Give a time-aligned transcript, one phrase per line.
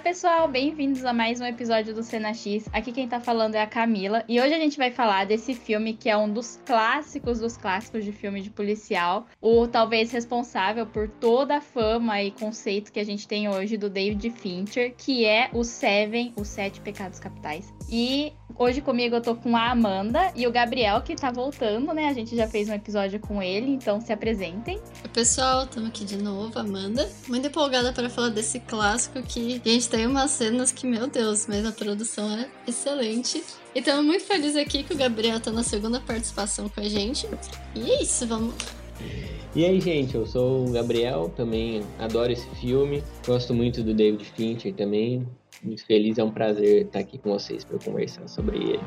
[0.00, 2.66] pessoal, bem-vindos a mais um episódio do Cena X.
[2.72, 5.92] Aqui quem tá falando é a Camila e hoje a gente vai falar desse filme
[5.92, 11.06] que é um dos clássicos dos clássicos de filme de policial, o talvez responsável por
[11.06, 15.50] toda a fama e conceito que a gente tem hoje do David Fincher, que é
[15.52, 17.70] o Seven, os Sete Pecados Capitais.
[17.90, 22.08] E hoje comigo eu tô com a Amanda e o Gabriel que tá voltando, né?
[22.08, 24.76] A gente já fez um episódio com ele, então se apresentem.
[24.76, 27.10] Oi, pessoal, estamos aqui de novo, Amanda.
[27.28, 31.46] Muito empolgada para falar desse clássico que a gente tem umas cenas que, meu Deus,
[31.46, 33.42] mas a produção é excelente.
[33.74, 37.28] E estamos muito felizes aqui que o Gabriel tá na segunda participação com a gente.
[37.74, 38.54] E é isso, vamos.
[39.54, 44.24] E aí, gente, eu sou o Gabriel, também adoro esse filme, gosto muito do David
[44.24, 45.26] Fincher também.
[45.62, 48.80] Muito feliz, é um prazer estar aqui com vocês para conversar sobre ele.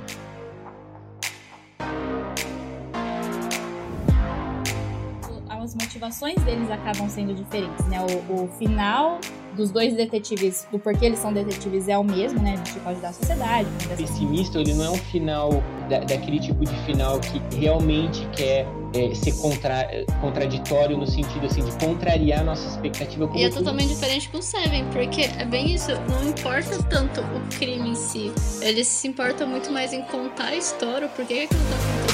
[5.73, 7.97] As motivações deles acabam sendo diferentes, né?
[8.29, 9.19] O, o final
[9.55, 12.57] dos dois detetives, do porquê eles são detetives é o mesmo, né?
[12.57, 13.67] De tipo ajudar a sociedade.
[13.97, 19.15] Pessimista, ele não é um final da, daquele tipo de final que realmente quer é,
[19.15, 19.87] ser contra,
[20.21, 23.27] contraditório no sentido assim de contrariar a nossa expectativa.
[23.33, 25.89] e é totalmente diferente com Seven, porque é bem isso.
[26.07, 30.55] Não importa tanto o crime em si, eles se importam muito mais em contar a
[30.55, 32.12] história, o porquê que aquilo tá acontecendo.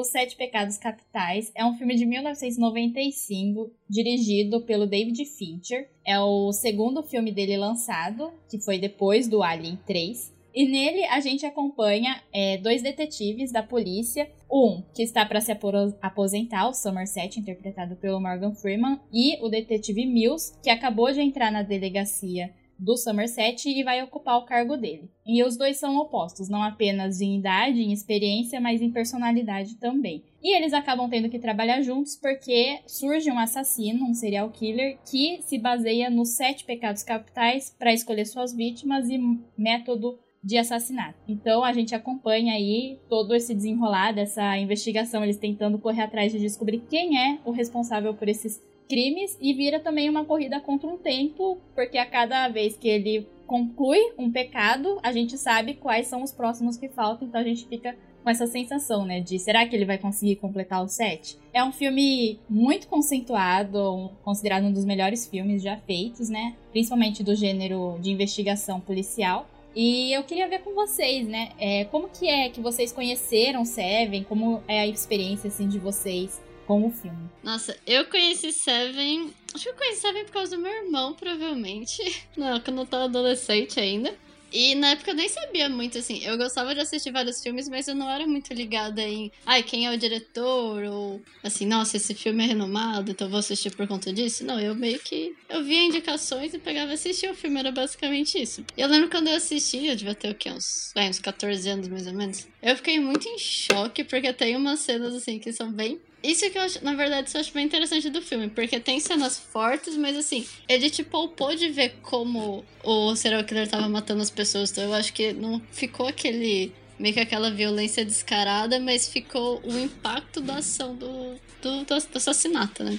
[0.00, 5.90] Os Sete Pecados Capitais, é um filme de 1995, dirigido pelo David Fincher.
[6.06, 10.34] É o segundo filme dele lançado, que foi depois do Alien 3.
[10.54, 14.30] E nele a gente acompanha é, dois detetives da polícia.
[14.50, 15.52] Um que está para se
[16.00, 21.52] aposentar, o Somerset, interpretado pelo Morgan Freeman, e o detetive Mills, que acabou de entrar
[21.52, 25.10] na delegacia do Somerset e vai ocupar o cargo dele.
[25.26, 30.24] E os dois são opostos, não apenas em idade, em experiência, mas em personalidade também.
[30.42, 35.42] E eles acabam tendo que trabalhar juntos porque surge um assassino, um serial killer, que
[35.42, 39.18] se baseia nos sete pecados capitais para escolher suas vítimas e
[39.56, 41.18] método de assassinato.
[41.28, 46.38] Então a gente acompanha aí todo esse desenrolar dessa investigação, eles tentando correr atrás de
[46.38, 50.98] descobrir quem é o responsável por esses crimes e vira também uma corrida contra um
[50.98, 56.24] tempo, porque a cada vez que ele conclui um pecado, a gente sabe quais são
[56.24, 59.74] os próximos que faltam, então a gente fica com essa sensação, né, de será que
[59.74, 61.38] ele vai conseguir completar o set?
[61.52, 67.34] É um filme muito conceituado, considerado um dos melhores filmes já feitos, né, principalmente do
[67.34, 69.48] gênero de investigação policial.
[69.74, 74.24] E eu queria ver com vocês, né, é, como que é que vocês conheceram Seven,
[74.24, 77.28] como é a experiência, assim, de vocês com o filme.
[77.42, 79.34] Nossa, eu conheci Seven.
[79.52, 81.98] Acho que eu conheci Seven por causa do meu irmão, provavelmente.
[82.38, 84.14] Não, quando eu tava adolescente ainda.
[84.52, 86.24] E na época eu nem sabia muito, assim.
[86.24, 89.30] Eu gostava de assistir vários filmes, mas eu não era muito ligada em.
[89.46, 90.82] Ai, quem é o diretor?
[90.84, 94.44] Ou assim, nossa, esse filme é renomado, então vou assistir por conta disso.
[94.44, 95.36] Não, eu meio que.
[95.48, 98.64] Eu via indicações e pegava e assistia o filme, era basicamente isso.
[98.76, 100.50] E eu lembro quando eu assisti, eu devia ter o quê?
[100.50, 102.48] Uns, é, uns 14 anos mais ou menos.
[102.60, 106.58] Eu fiquei muito em choque, porque tem umas cenas, assim, que são bem isso que
[106.58, 109.96] eu acho, na verdade, isso eu acho bem interessante do filme, porque tem cenas fortes,
[109.96, 114.70] mas assim, ele te poupou de ver como o serial killer tava matando as pessoas.
[114.70, 116.72] Então eu acho que não ficou aquele.
[116.98, 122.84] meio que aquela violência descarada, mas ficou o impacto da ação do, do, do assassinato,
[122.84, 122.98] né?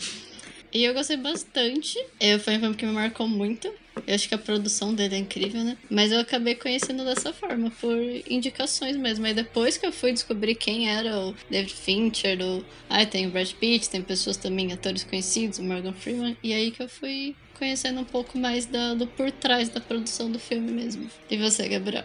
[0.74, 2.04] E eu gostei bastante.
[2.20, 3.72] Eu, foi um filme que me marcou muito.
[4.08, 5.78] Eu acho que a produção dele é incrível, né?
[5.90, 7.98] Mas eu acabei conhecendo dessa forma, por
[8.30, 9.26] indicações mesmo.
[9.26, 12.64] Aí depois que eu fui descobrir quem era o David Fincher, o...
[12.90, 16.38] Ah, tem o Brad Pitt, tem pessoas também, atores conhecidos, o Morgan Freeman.
[16.44, 20.32] E aí que eu fui conhecendo um pouco mais da, do por trás da produção
[20.32, 21.08] do filme mesmo.
[21.30, 22.04] E você, Gabriel?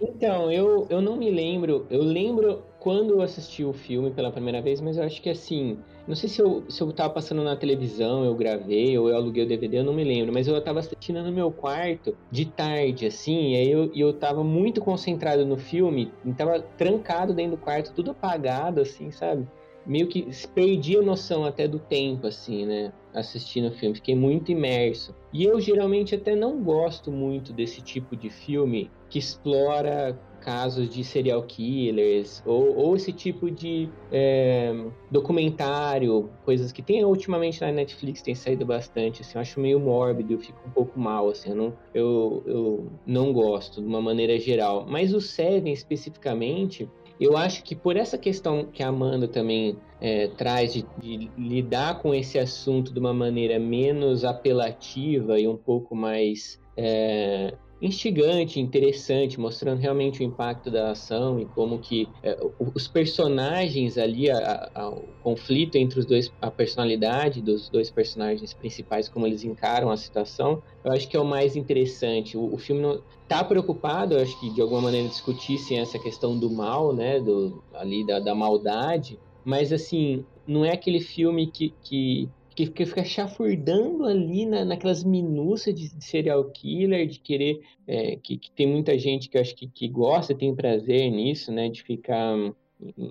[0.00, 1.86] Então, eu, eu não me lembro.
[1.90, 5.78] Eu lembro quando eu assisti o filme pela primeira vez, mas eu acho que assim.
[6.08, 9.44] Não sei se eu, se eu tava passando na televisão, eu gravei, ou eu aluguei
[9.44, 13.04] o DVD, eu não me lembro, mas eu tava assistindo no meu quarto de tarde,
[13.04, 17.62] assim, e aí eu, eu tava muito concentrado no filme, e tava trancado dentro do
[17.62, 19.46] quarto, tudo apagado, assim, sabe?
[19.84, 22.90] Meio que perdi a noção até do tempo, assim, né?
[23.14, 25.14] Assistindo o filme, fiquei muito imerso.
[25.30, 30.18] E eu geralmente até não gosto muito desse tipo de filme que explora
[30.48, 34.74] casos de serial killers ou, ou esse tipo de é,
[35.10, 40.32] documentário, coisas que tem ultimamente na Netflix tem saído bastante, assim, eu acho meio mórbido,
[40.32, 44.38] eu fico um pouco mal, assim, eu não, eu, eu não gosto de uma maneira
[44.38, 44.86] geral.
[44.88, 46.88] Mas o Seven especificamente,
[47.20, 52.00] eu acho que por essa questão que a Amanda também é, traz de, de, lidar
[52.00, 59.38] com esse assunto de uma maneira menos apelativa e um pouco mais é, instigante, interessante,
[59.38, 62.36] mostrando realmente o impacto da ação e como que é,
[62.74, 68.52] os personagens ali, a, a, o conflito entre os dois, a personalidade dos dois personagens
[68.52, 72.36] principais, como eles encaram a situação, eu acho que é o mais interessante.
[72.36, 76.38] O, o filme não tá preocupado, eu acho que de alguma maneira discutissem essa questão
[76.38, 81.74] do mal, né, do ali da, da maldade, mas assim não é aquele filme que,
[81.82, 82.28] que
[82.58, 87.60] que, que fica chafurdando ali na, naquelas minúcias de, de, serial killer, de querer.
[87.86, 91.52] É, que, que, tem muita gente que eu acho que, que gosta, tem prazer nisso,
[91.52, 91.68] né?
[91.68, 92.52] De ficar hum,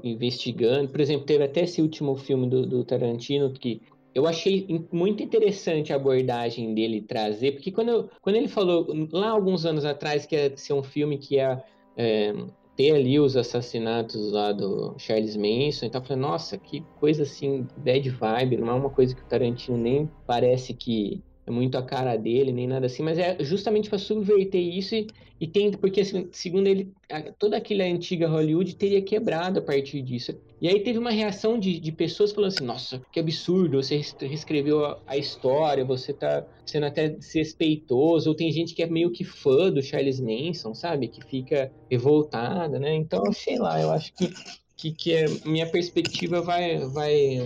[0.03, 0.89] investigando.
[0.89, 3.81] Por exemplo, teve até esse último filme do, do Tarantino que
[4.13, 9.29] eu achei muito interessante a abordagem dele trazer, porque quando, eu, quando ele falou lá
[9.29, 11.63] alguns anos atrás que ia ser um filme que ia
[11.95, 12.33] é,
[12.77, 17.67] ter ali os assassinatos lá do Charles Manson, então eu falei, nossa, que coisa assim,
[17.75, 21.81] bad vibe, não é uma coisa que o Tarantino nem parece que é muito a
[21.81, 25.07] cara dele, nem nada assim, mas é justamente para subverter isso e,
[25.41, 25.47] e
[25.77, 26.93] porque assim, segundo ele,
[27.39, 30.37] toda aquela antiga Hollywood teria quebrado a partir disso.
[30.59, 34.85] E aí teve uma reação de, de pessoas falando assim, nossa, que absurdo, você reescreveu
[34.85, 39.23] a, a, história, você tá sendo até desrespeitoso, ou tem gente que é meio que
[39.23, 44.33] fã do Charles Manson, sabe, que fica revoltada, né, então, sei lá, eu acho que
[44.77, 47.39] que, que é, minha perspectiva vai, vai,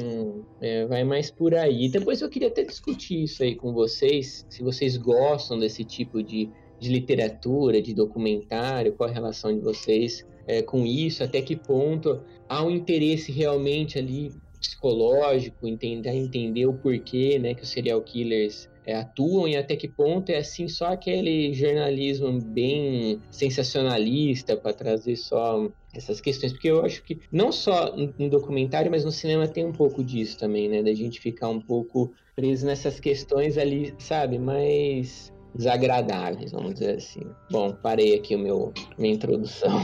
[0.59, 1.87] é, vai mais por aí.
[1.89, 6.49] Depois eu queria até discutir isso aí com vocês, se vocês gostam desse tipo de,
[6.81, 12.23] de literatura, de documentário, qual a relação de vocês é, com isso, até que ponto
[12.49, 18.67] há um interesse realmente ali psicológico, entender, entender o porquê né, que os serial killers
[18.83, 19.47] é, atuam?
[19.47, 26.19] E até que ponto é assim só aquele jornalismo bem sensacionalista para trazer só essas
[26.19, 30.03] questões, porque eu acho que não só no documentário, mas no cinema tem um pouco
[30.03, 36.51] disso também, né, da gente ficar um pouco preso nessas questões ali, sabe, mais desagradáveis,
[36.51, 37.25] vamos dizer assim.
[37.49, 39.79] Bom, parei aqui o meu minha introdução.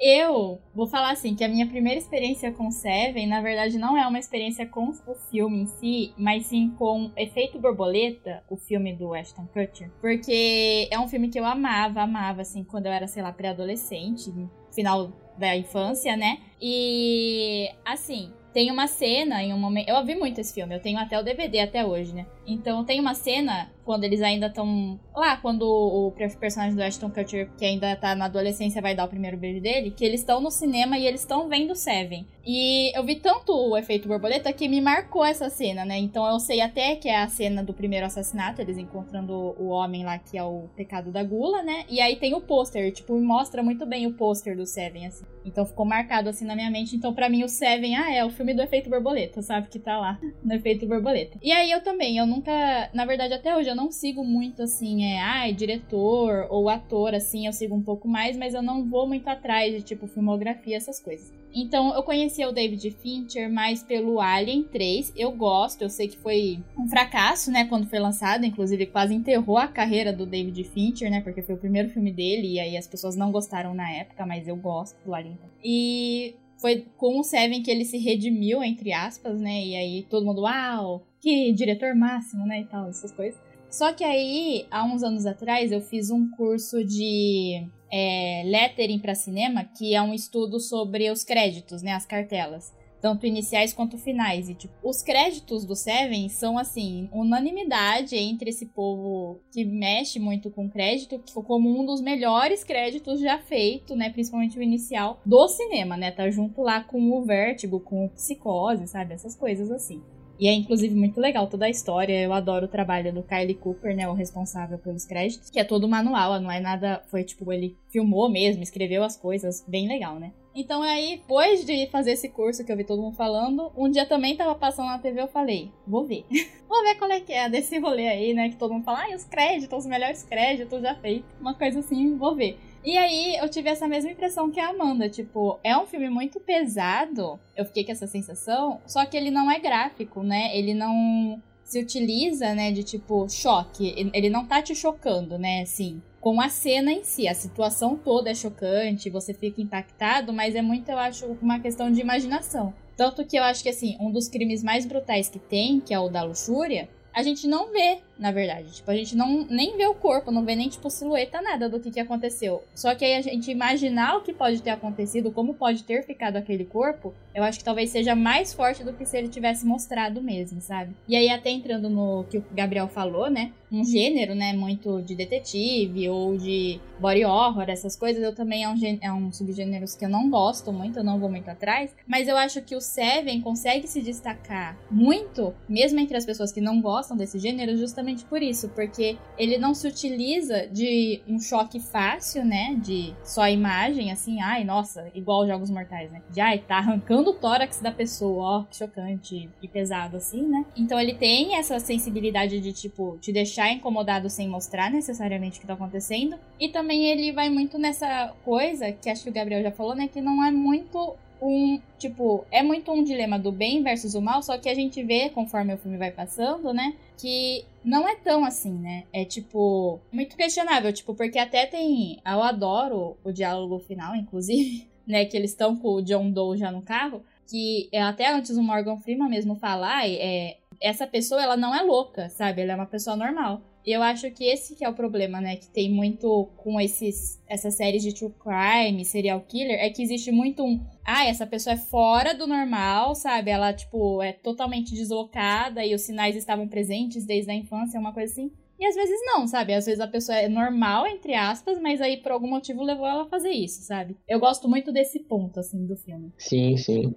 [0.00, 4.06] Eu vou falar assim, que a minha primeira experiência com Seven, na verdade, não é
[4.06, 9.14] uma experiência com o filme em si, mas sim com Efeito Borboleta, o filme do
[9.14, 9.90] Ashton Kutcher.
[10.00, 14.30] Porque é um filme que eu amava, amava, assim, quando eu era, sei lá, pré-adolescente,
[14.74, 16.38] final da infância, né?
[16.60, 19.88] E, assim, tem uma cena em um momento.
[19.88, 22.26] Eu vi muito esse filme, eu tenho até o DVD até hoje, né?
[22.46, 27.50] Então tem uma cena quando eles ainda estão lá, quando o personagem do Ashton Kutcher,
[27.56, 30.50] que ainda tá na adolescência, vai dar o primeiro beijo dele, que eles estão no
[30.50, 32.26] cinema e eles estão vendo Seven.
[32.46, 35.98] E eu vi tanto o efeito borboleta que me marcou essa cena, né?
[35.98, 40.04] Então eu sei até que é a cena do primeiro assassinato, eles encontrando o homem
[40.04, 41.84] lá que é o pecado da gula, né?
[41.88, 45.24] E aí tem o pôster, tipo, mostra muito bem o pôster do Seven, assim.
[45.44, 46.96] Então ficou marcado assim na minha mente.
[46.96, 49.68] Então para mim o Seven, ah, é o filme do efeito borboleta, sabe?
[49.68, 51.38] Que tá lá no efeito borboleta.
[51.42, 55.04] E aí eu também, eu nunca, na verdade até hoje eu não sigo muito assim,
[55.04, 59.06] é, ai, diretor ou ator, assim, eu sigo um pouco mais, mas eu não vou
[59.06, 61.32] muito atrás de tipo filmografia, essas coisas.
[61.56, 65.12] Então, eu conhecia o David Fincher mais pelo Alien 3.
[65.16, 69.56] Eu gosto, eu sei que foi um fracasso, né, quando foi lançado, inclusive quase enterrou
[69.56, 72.88] a carreira do David Fincher, né, porque foi o primeiro filme dele e aí as
[72.88, 75.38] pessoas não gostaram na época, mas eu gosto do Alien.
[75.62, 76.34] E
[76.64, 80.40] foi com o Seven que ele se redimiu, entre aspas, né, e aí todo mundo,
[80.40, 83.38] uau, que diretor máximo, né, e tal, essas coisas.
[83.68, 89.14] Só que aí, há uns anos atrás, eu fiz um curso de é, lettering para
[89.14, 92.72] cinema, que é um estudo sobre os créditos, né, as cartelas,
[93.04, 94.48] tanto iniciais quanto finais.
[94.48, 100.50] E tipo, os créditos do Seven são assim unanimidade entre esse povo que mexe muito
[100.50, 105.98] com crédito, como um dos melhores créditos já feito, né, principalmente o inicial do cinema,
[105.98, 110.02] né, tá junto lá com o Vértigo, com o Psicose, sabe, essas coisas assim.
[110.40, 112.18] E é inclusive muito legal toda a história.
[112.18, 115.86] Eu adoro o trabalho do Kylie Cooper, né, o responsável pelos créditos, que é todo
[115.86, 120.32] manual, não é nada, foi tipo ele filmou mesmo, escreveu as coisas, bem legal, né?
[120.54, 124.06] Então aí, depois de fazer esse curso que eu vi todo mundo falando, um dia
[124.06, 126.24] também tava passando na TV, eu falei, vou ver.
[126.68, 129.14] vou ver qual é que é desse rolê aí, né, que todo mundo fala, ai,
[129.14, 132.56] os créditos, os melhores créditos já feitos, uma coisa assim, vou ver.
[132.84, 136.38] E aí eu tive essa mesma impressão que a Amanda, tipo, é um filme muito
[136.38, 140.56] pesado, eu fiquei com essa sensação, só que ele não é gráfico, né?
[140.56, 146.02] Ele não se utiliza, né, de tipo choque, ele não tá te chocando, né, assim,
[146.24, 150.62] com a cena em si, a situação toda é chocante, você fica impactado, mas é
[150.62, 152.72] muito, eu acho, uma questão de imaginação.
[152.96, 155.98] Tanto que eu acho que, assim, um dos crimes mais brutais que tem, que é
[155.98, 158.72] o da luxúria, a gente não vê na verdade.
[158.72, 161.80] Tipo, a gente não nem vê o corpo, não vê nem, tipo, silhueta, nada do
[161.80, 162.62] que, que aconteceu.
[162.74, 166.36] Só que aí a gente imaginar o que pode ter acontecido, como pode ter ficado
[166.36, 170.22] aquele corpo, eu acho que talvez seja mais forte do que se ele tivesse mostrado
[170.22, 170.94] mesmo, sabe?
[171.08, 173.52] E aí, até entrando no que o Gabriel falou, né?
[173.72, 174.52] Um gênero, né?
[174.52, 179.32] Muito de detetive ou de body horror, essas coisas, eu também é um, é um
[179.32, 181.94] subgênero que eu não gosto muito, eu não vou muito atrás.
[182.06, 186.60] Mas eu acho que o Seven consegue se destacar muito, mesmo entre as pessoas que
[186.60, 191.80] não gostam desse gênero, justamente por isso, porque ele não se utiliza de um choque
[191.80, 192.76] fácil, né?
[192.80, 196.22] De só imagem, assim, ai, nossa, igual Jogos Mortais, né?
[196.30, 200.42] De ai, tá arrancando do o tórax da pessoa, ó, que chocante e pesado assim,
[200.42, 200.64] né?
[200.76, 205.66] Então ele tem essa sensibilidade de, tipo, te deixar incomodado sem mostrar necessariamente o que
[205.66, 206.36] tá acontecendo.
[206.58, 210.08] E também ele vai muito nessa coisa, que acho que o Gabriel já falou, né?
[210.08, 214.42] Que não é muito um, tipo, é muito um dilema do bem versus o mal,
[214.42, 218.44] só que a gente vê, conforme o filme vai passando, né, que não é tão
[218.44, 219.04] assim, né?
[219.12, 225.24] É, tipo, muito questionável, tipo, porque até tem, eu adoro o diálogo final, inclusive, né,
[225.24, 228.62] que eles estão com o John Doe já no carro, que é até antes o
[228.62, 232.62] Morgan Freeman mesmo falar, é, essa pessoa ela não é louca, sabe?
[232.62, 233.60] Ela é uma pessoa normal.
[233.84, 235.56] E eu acho que esse que é o problema, né?
[235.56, 240.32] Que tem muito com esses, essas séries de true crime, serial killer, é que existe
[240.32, 240.80] muito um.
[241.04, 243.50] Ah, essa pessoa é fora do normal, sabe?
[243.50, 248.32] Ela, tipo, é totalmente deslocada e os sinais estavam presentes desde a infância, uma coisa
[248.32, 248.50] assim.
[248.78, 249.72] E às vezes não, sabe?
[249.72, 253.22] Às vezes a pessoa é normal, entre aspas, mas aí por algum motivo levou ela
[253.22, 254.16] a fazer isso, sabe?
[254.26, 256.32] Eu gosto muito desse ponto, assim, do filme.
[256.38, 257.14] Sim, sim.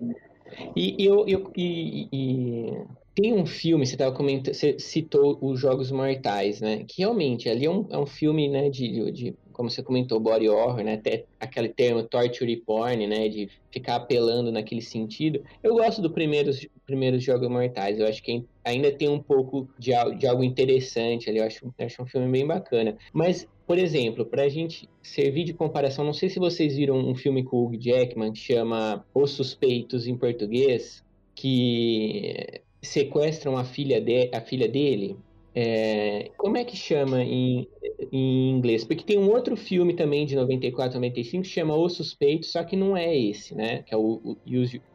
[0.75, 2.86] E, eu, eu, e, e
[3.19, 6.83] tem um filme, você tava comentando, você citou os Jogos Mortais, né?
[6.88, 10.47] Que realmente ali é um, é um filme, né, de, de como você comentou, body
[10.47, 10.93] horror, né?
[10.93, 13.27] Até aquele termo torture porn, né?
[13.27, 15.43] De ficar apelando naquele sentido.
[15.63, 18.00] Eu gosto dos primeiros, primeiros Jogos Mortais.
[18.00, 21.39] Eu acho que ainda tem um pouco de, de algo interessante ali.
[21.39, 22.95] Eu acho, eu acho um filme bem bacana.
[23.12, 27.43] Mas, por exemplo, pra gente servir de comparação, não sei se vocês viram um filme
[27.43, 34.29] com o Hugh Jackman que chama Os Suspeitos em português, que sequestram a filha, de,
[34.34, 35.17] a filha dele
[35.60, 37.67] é, como é que chama em,
[38.12, 38.84] em inglês?
[38.84, 42.75] Porque tem um outro filme também de 94, 95 que chama O Suspeito, só que
[42.75, 43.81] não é esse, né?
[43.81, 44.38] Que é o, o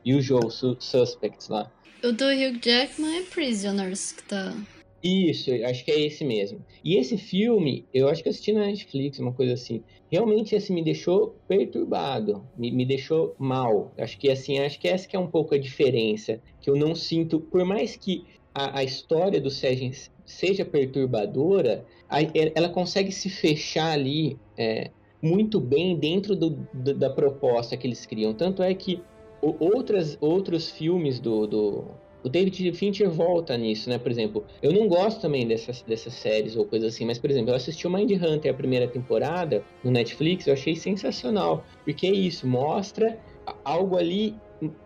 [0.07, 0.49] Usual
[0.79, 1.69] Suspects lá.
[2.05, 4.55] O do Hugh Jackman é Prisoners que tá.
[5.03, 6.65] Isso, acho que é esse mesmo.
[6.85, 9.83] E esse filme, eu acho que assisti na Netflix, uma coisa assim.
[10.11, 13.93] Realmente esse me deixou perturbado, me, me deixou mal.
[13.99, 16.95] Acho que assim, acho que essa que é um pouco a diferença, que eu não
[16.95, 19.91] sinto, por mais que a, a história do Sérgio
[20.25, 21.85] seja perturbadora,
[22.55, 24.91] ela consegue se fechar ali é,
[25.21, 28.33] muito bem dentro do, do, da proposta que eles criam.
[28.35, 29.03] Tanto é que
[29.41, 31.85] outras, outros filmes do, do,
[32.23, 33.99] o David Fincher volta nisso, né?
[33.99, 37.51] Por exemplo, eu não gosto também dessas, dessas séries ou coisas assim, mas, por exemplo,
[37.51, 42.13] eu assisti o Mind Hunter a primeira temporada no Netflix, eu achei sensacional, porque é
[42.13, 43.19] isso, mostra
[43.65, 44.37] algo ali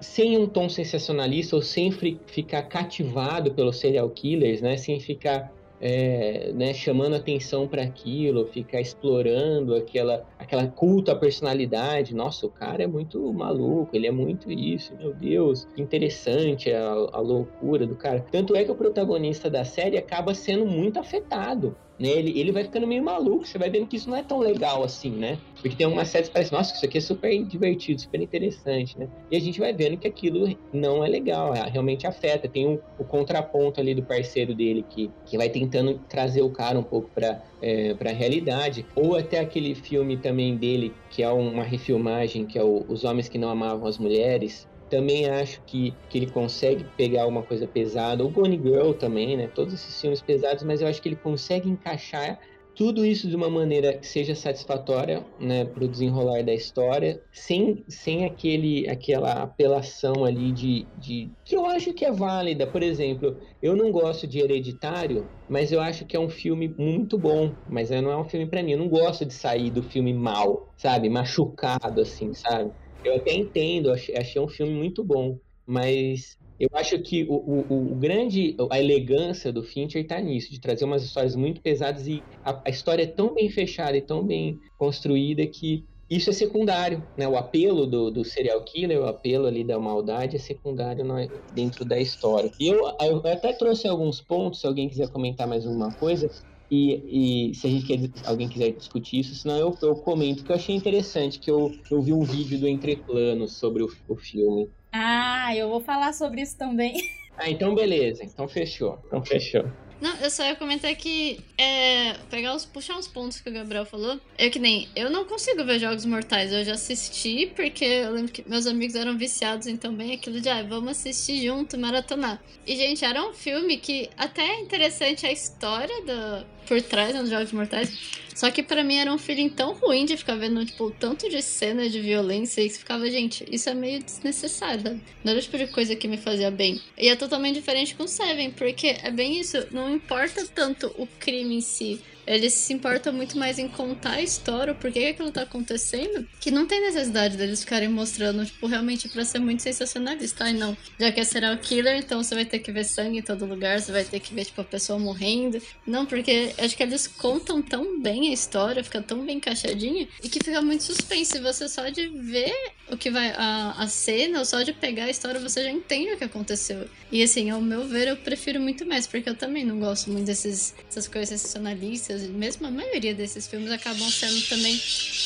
[0.00, 1.93] sem um tom sensacionalista ou sem
[2.26, 4.76] ficar cativado pelos serial killers, né?
[4.76, 12.14] Sem ficar é, né, chamando atenção para aquilo, ficar explorando aquela, aquela culto à personalidade.
[12.14, 16.90] Nossa, o cara é muito maluco, ele é muito isso, meu Deus, que interessante a,
[16.90, 18.25] a loucura do cara.
[18.30, 22.09] Tanto é que o protagonista da série acaba sendo muito afetado né?
[22.09, 24.83] Ele, ele vai ficando meio maluco, você vai vendo que isso não é tão legal
[24.83, 25.38] assim, né?
[25.55, 29.09] Porque tem uma série que parece, nossa, isso aqui é super divertido, super interessante, né?
[29.31, 32.49] E a gente vai vendo que aquilo não é legal, é, realmente afeta.
[32.49, 36.79] Tem o, o contraponto ali do parceiro dele que, que vai tentando trazer o cara
[36.79, 38.87] um pouco para é, para a realidade.
[38.95, 43.29] Ou até aquele filme também dele, que é uma refilmagem, que é o Os Homens
[43.29, 48.25] que Não Amavam as Mulheres, também acho que, que ele consegue pegar uma coisa pesada.
[48.25, 49.49] O Gone Girl também, né?
[49.49, 52.38] Todos esses filmes pesados, mas eu acho que ele consegue encaixar
[52.76, 57.83] tudo isso de uma maneira que seja satisfatória né, para o desenrolar da história, sem,
[57.88, 61.33] sem aquele, aquela apelação ali de, de.
[61.43, 62.66] que eu acho que é válida.
[62.71, 67.16] Por exemplo, eu não gosto de Hereditário, mas eu acho que é um filme muito
[67.19, 68.73] bom, mas não é um filme para mim.
[68.73, 71.09] Eu não gosto de sair do filme mal, sabe?
[71.09, 72.71] Machucado, assim, sabe?
[73.05, 77.93] Eu até entendo, achei, achei um filme muito bom, mas eu acho que o, o,
[77.93, 82.23] o, grande, a elegância do Fincher está nisso, de trazer umas histórias muito pesadas e
[82.45, 87.03] a, a, história é tão bem fechada e tão bem construída que isso é secundário,
[87.17, 87.26] né?
[87.26, 91.05] O apelo do, do serial killer, o apelo ali da maldade é secundário
[91.53, 92.50] dentro da história.
[92.61, 96.31] E eu, eu até trouxe alguns pontos, se alguém quiser comentar mais alguma coisa,
[96.71, 100.51] e, e, se a gente quer, alguém quiser discutir isso, senão eu, eu comento que
[100.51, 104.69] eu achei interessante, que eu, eu vi um vídeo do Entreplanos sobre o, o filme.
[104.93, 106.97] Ah, eu vou falar sobre isso também.
[107.39, 108.25] Ah, então beleza.
[108.25, 108.99] Então fechou.
[109.07, 109.67] Então fechou.
[110.01, 113.87] Não, eu só ia comentar que é, pegar os, puxar uns pontos que o Gabriel
[113.87, 114.21] falou.
[114.39, 116.53] Eu que nem, eu não consigo ver Jogos Mortais.
[116.53, 120.49] Eu já assisti porque eu lembro que meus amigos eram viciados, então bem aquilo de,
[120.51, 122.43] ah, vamos assistir junto, maratonar.
[122.67, 127.31] E, gente, era um filme que até é interessante a história do, por trás dos
[127.31, 128.17] Jogos Mortais.
[128.35, 131.41] Só que para mim era um feeling tão ruim de ficar vendo, tipo, tanto de
[131.41, 135.01] cena de violência e que ficava, gente, isso é meio desnecessário?
[135.25, 136.79] Não era o tipo de coisa que me fazia bem.
[136.99, 141.57] E é totalmente diferente com Seven, porque é bem isso, não importa tanto o crime
[141.57, 145.30] em si, eles se importam muito mais em contar a história, o porquê que aquilo
[145.30, 150.45] tá acontecendo, que não tem necessidade deles ficarem mostrando, tipo, realmente pra ser muito sensacionalista.
[150.45, 153.23] Ai, não, já que é serial killer, então você vai ter que ver sangue em
[153.23, 155.62] todo lugar, você vai ter que ver, tipo, a pessoa morrendo.
[155.87, 160.28] Não, porque acho que eles contam tão bem a história, fica tão bem encaixadinha, e
[160.28, 161.38] que fica muito suspense.
[161.38, 162.54] Você só de ver
[162.90, 166.12] o que vai, a, a cena, ou só de pegar a história, você já entende
[166.12, 166.88] o que aconteceu.
[167.11, 170.26] E assim, ao meu ver, eu prefiro muito mais, porque eu também não gosto muito
[170.26, 174.81] desses, dessas coisas sensacionalistas mesmo a maioria desses filmes acabam sendo também.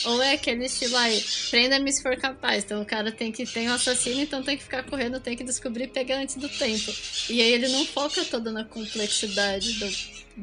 [0.04, 2.64] Ou é aquele estilo aí, prenda-me se for capaz.
[2.64, 5.44] Então o cara tem que ter um assassino, então tem que ficar correndo, tem que
[5.44, 6.92] descobrir e pegar antes do tempo.
[7.28, 9.86] E aí ele não foca toda na complexidade do,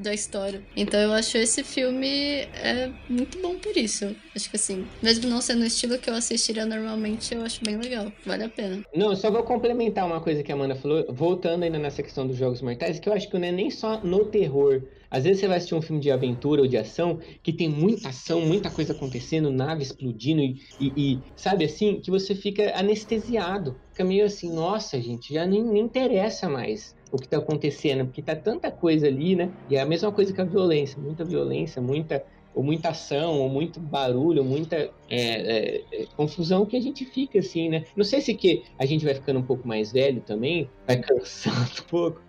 [0.01, 0.61] da história.
[0.75, 4.15] Então eu acho esse filme é muito bom por isso.
[4.35, 7.77] Acho que assim, mesmo não sendo o estilo que eu assistiria normalmente, eu acho bem
[7.77, 8.11] legal.
[8.25, 8.81] Vale a pena.
[8.95, 12.37] Não, só vou complementar uma coisa que a Amanda falou, voltando ainda nessa questão dos
[12.37, 14.83] jogos mortais, que eu acho que não é nem só no terror.
[15.09, 18.09] Às vezes você vai assistir um filme de aventura ou de ação que tem muita
[18.09, 23.79] ação, muita coisa acontecendo, nave explodindo e, e, e sabe assim, que você fica anestesiado.
[23.91, 28.21] Fica meio assim, nossa, gente, já nem, nem interessa mais o que está acontecendo, porque
[28.21, 29.51] tá tanta coisa ali, né?
[29.69, 32.23] E é a mesma coisa que a violência, muita violência, muita
[32.57, 37.05] ou muita ação, ou muito barulho, ou muita é, é, é, confusão que a gente
[37.05, 37.85] fica assim, né?
[37.95, 41.69] Não sei se que a gente vai ficando um pouco mais velho também, vai cansando
[41.79, 42.19] um pouco,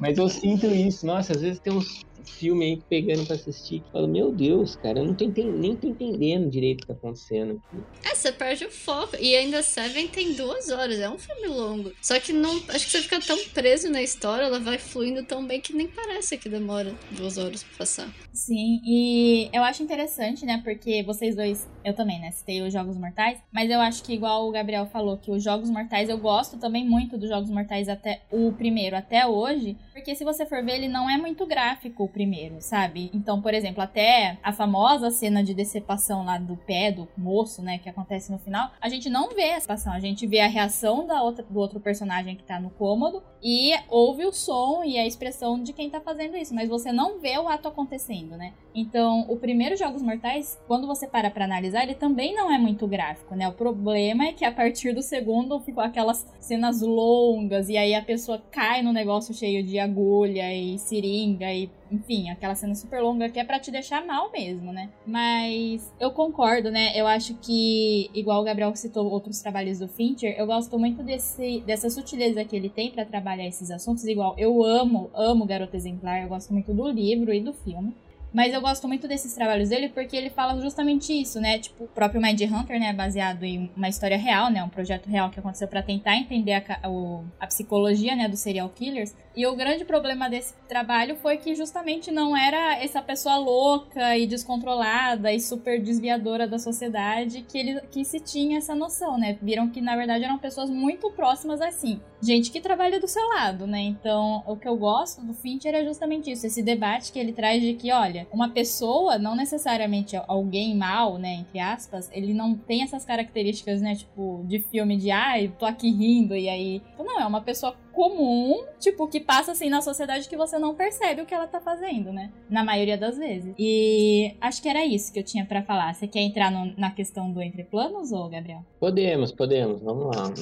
[0.00, 1.06] mas eu sinto isso.
[1.06, 5.00] Nossa, às vezes tem uns filme aí pegando pra assistir que fala, meu Deus, cara,
[5.00, 7.82] eu não tô nem tô entendendo direito o que tá acontecendo aqui.
[8.04, 9.16] É, você perde o foco.
[9.20, 11.92] E ainda Seven tem duas horas, é um filme longo.
[12.00, 12.56] Só que não.
[12.68, 15.86] Acho que você fica tão preso na história, ela vai fluindo tão bem que nem
[15.86, 18.12] parece que demora duas horas pra passar.
[18.32, 20.60] Sim, e eu acho interessante, né?
[20.62, 22.30] Porque vocês dois, eu também, né?
[22.30, 25.68] Citei os Jogos Mortais, mas eu acho que, igual o Gabriel falou, que os Jogos
[25.68, 30.24] Mortais eu gosto também muito dos Jogos Mortais até o primeiro até hoje, porque se
[30.24, 33.10] você for ver, ele não é muito gráfico primeiro, sabe?
[33.14, 37.78] Então, por exemplo, até a famosa cena de decepção lá do pé do moço, né,
[37.78, 41.06] que acontece no final, a gente não vê essa decepção, a gente vê a reação
[41.06, 45.06] da outra, do outro personagem que tá no cômodo e ouve o som e a
[45.06, 48.52] expressão de quem tá fazendo isso, mas você não vê o ato acontecendo, né?
[48.74, 52.86] Então, o primeiro Jogos Mortais, quando você para pra analisar, ele também não é muito
[52.86, 53.48] gráfico, né?
[53.48, 58.02] O problema é que a partir do segundo ficou aquelas cenas longas e aí a
[58.02, 63.28] pessoa cai no negócio cheio de agulha e seringa e enfim, aquela cena super longa
[63.28, 64.90] que é para te deixar mal mesmo, né?
[65.04, 66.92] Mas eu concordo, né?
[66.94, 71.60] Eu acho que, igual o Gabriel citou outros trabalhos do Fincher, eu gosto muito desse,
[71.66, 74.04] dessa sutileza que ele tem para trabalhar esses assuntos.
[74.04, 77.92] Igual, eu amo, amo Garota Exemplar, eu gosto muito do livro e do filme.
[78.32, 81.58] Mas eu gosto muito desses trabalhos dele porque ele fala justamente isso, né?
[81.58, 82.92] Tipo, o próprio Mind Hunter, né?
[82.92, 84.62] Baseado em uma história real, né?
[84.62, 88.28] Um projeto real que aconteceu para tentar entender a, o, a psicologia, né?
[88.28, 89.14] Dos serial killers.
[89.36, 94.26] E o grande problema desse trabalho foi que justamente não era essa pessoa louca e
[94.26, 99.38] descontrolada e super desviadora da sociedade que ele que se tinha essa noção, né?
[99.40, 103.66] Viram que na verdade eram pessoas muito próximas assim, gente que trabalha do seu lado,
[103.66, 103.80] né?
[103.80, 107.62] Então, o que eu gosto do Fincher é justamente isso, esse debate que ele traz
[107.62, 112.82] de que, olha, uma pessoa, não necessariamente alguém mal, né, entre aspas, ele não tem
[112.82, 117.20] essas características, né, tipo, de filme de, ai, ah, tô aqui rindo e aí, não,
[117.20, 121.26] é uma pessoa comum, tipo, que passa assim na sociedade que você não percebe o
[121.26, 122.32] que ela tá fazendo, né?
[122.48, 123.54] Na maioria das vezes.
[123.58, 125.92] E acho que era isso que eu tinha para falar.
[125.92, 128.64] Você quer entrar no, na questão do entre planos, ou Gabriel?
[128.78, 130.32] Podemos, podemos, vamos lá.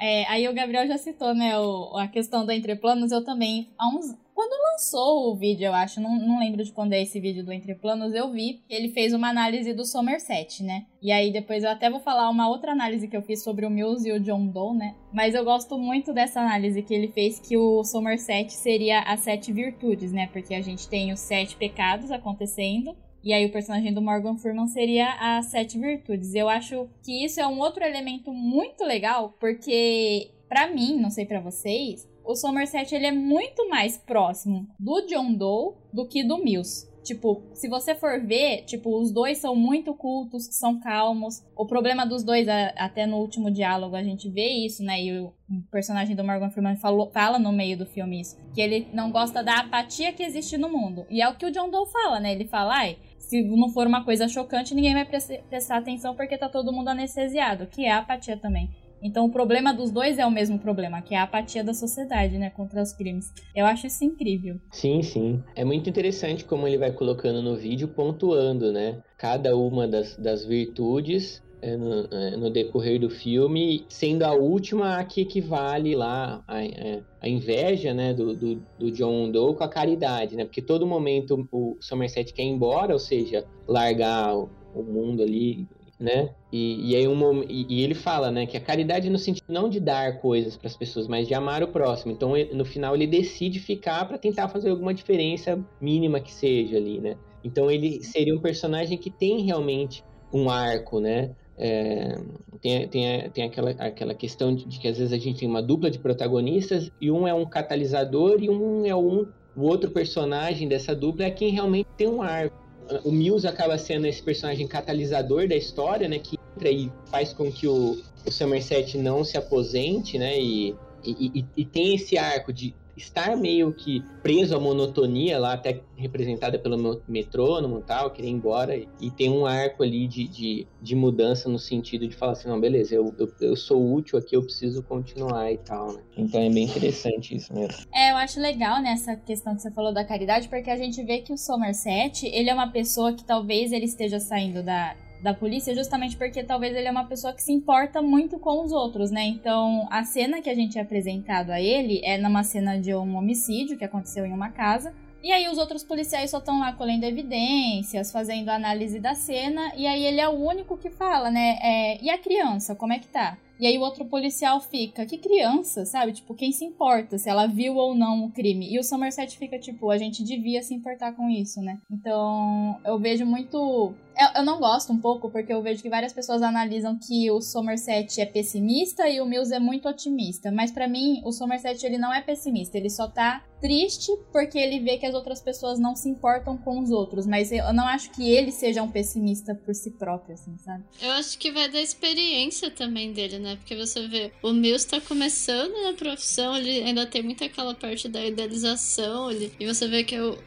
[0.00, 3.68] É, aí o Gabriel já citou, né, o, a questão do entre planos, eu também,
[3.76, 7.18] há uns, quando lançou o vídeo, eu acho, não, não lembro de quando é esse
[7.18, 8.62] vídeo do Entre Planos, eu vi.
[8.70, 10.86] Ele fez uma análise do Somerset, né?
[11.02, 13.70] E aí depois eu até vou falar uma outra análise que eu fiz sobre o
[13.70, 14.94] Mills e o John Doe, né?
[15.12, 19.52] Mas eu gosto muito dessa análise que ele fez, que o Somerset seria as sete
[19.52, 20.28] virtudes, né?
[20.32, 22.94] Porque a gente tem os sete pecados acontecendo.
[23.24, 26.36] E aí o personagem do Morgan Freeman seria as sete virtudes.
[26.36, 31.26] Eu acho que isso é um outro elemento muito legal, porque para mim, não sei
[31.26, 36.36] para vocês, o Somerset ele é muito mais próximo do John Doe do que do
[36.36, 36.86] Mills.
[37.02, 41.42] Tipo, se você for ver, tipo, os dois são muito cultos, são calmos.
[41.56, 45.02] O problema dos dois, até no último diálogo, a gente vê isso, né?
[45.02, 45.32] E o
[45.70, 48.36] personagem do Morgan Freeman falou, fala no meio do filme isso.
[48.52, 51.06] Que ele não gosta da apatia que existe no mundo.
[51.08, 52.32] E é o que o John Doe fala, né?
[52.32, 56.50] Ele fala, ai, se não for uma coisa chocante, ninguém vai prestar atenção porque tá
[56.50, 58.68] todo mundo anestesiado, que é apatia também.
[59.02, 62.38] Então o problema dos dois é o mesmo problema, que é a apatia da sociedade,
[62.38, 63.32] né, contra os crimes.
[63.54, 64.60] Eu acho isso incrível.
[64.70, 65.42] Sim, sim.
[65.54, 70.44] É muito interessante como ele vai colocando no vídeo, pontuando, né, cada uma das, das
[70.44, 76.42] virtudes é, no, é, no, decorrer do filme, sendo a última a que equivale lá
[76.46, 80.44] a, é, a inveja né, do, do, do, John Doe com a caridade, né?
[80.44, 85.66] Porque todo momento o Somerset quer ir embora, ou seja, largar o, o mundo ali
[85.98, 86.30] né?
[86.52, 89.68] E, e aí um, e, e, ele fala, né, que a caridade no sentido não
[89.68, 92.12] de dar coisas para as pessoas, mas de amar o próximo.
[92.12, 96.76] Então, ele, no final ele decide ficar para tentar fazer alguma diferença mínima que seja
[96.76, 97.16] ali, né?
[97.42, 101.30] Então ele seria um personagem que tem realmente um arco, né?
[101.56, 102.16] É,
[102.60, 105.62] tem, tem, tem aquela, aquela questão de, de, que às vezes a gente tem uma
[105.62, 110.68] dupla de protagonistas e um é um catalisador e um é um o outro personagem
[110.68, 112.67] dessa dupla é quem realmente tem um arco
[113.04, 116.18] o Mills acaba sendo esse personagem catalisador da história, né?
[116.18, 120.38] Que entra e faz com que o, o Somerset não se aposente, né?
[120.38, 120.74] E,
[121.04, 125.80] e, e, e tem esse arco de estar meio que preso à monotonia lá, até
[125.96, 130.66] representada pelo metrônomo e tal, querer ir embora, e tem um arco ali de, de,
[130.80, 134.36] de mudança no sentido de falar assim, não, beleza, eu, eu, eu, sou útil aqui,
[134.36, 136.00] eu preciso continuar e tal, né?
[136.16, 137.86] Então é bem interessante isso mesmo.
[137.94, 141.18] É, eu acho legal nessa questão que você falou da caridade, porque a gente vê
[141.18, 145.74] que o Somerset, ele é uma pessoa que talvez ele esteja saindo da da polícia,
[145.74, 149.24] justamente porque talvez ele é uma pessoa que se importa muito com os outros, né?
[149.24, 153.16] Então, a cena que a gente é apresentado a ele é numa cena de um
[153.16, 154.94] homicídio que aconteceu em uma casa.
[155.22, 159.84] E aí os outros policiais só estão lá colhendo evidências, fazendo análise da cena, e
[159.84, 161.58] aí ele é o único que fala, né?
[161.60, 163.36] É, e a criança, como é que tá?
[163.58, 166.12] E aí o outro policial fica, que criança, sabe?
[166.12, 168.72] Tipo, quem se importa se ela viu ou não o crime?
[168.72, 171.78] E o Somerset fica, tipo, a gente devia se importar com isso, né?
[171.90, 176.12] Então, eu vejo muito eu, eu não gosto um pouco, porque eu vejo que várias
[176.12, 180.50] pessoas analisam que o Somerset é pessimista e o Mills é muito otimista.
[180.50, 184.78] Mas para mim, o Somerset ele não é pessimista, ele só tá triste porque ele
[184.80, 187.26] vê que as outras pessoas não se importam com os outros.
[187.26, 190.84] Mas eu não acho que ele seja um pessimista por si próprio, assim, sabe?
[191.00, 193.56] Eu acho que vai da experiência também dele, né?
[193.56, 198.08] Porque você vê, o Mills tá começando na profissão, ele ainda tem muito aquela parte
[198.08, 200.38] da idealização, ele, e você vê que o,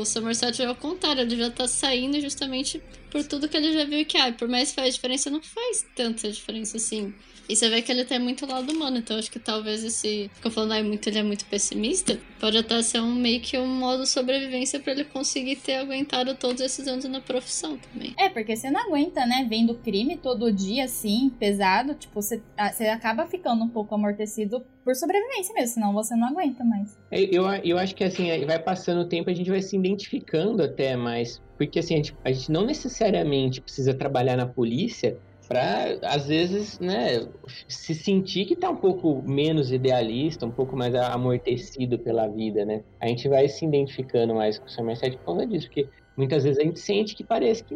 [0.00, 3.84] o Somerset é ao contrário, ele já tá saindo justamente por tudo que ele já
[3.84, 7.14] viu que, ah, por mais que faz diferença, não faz tanta diferença assim.
[7.50, 10.30] E você vê que ele tem muito lado humano, então acho que talvez esse.
[10.34, 12.16] Ficou falando, ah, muito, ele é muito pessimista.
[12.38, 16.36] Pode até ser um meio que um modo de sobrevivência para ele conseguir ter aguentado
[16.36, 18.14] todos esses anos na profissão também.
[18.16, 19.44] É, porque você não aguenta, né?
[19.50, 24.64] Vendo crime todo dia, assim, pesado, tipo, você, ah, você acaba ficando um pouco amortecido
[24.84, 26.96] por sobrevivência mesmo, senão você não aguenta mais.
[27.10, 30.62] É, eu, eu acho que assim, vai passando o tempo, a gente vai se identificando
[30.62, 31.42] até mais.
[31.58, 35.18] Porque assim, a gente, a gente não necessariamente precisa trabalhar na polícia
[35.50, 37.26] para às vezes, né,
[37.66, 42.84] se sentir que tá um pouco menos idealista, um pouco mais amortecido pela vida, né?
[43.00, 46.60] A gente vai se identificando mais com o Somerset por causa disso, porque muitas vezes
[46.60, 47.74] a gente sente que parece que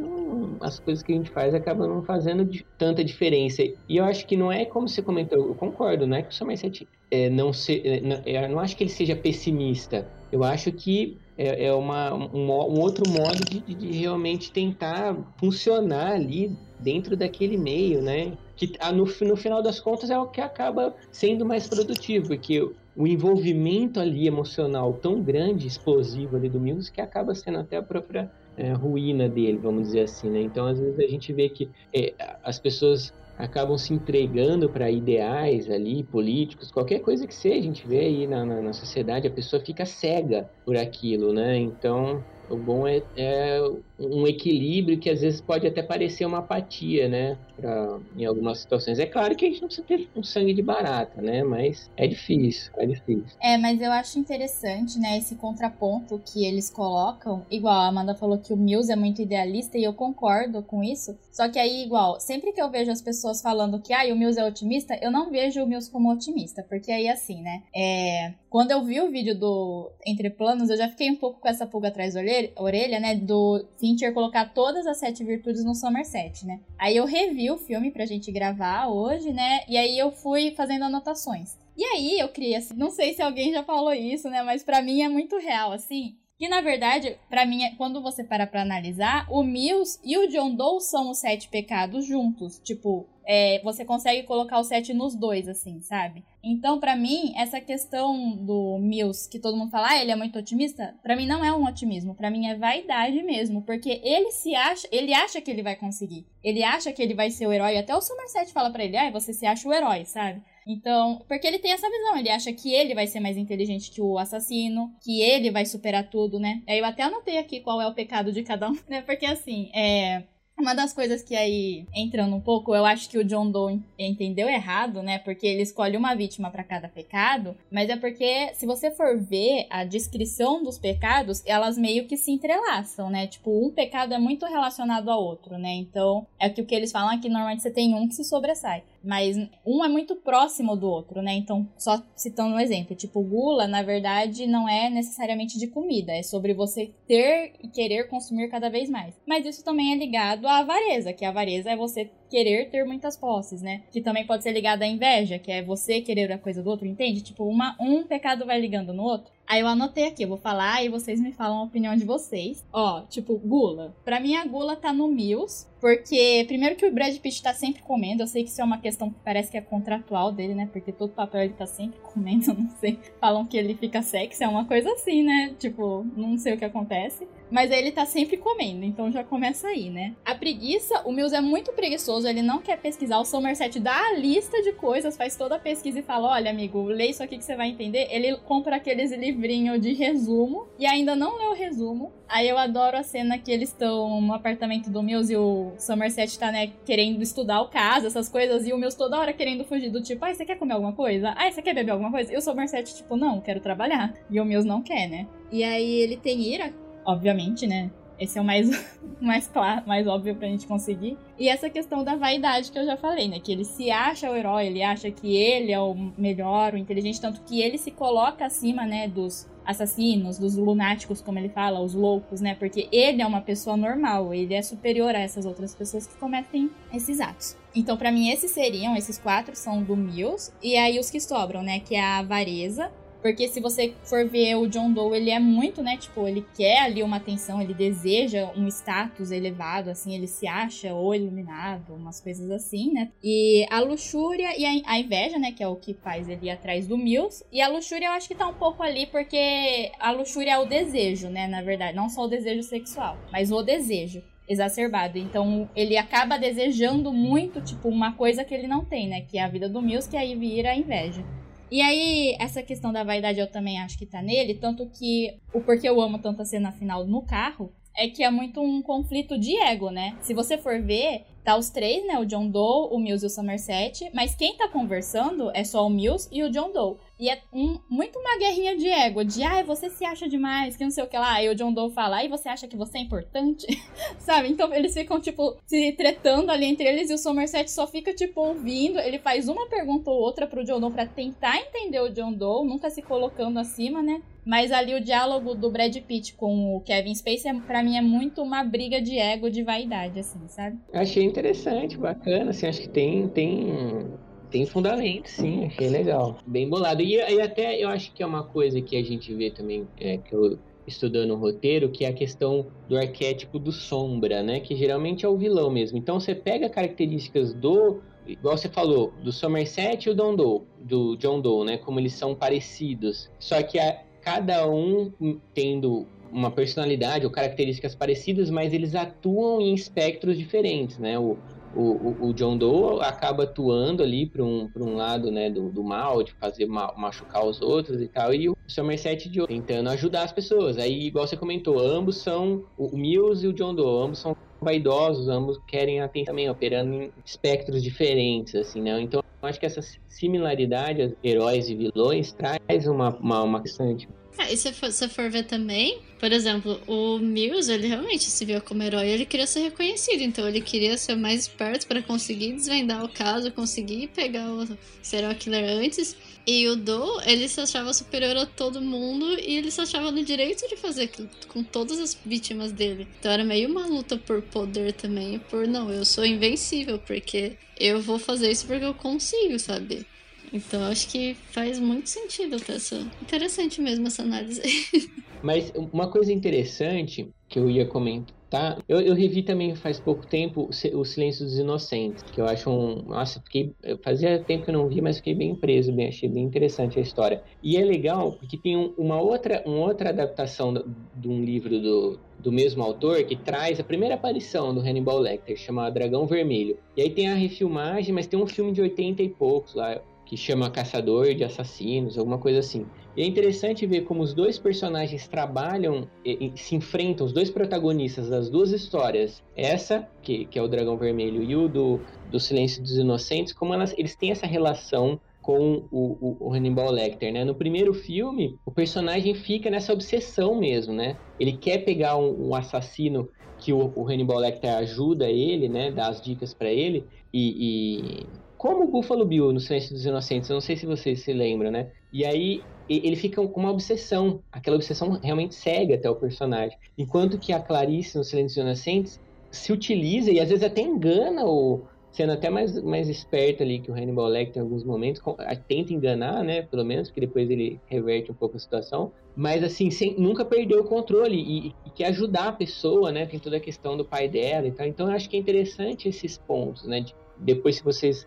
[0.61, 3.65] as coisas que a gente faz acabam não fazendo tanta diferença.
[3.65, 6.33] E eu acho que não é como você comentou, eu concordo, não é que o
[6.33, 10.07] Somerset é, não se, não, eu não acho que ele seja pessimista.
[10.31, 16.13] Eu acho que é, é uma, um, um, outro modo de, de, realmente tentar funcionar
[16.13, 18.37] ali dentro daquele meio, né?
[18.57, 22.61] Que ah, no, no final das contas é o que acaba sendo mais produtivo, porque
[22.97, 27.83] o envolvimento ali emocional tão grande, explosivo ali do Mills, que acaba sendo até a
[27.83, 30.41] própria é, ruína dele, vamos dizer assim, né?
[30.41, 35.69] Então, às vezes a gente vê que é, as pessoas acabam se entregando para ideais
[35.71, 39.31] ali, políticos, qualquer coisa que seja, a gente vê aí na, na, na sociedade, a
[39.33, 41.57] pessoa fica cega por aquilo, né?
[41.59, 43.61] Então, o bom é, é,
[43.99, 47.39] um equilíbrio que às vezes pode até parecer uma apatia, né?
[47.57, 48.99] Pra, em algumas situações.
[48.99, 51.45] É claro que a gente não precisa ter um sangue de barata, né?
[51.45, 53.37] Mas é difícil, é difícil.
[53.41, 55.19] É, mas eu acho interessante, né?
[55.19, 57.47] Esse contraponto que eles colocam.
[57.51, 61.17] Igual a Amanda falou que o Mills é muito idealista e eu concordo com isso.
[61.31, 64.39] Só que aí, igual, sempre que eu vejo as pessoas falando que ah, o Mills
[64.39, 66.65] é otimista, eu não vejo o Mills como otimista.
[66.69, 67.63] Porque aí, assim, né?
[67.75, 71.49] É, quando eu vi o vídeo do Entre Planos, eu já fiquei um pouco com
[71.49, 72.21] essa pulga atrás da
[72.57, 73.15] orelha, né?
[73.15, 76.61] Do Fincher colocar todas as sete virtudes no Somerset, né?
[76.79, 79.61] Aí eu revi o filme pra gente gravar hoje, né?
[79.69, 81.57] E aí eu fui fazendo anotações.
[81.77, 84.43] E aí eu criei assim, não sei se alguém já falou isso, né?
[84.43, 86.17] Mas para mim é muito real, assim.
[86.45, 90.55] Que na verdade, para mim, quando você para pra analisar, o Mills e o John
[90.55, 92.61] Doe são os sete pecados juntos.
[92.63, 96.23] Tipo, é, você consegue colocar o sete nos dois, assim, sabe?
[96.43, 100.39] Então, para mim, essa questão do Mills, que todo mundo fala, ah, ele é muito
[100.39, 104.55] otimista, para mim não é um otimismo, para mim é vaidade mesmo, porque ele se
[104.55, 106.27] acha, ele acha que ele vai conseguir.
[106.43, 109.11] Ele acha que ele vai ser o herói, até o Somerset fala para ele, ah,
[109.11, 110.43] você se acha o herói, sabe?
[110.67, 114.01] Então, porque ele tem essa visão, ele acha que ele vai ser mais inteligente que
[114.01, 116.63] o assassino, que ele vai superar tudo, né?
[116.67, 119.03] Aí eu até anotei aqui qual é o pecado de cada um, né?
[119.03, 120.25] Porque assim, é,
[120.57, 124.49] uma das coisas que aí, entrando um pouco, eu acho que o John Doe entendeu
[124.49, 125.19] errado, né?
[125.19, 129.67] Porque ele escolhe uma vítima para cada pecado, mas é porque, se você for ver
[129.69, 133.27] a descrição dos pecados, elas meio que se entrelaçam, né?
[133.27, 135.75] Tipo, um pecado é muito relacionado ao outro, né?
[135.75, 138.25] Então, é que o que eles falam é que normalmente você tem um que se
[138.25, 138.85] sobressai.
[139.05, 141.35] Mas um é muito próximo do outro, né?
[141.35, 146.23] Então, só citando um exemplo, tipo, gula, na verdade, não é necessariamente de comida, é
[146.23, 149.15] sobre você ter e querer consumir cada vez mais.
[149.27, 153.17] Mas isso também é ligado à avareza, que a avareza é você querer ter muitas
[153.17, 153.83] posses, né?
[153.93, 156.87] Que também pode ser ligado à inveja, que é você querer a coisa do outro,
[156.87, 157.23] entende?
[157.23, 159.33] Tipo, uma, um pecado vai ligando no outro.
[159.47, 162.65] Aí eu anotei aqui, eu vou falar e vocês me falam a opinião de vocês.
[162.73, 163.95] Ó, tipo, gula.
[164.05, 167.83] Pra mim a gula tá no Mills, porque primeiro que o Brad Pitt tá sempre
[167.83, 170.69] comendo, eu sei que isso é uma questão que parece que é contratual dele, né?
[170.73, 172.99] Porque todo papel ele tá sempre comendo, não sei.
[173.21, 175.55] Falam que ele fica sexy, é uma coisa assim, né?
[175.59, 177.29] Tipo, não sei o que acontece.
[177.55, 180.17] Mas aí ele tá sempre comendo, então já começa aí, né?
[180.25, 183.21] A preguiça, o Mills é muito preguiçoso, ele não quer pesquisar.
[183.21, 186.83] O Somerset dá a lista de coisas, faz toda a pesquisa e fala: olha, amigo,
[186.83, 188.09] lê isso aqui que você vai entender.
[188.11, 192.13] Ele compra aqueles livrinhos de resumo e ainda não lê o resumo.
[192.29, 196.37] Aí eu adoro a cena que eles estão no apartamento do Mills e o Somerset
[196.37, 199.91] tá, né, querendo estudar o caso, essas coisas, e o Mills toda hora querendo fugir
[199.91, 201.33] do tipo, ai, você quer comer alguma coisa?
[201.37, 202.33] Ai, você quer beber alguma coisa?
[202.33, 204.13] E o Somerset, tipo, não, quero trabalhar.
[204.29, 205.29] E o Mills não quer, né?
[205.53, 206.73] E aí ele tem ira,
[207.05, 207.91] obviamente, né?
[208.19, 208.71] Esse é o mais,
[209.21, 211.19] mais claro, mais óbvio pra gente conseguir.
[211.39, 213.41] E essa questão da vaidade que eu já falei, né?
[213.41, 217.21] Que ele se acha o herói, ele acha que ele é o melhor, o inteligente,
[217.21, 221.95] tanto que ele se coloca acima, né, dos assassinos, dos lunáticos, como ele fala, os
[221.95, 222.55] loucos, né?
[222.55, 226.71] Porque ele é uma pessoa normal, ele é superior a essas outras pessoas que cometem
[226.93, 227.57] esses atos.
[227.75, 231.63] Então, para mim, esses seriam, esses quatro são do Mills, e aí os que sobram,
[231.63, 231.81] né?
[231.81, 232.93] Que é a avareza,
[233.25, 235.97] porque se você for ver o John Doe, ele é muito, né?
[235.97, 240.93] Tipo, ele quer ali uma atenção, ele deseja um status elevado, assim, ele se acha
[240.93, 243.11] ou iluminado, umas coisas assim, né?
[243.23, 245.53] E a luxúria e a, inveja, né?
[245.53, 247.43] Que é o que faz ele ir atrás do Mills.
[247.51, 250.67] E a luxúria eu acho que tá um pouco ali porque a luxúria é o
[250.67, 251.47] desejo, né?
[251.47, 255.17] Na verdade, não só o desejo sexual, mas o desejo exacerbado.
[255.17, 259.23] Então ele acaba desejando muito, tipo, uma coisa que ele não tem, né?
[259.23, 261.25] Que é a vida do Mills, que aí vira a inveja.
[261.71, 265.61] E aí, essa questão da vaidade eu também acho que tá nele, tanto que o
[265.61, 269.39] porquê eu amo tanto a cena final no carro é que é muito um conflito
[269.39, 270.17] de ego, né?
[270.21, 272.19] Se você for ver, Tá os três, né?
[272.19, 274.11] O John Doe, o Mills e o Somerset.
[274.15, 276.97] Mas quem tá conversando é só o Mills e o John Doe.
[277.19, 280.77] E é um, muito uma guerrinha de ego, de ai, ah, você se acha demais,
[280.77, 281.35] que não sei o que lá.
[281.35, 283.67] Aí o John Doe fala, ai, você acha que você é importante?
[284.19, 284.49] Sabe?
[284.49, 288.41] Então eles ficam, tipo, se tretando ali entre eles e o Somerset só fica, tipo,
[288.41, 288.99] ouvindo.
[288.99, 292.67] Ele faz uma pergunta ou outra pro John Doe pra tentar entender o John Doe,
[292.67, 294.21] nunca se colocando acima, né?
[294.45, 298.03] Mas ali o diálogo do Brad Pitt com o Kevin Spacey, é, para mim, é
[298.03, 300.79] muito uma briga de ego, de vaidade, assim, sabe?
[300.93, 304.13] Achei interessante, bacana, assim, acho que tem, tem,
[304.55, 306.39] tem fundamento, sim, achei legal.
[306.47, 307.03] Bem bolado.
[307.03, 310.17] E, e até eu acho que é uma coisa que a gente vê também, é,
[310.17, 314.61] que eu estudando o roteiro, que é a questão do arquétipo do sombra, né?
[314.61, 315.99] Que geralmente é o vilão mesmo.
[315.99, 321.17] Então você pega características do igual você falou, do Somerset e o Don Doe, do
[321.17, 321.77] John Doe, né?
[321.79, 323.29] Como eles são parecidos.
[323.41, 325.13] Só que a, cada um
[325.53, 331.19] tendo uma personalidade ou características parecidas, mas eles atuam em espectros diferentes, né?
[331.19, 331.39] O,
[331.77, 336.23] o, o John Doe acaba atuando ali para um, um lado né, do, do mal,
[336.23, 340.33] de fazer mal, machucar os outros e tal, e o Somerset de tentando ajudar as
[340.33, 340.79] pessoas.
[340.79, 345.29] Aí, igual você comentou, ambos são o Mills e o John Doe, ambos são vaidosos,
[345.29, 348.99] ambos querem atenção também, operando em espectros diferentes, assim, né?
[349.01, 354.09] Então, eu acho que essa similaridade, heróis e vilões, traz uma, uma, uma questão de
[354.37, 358.61] ah, e se você for ver também, por exemplo, o Mills, ele realmente se viu
[358.61, 363.05] como herói, ele queria ser reconhecido, então ele queria ser mais esperto para conseguir desvendar
[363.05, 364.67] o caso, conseguir pegar o
[365.03, 366.17] serial killer antes.
[366.47, 370.25] E o Do, ele se achava superior a todo mundo e ele se achava no
[370.25, 373.07] direito de fazer aquilo com todas as vítimas dele.
[373.19, 378.01] Então era meio uma luta por poder também, por não, eu sou invencível, porque eu
[378.03, 380.07] vou fazer isso porque eu consigo, sabe?
[380.55, 382.97] Então acho que faz muito sentido essa.
[383.21, 384.63] Interessante mesmo essa análise.
[385.43, 388.83] Mas uma coisa interessante que eu ia comentar?
[388.89, 393.03] Eu, eu revi também faz pouco tempo O Silêncio dos Inocentes, que eu acho um.
[393.03, 393.75] Nossa, fiquei.
[394.03, 397.03] Fazia tempo que eu não vi, mas fiquei bem preso, bem, achei bem interessante a
[397.03, 397.43] história.
[397.63, 402.21] E é legal porque tem um, uma, outra, uma outra adaptação de um livro do,
[402.39, 406.79] do mesmo autor que traz a primeira aparição do Hannibal Lecter, chamado Dragão Vermelho.
[406.97, 410.01] E aí tem a refilmagem, mas tem um filme de 80 e poucos lá,
[410.35, 412.85] que chama Caçador de Assassinos, alguma coisa assim.
[413.17, 417.51] E é interessante ver como os dois personagens trabalham e, e, se enfrentam, os dois
[417.51, 422.01] protagonistas das duas histórias, essa, que, que é o Dragão Vermelho, e o do,
[422.33, 426.91] do Silêncio dos Inocentes, como elas, eles têm essa relação com o, o, o, Hannibal
[426.91, 427.45] Lecter, né?
[427.45, 431.17] No primeiro filme, o personagem fica nessa obsessão mesmo, né?
[431.39, 435.93] Ele quer pegar um, um assassino que o, o, Hannibal Lecter ajuda ele, né?
[435.93, 438.27] Dá as dicas para ele e, e,
[438.65, 441.71] como o Buffalo Bill no Silêncio dos Inocentes, eu não sei se vocês se lembram,
[441.71, 441.91] né?
[442.11, 446.75] E aí ele fica com uma obsessão, aquela obsessão realmente cega até o personagem.
[446.97, 451.45] Enquanto que a Clarice no Silêncio dos Inocentes se utiliza e às vezes até engana
[451.45, 455.21] o sendo até mais, mais esperta ali que o Hannibal Lecter em alguns momentos,
[455.67, 459.91] tenta enganar, né, pelo menos, porque depois ele reverte um pouco a situação, mas assim,
[459.91, 463.61] sem, nunca perdeu o controle e, e, quer ajudar a pessoa, né, tem toda a
[463.61, 467.01] questão do pai dela e tal, então eu acho que é interessante esses pontos, né,
[467.01, 468.27] de depois se vocês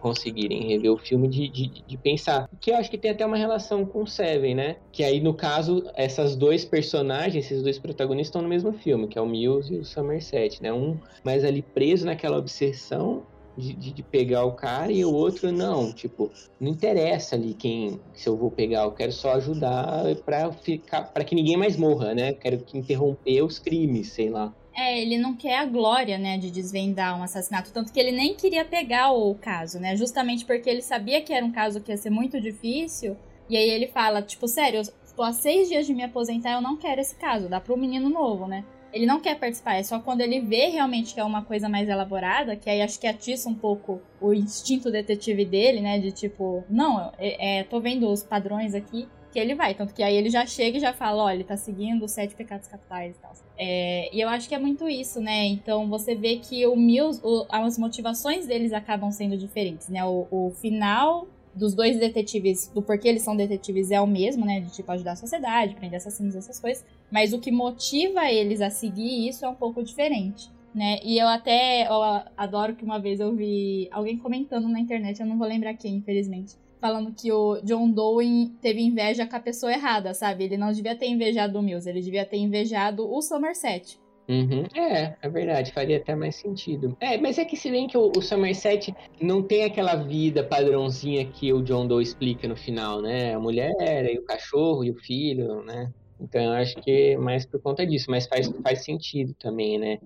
[0.00, 2.48] conseguirem rever o filme, de, de, de, pensar.
[2.60, 4.76] Que eu acho que tem até uma relação com Seven, né?
[4.90, 9.18] Que aí, no caso, essas dois personagens, esses dois protagonistas estão no mesmo filme, que
[9.18, 10.72] é o Mills e o Somerset, né?
[10.72, 13.24] Um mais ali preso naquela obsessão
[13.56, 18.00] de, de, de, pegar o cara e o outro não, tipo, não interessa ali quem
[18.14, 22.14] se eu vou pegar, eu quero só ajudar para ficar para que ninguém mais morra,
[22.14, 22.32] né?
[22.32, 24.54] Quero interromper os crimes, sei lá.
[24.74, 27.72] É, ele não quer a glória, né, de desvendar um assassinato.
[27.72, 29.96] Tanto que ele nem queria pegar o caso, né?
[29.96, 33.16] Justamente porque ele sabia que era um caso que ia ser muito difícil.
[33.48, 36.62] E aí ele fala, tipo, sério, eu tô há seis dias de me aposentar, eu
[36.62, 37.48] não quero esse caso.
[37.48, 38.64] Dá pro menino novo, né?
[38.92, 41.88] Ele não quer participar, é só quando ele vê realmente que é uma coisa mais
[41.88, 45.98] elaborada, que aí acho que atiça um pouco o instinto detetive dele, né?
[45.98, 49.74] De tipo, não, é, é tô vendo os padrões aqui que ele vai.
[49.74, 52.34] Tanto que aí ele já chega e já fala, ó, ele tá seguindo os sete
[52.34, 53.32] pecados capitais e tal.
[53.58, 55.46] É, e eu acho que é muito isso, né?
[55.46, 60.04] Então você vê que o Mills, o, as motivações deles acabam sendo diferentes, né?
[60.04, 64.60] O, o, final dos dois detetives, do porquê eles são detetives é o mesmo, né?
[64.60, 66.84] De tipo ajudar a sociedade, prender assassinos, essas coisas.
[67.10, 70.50] Mas o que motiva eles a seguir isso é um pouco diferente.
[70.74, 70.98] Né?
[71.04, 72.02] E eu até eu
[72.34, 75.96] adoro que uma vez eu vi alguém comentando na internet, eu não vou lembrar quem,
[75.96, 80.42] infelizmente, falando que o John Doe teve inveja com a pessoa errada, sabe?
[80.42, 84.00] Ele não devia ter invejado o Mills, ele devia ter invejado o Somerset.
[84.28, 84.64] Uhum.
[84.74, 86.96] É, é verdade, faria até mais sentido.
[87.00, 91.24] É, mas é que se bem que o, o Somerset não tem aquela vida padrãozinha
[91.24, 93.32] que o John Doe explica no final, né?
[93.32, 93.72] A mulher
[94.12, 95.88] e o cachorro e o filho, né?
[96.20, 99.98] Então eu acho que é mais por conta disso, mas faz, faz sentido também, né?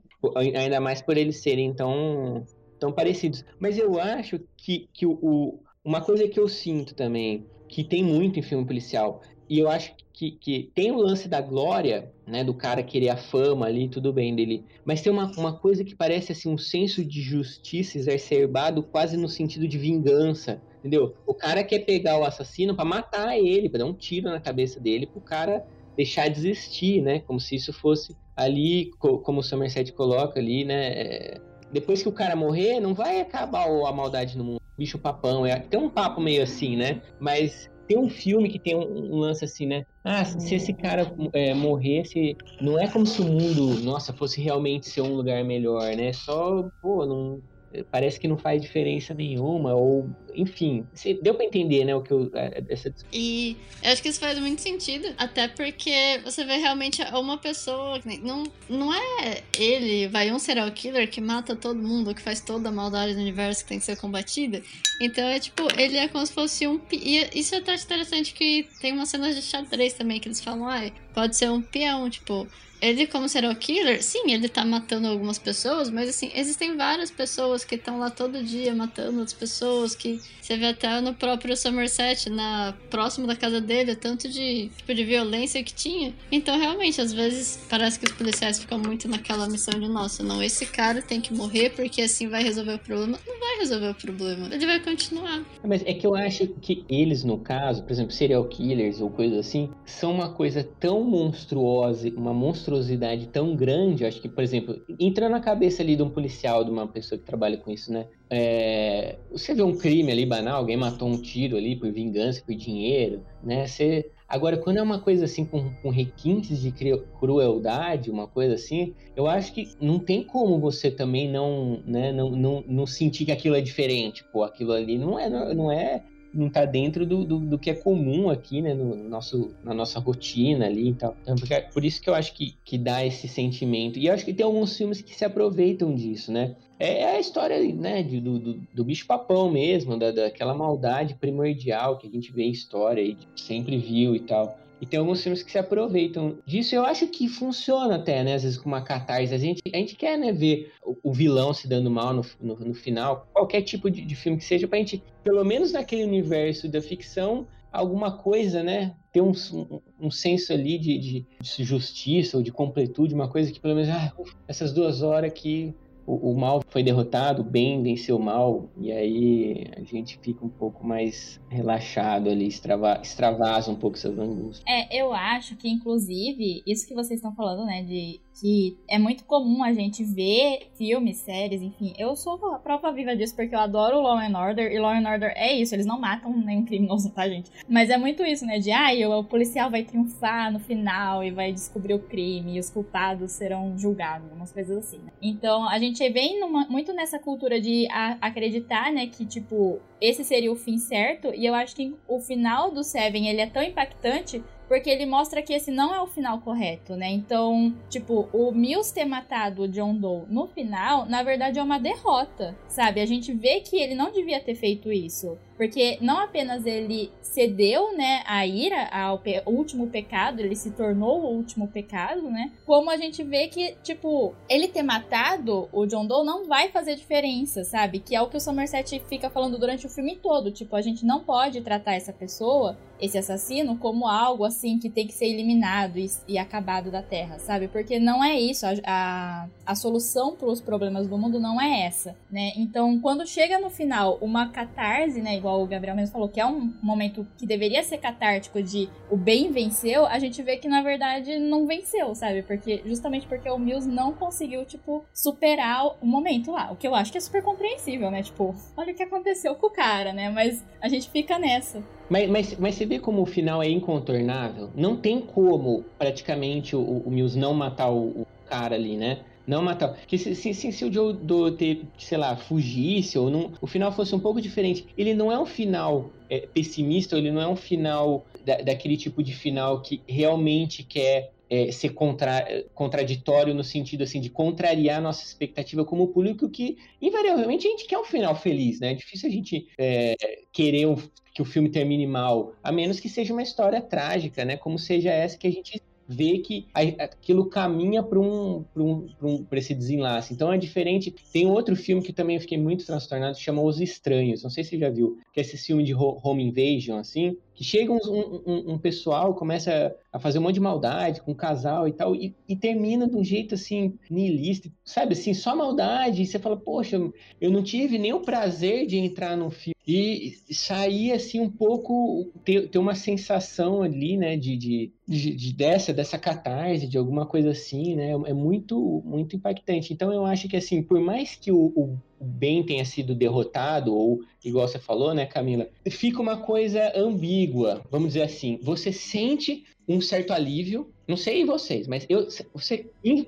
[0.55, 2.45] Ainda mais por eles serem tão,
[2.79, 3.45] tão parecidos.
[3.59, 8.40] Mas eu acho que, que o, uma coisa que eu sinto também, que tem muito
[8.40, 12.53] em filme policial, e eu acho que, que tem o lance da glória, né, do
[12.53, 16.33] cara querer a fama ali, tudo bem dele, mas tem uma, uma coisa que parece
[16.33, 21.14] assim um senso de justiça exacerbado quase no sentido de vingança, entendeu?
[21.25, 24.81] O cara quer pegar o assassino para matar ele, para dar um tiro na cabeça
[24.81, 25.64] dele, pro cara
[25.96, 27.20] deixar de existir, né?
[27.20, 30.88] Como se isso fosse ali, como o Somerset coloca ali, né?
[30.88, 35.47] É, depois que o cara morrer, não vai acabar a maldade no mundo bicho papão.
[35.47, 37.03] É, tem um papo meio assim, né?
[37.19, 39.85] Mas tem um filme que tem um, lance assim, né?
[40.05, 44.89] Ah, se esse cara é, morresse, não é como se o mundo, nossa, fosse realmente
[44.89, 46.12] ser um lugar melhor, né?
[46.12, 47.43] Só, pô, não,
[47.91, 50.87] parece que não faz diferença nenhuma, ou enfim,
[51.23, 54.39] deu para entender, né, o que eu, é, essa E eu acho que isso faz
[54.39, 60.39] muito sentido, até porque você vê realmente uma pessoa, não, não é ele, vai um
[60.39, 63.79] serial killer que mata todo mundo, que faz toda a maldade do universo que tem
[63.79, 64.62] que ser combatida.
[65.01, 66.81] Então é tipo, ele é como se fosse um.
[66.93, 70.69] E isso é até interessante que tem umas cenas de xadrez também que eles falam,
[70.69, 72.47] ah, pode ser um peão, tipo,
[72.81, 77.65] ele, como serial killer, sim, ele tá matando algumas pessoas, mas assim, existem várias pessoas
[77.65, 82.31] que estão lá todo dia matando outras pessoas, que você vê até no próprio Somerset,
[82.31, 86.14] na próximo da casa dele, tanto de tipo de violência que tinha.
[86.31, 90.43] Então, realmente, às vezes parece que os policiais ficam muito naquela missão de nossa, não,
[90.43, 93.18] esse cara tem que morrer porque assim vai resolver o problema.
[93.27, 95.45] Não vai resolver o problema, ele vai continuar.
[95.64, 99.39] Mas é que eu acho que eles, no caso, por exemplo, serial killers ou coisas
[99.39, 104.81] assim, são uma coisa tão monstruosa, uma monstruosidade monstruosidade tão grande, acho que, por exemplo,
[104.99, 108.07] entra na cabeça ali de um policial, de uma pessoa que trabalha com isso, né?
[108.29, 112.55] É, você vê um crime ali banal, alguém matou um tiro ali por vingança, por
[112.55, 113.67] dinheiro, né?
[113.67, 116.73] Você, Agora, quando é uma coisa assim com, com requintes de
[117.21, 122.31] crueldade, uma coisa assim, eu acho que não tem como você também não, né, não,
[122.31, 124.25] não, não sentir que aquilo é diferente.
[124.33, 126.03] Pô, aquilo ali não é, não é
[126.33, 129.99] não tá dentro do, do, do, que é comum aqui, né, no nosso, na nossa
[129.99, 131.16] rotina ali e tal.
[131.22, 133.99] Então, porque, por isso que eu acho que, que dá esse sentimento.
[133.99, 136.57] E eu acho que tem alguns filmes que se aproveitam disso, né?
[136.79, 142.07] É, é a história, né, do, do, do bicho-papão mesmo, da, daquela maldade primordial que
[142.07, 144.59] a gente vê em história e sempre viu e tal.
[144.81, 146.74] E tem alguns filmes que se aproveitam disso.
[146.74, 148.35] Eu acho que funciona até, né?
[148.35, 149.33] Às vezes com uma catarse.
[149.33, 150.72] A gente, a gente quer, né, ver
[151.03, 153.27] o, vilão se dando mal no, no, no final.
[153.33, 157.47] Qualquer tipo de, de, filme que seja, pra gente, pelo menos naquele universo da ficção,
[157.72, 158.95] alguma coisa, né?
[159.12, 163.51] Ter um, um, um senso ali de, de, de, justiça ou de completude, uma coisa
[163.51, 164.12] que pelo menos, ah,
[164.47, 165.74] essas duas horas aqui
[166.07, 170.44] o, o, mal foi derrotado, o bem venceu o mal, e aí a gente fica
[170.44, 174.62] um pouco mais relaxado ali, extrava, extravasa um pouco essas angústias.
[174.66, 179.24] É, eu acho que, inclusive, isso que vocês estão falando, né, de que é muito
[179.24, 181.94] comum a gente ver filmes, séries, enfim.
[181.98, 185.09] Eu sou a prova viva disso porque eu adoro Law and Order e Law and
[185.09, 187.50] Order é isso, eles não matam nenhum criminoso, tá, gente?
[187.66, 188.59] Mas é muito isso, né?
[188.59, 192.61] De ai, ah, o policial vai triunfar no final e vai descobrir o crime e
[192.61, 194.98] os culpados serão julgados, umas coisas assim.
[194.98, 195.12] Né?
[195.22, 200.24] Então a gente vem numa, muito nessa cultura de a, acreditar, né, que tipo, esse
[200.24, 203.62] seria o fim certo, e eu acho que o final do Seven ele é tão
[203.62, 207.09] impactante porque ele mostra que esse não é o final correto, né?
[207.11, 211.79] Então, tipo, o Mills ter matado o John Doe no final, na verdade é uma
[211.79, 213.01] derrota, sabe?
[213.01, 215.39] A gente vê que ele não devia ter feito isso.
[215.57, 221.23] Porque não apenas ele cedeu, né, a ira ao pe último pecado, ele se tornou
[221.23, 222.53] o último pecado, né?
[222.67, 226.95] Como a gente vê que, tipo, ele ter matado o John Doe não vai fazer
[226.95, 228.01] diferença, sabe?
[228.01, 230.53] Que é o que o Somerset fica falando durante o filme todo.
[230.53, 235.07] Tipo, a gente não pode tratar essa pessoa, esse assassino, como algo assim que tem
[235.07, 237.68] que ser eliminado e, e acabado da Terra, sabe?
[237.68, 238.66] Porque não é isso.
[238.66, 242.53] A, a, a solução para os problemas do mundo não é essa, né?
[242.57, 245.36] Então, quando chega no final uma catarse, né?
[245.36, 249.16] igual o Gabriel mesmo falou, que é um momento que deveria ser catártico de o
[249.16, 252.42] bem venceu, a gente vê que na verdade não venceu, sabe?
[252.42, 256.72] Porque justamente porque o Mills não conseguiu, tipo, superar o momento lá.
[256.72, 258.22] O que eu acho que é super compreensível, né?
[258.22, 260.30] Tipo, olha o que aconteceu com o cara, né?
[260.30, 261.82] Mas a gente fica nessa.
[262.09, 264.70] Mas, mas, mas você vê como o final é incontornável?
[264.74, 269.20] Não tem como, praticamente, o, o Mills não matar o, o cara ali, né?
[269.46, 269.96] Não matar.
[270.07, 273.66] Que se, se, se, se o Joe do ter, sei lá, fugisse ou não, o
[273.66, 274.86] final fosse um pouco diferente.
[274.98, 279.22] Ele não é um final é, pessimista, ele não é um final da, daquele tipo
[279.22, 282.44] de final que realmente quer é, ser contra,
[282.74, 287.99] contraditório no sentido assim de contrariar nossa expectativa como público que invariavelmente a gente quer
[287.99, 288.92] um final feliz, né?
[288.92, 290.14] É difícil a gente é,
[290.53, 290.97] querer um,
[291.32, 294.57] que o filme termine mal, a menos que seja uma história trágica, né?
[294.57, 296.66] Como seja essa que a gente vê que
[296.99, 300.32] aquilo caminha para um, um, um, esse desenlace.
[300.32, 301.14] Então é diferente.
[301.32, 304.42] Tem outro filme que também eu fiquei muito transtornado, chama Os Estranhos.
[304.42, 307.64] Não sei se você já viu, que é esse filme de home invasion, assim, que
[307.64, 307.98] chega um,
[308.46, 312.14] um, um, pessoal, começa a fazer um monte de maldade com um casal e tal,
[312.14, 316.57] e, e, termina de um jeito assim, niilista, sabe assim, só maldade, e você fala,
[316.57, 317.00] poxa,
[317.40, 319.74] eu não tive nem o prazer de entrar no filme.
[319.88, 325.52] E sair assim um pouco, ter, ter uma sensação ali, né, de, de, de, de,
[325.54, 329.92] dessa, dessa catarse, de alguma coisa assim, né, é muito, muito impactante.
[329.92, 334.21] Então eu acho que assim, por mais que o, o bem tenha sido derrotado, ou
[334.45, 338.59] igual você falou, né, Camila, fica uma coisa ambígua, vamos dizer assim.
[338.62, 342.87] Você sente um certo alívio, não sei vocês, mas eu, você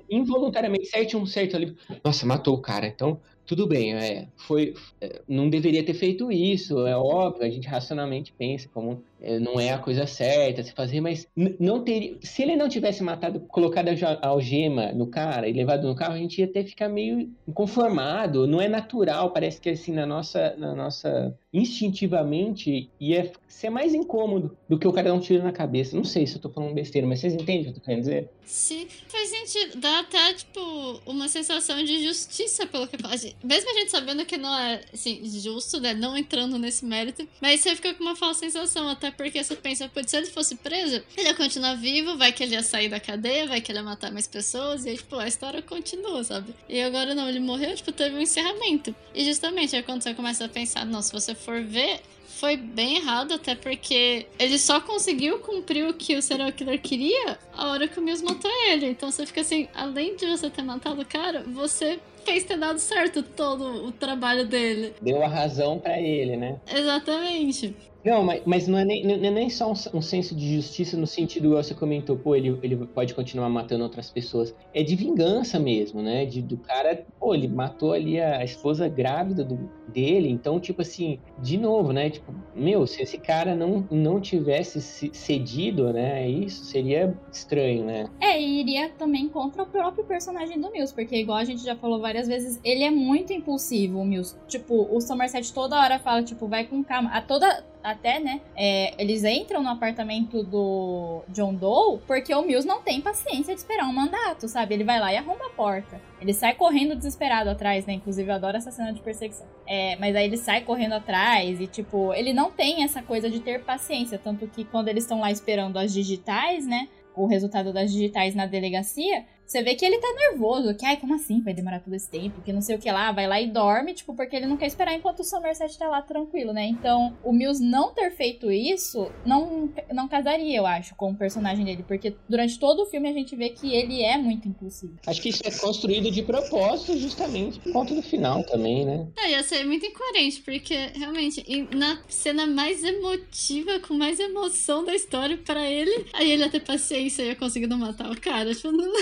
[0.09, 1.77] involuntariamente sente um certo alívio.
[2.03, 6.85] Nossa, matou o cara, então tudo bem, é, foi, é, não deveria ter feito isso,
[6.85, 9.01] é óbvio, a gente racionalmente pensa como
[9.41, 11.27] não é a coisa certa se fazer, mas
[11.59, 12.17] não teria.
[12.21, 16.17] Se ele não tivesse matado, colocado a algema no cara e levado no carro, a
[16.17, 18.47] gente ia até ficar meio inconformado.
[18.47, 24.55] Não é natural, parece que assim, na nossa, na nossa instintivamente ia ser mais incômodo
[24.67, 25.95] do que o cara dar um tiro na cabeça.
[25.95, 28.01] Não sei se eu tô falando besteira, mas vocês entendem o que eu tô querendo
[28.01, 28.29] dizer?
[28.45, 29.79] Sim, faz sentido.
[29.79, 33.35] Dá até, tipo, uma sensação de justiça pelo que faz.
[33.43, 35.93] Mesmo a gente sabendo que não é, assim, justo, né?
[35.93, 39.89] Não entrando nesse mérito, mas você fica com uma falsa sensação até porque você pensa,
[39.89, 42.99] pode se ele fosse preso, ele ia continuar vivo, vai que ele ia sair da
[42.99, 46.53] cadeia, vai que ele ia matar mais pessoas, e aí, tipo, a história continua, sabe?
[46.67, 48.95] E agora não, ele morreu, tipo, teve um encerramento.
[49.13, 52.01] E justamente é quando você começa a pensar, não, se você for ver,
[52.39, 57.37] foi bem errado, até porque ele só conseguiu cumprir o que o serial killer queria
[57.53, 58.87] a hora que o Mills matou ele.
[58.87, 62.79] Então você fica assim, além de você ter matado o cara, você fez ter dado
[62.79, 64.93] certo todo o trabalho dele.
[65.01, 66.59] Deu a razão para ele, né?
[66.73, 67.75] Exatamente.
[68.03, 70.95] Não, mas, mas não, é nem, não é nem só um, um, senso de justiça
[70.95, 74.55] no sentido, você comentou, pô, ele, ele pode continuar matando outras pessoas.
[74.73, 76.25] É de vingança mesmo, né?
[76.25, 81.19] De, do cara, pô, ele matou ali a esposa grávida do, dele, então, tipo assim,
[81.37, 82.09] de novo, né?
[82.09, 86.29] Tipo, meu, se esse cara não, não tivesse cedido, né?
[86.29, 88.09] Isso seria estranho, né?
[88.19, 91.75] É, e iria também contra o próprio personagem do Mills, porque igual a gente já
[91.75, 94.35] falou várias vezes, ele é muito impulsivo, o Mills.
[94.47, 97.09] Tipo, o Somerset toda hora fala, tipo, vai com calma.
[97.11, 98.41] A toda até, né?
[98.55, 103.59] É, eles entram no apartamento do John Doe porque o Mills não tem paciência de
[103.59, 104.73] esperar um mandato, sabe?
[104.73, 106.01] Ele vai lá e arruma a porta.
[106.21, 107.93] Ele sai correndo desesperado atrás, né?
[107.93, 109.47] Inclusive, eu adoro essa cena de perseguição.
[109.65, 113.39] É, mas aí ele sai correndo atrás e, tipo, ele não tem essa coisa de
[113.39, 114.17] ter paciência.
[114.17, 116.89] Tanto que quando eles estão lá esperando as digitais, né?
[117.15, 121.15] O resultado das digitais na delegacia, você vê que ele tá nervoso, que ai, como
[121.15, 123.49] assim vai demorar todo esse tempo, que não sei o que lá, vai lá e
[123.49, 126.67] dorme, tipo, porque ele não quer esperar enquanto o Somerset tá lá tranquilo, né?
[126.67, 131.65] Então, o Mills não ter feito isso não, não casaria, eu acho, com o personagem
[131.65, 134.99] dele, porque durante todo o filme a gente vê que ele é muito impulsivo.
[135.07, 139.07] Acho que isso é construído de propósito, justamente por conta do final também, né?
[139.17, 141.43] É, ia ser muito incoerente, porque realmente,
[141.75, 146.59] na cena mais emotiva, com mais emoção da história para ele, aí ele ia ter
[146.59, 148.53] paciência e ia conseguir não matar o cara.
[148.53, 148.93] Tipo, não,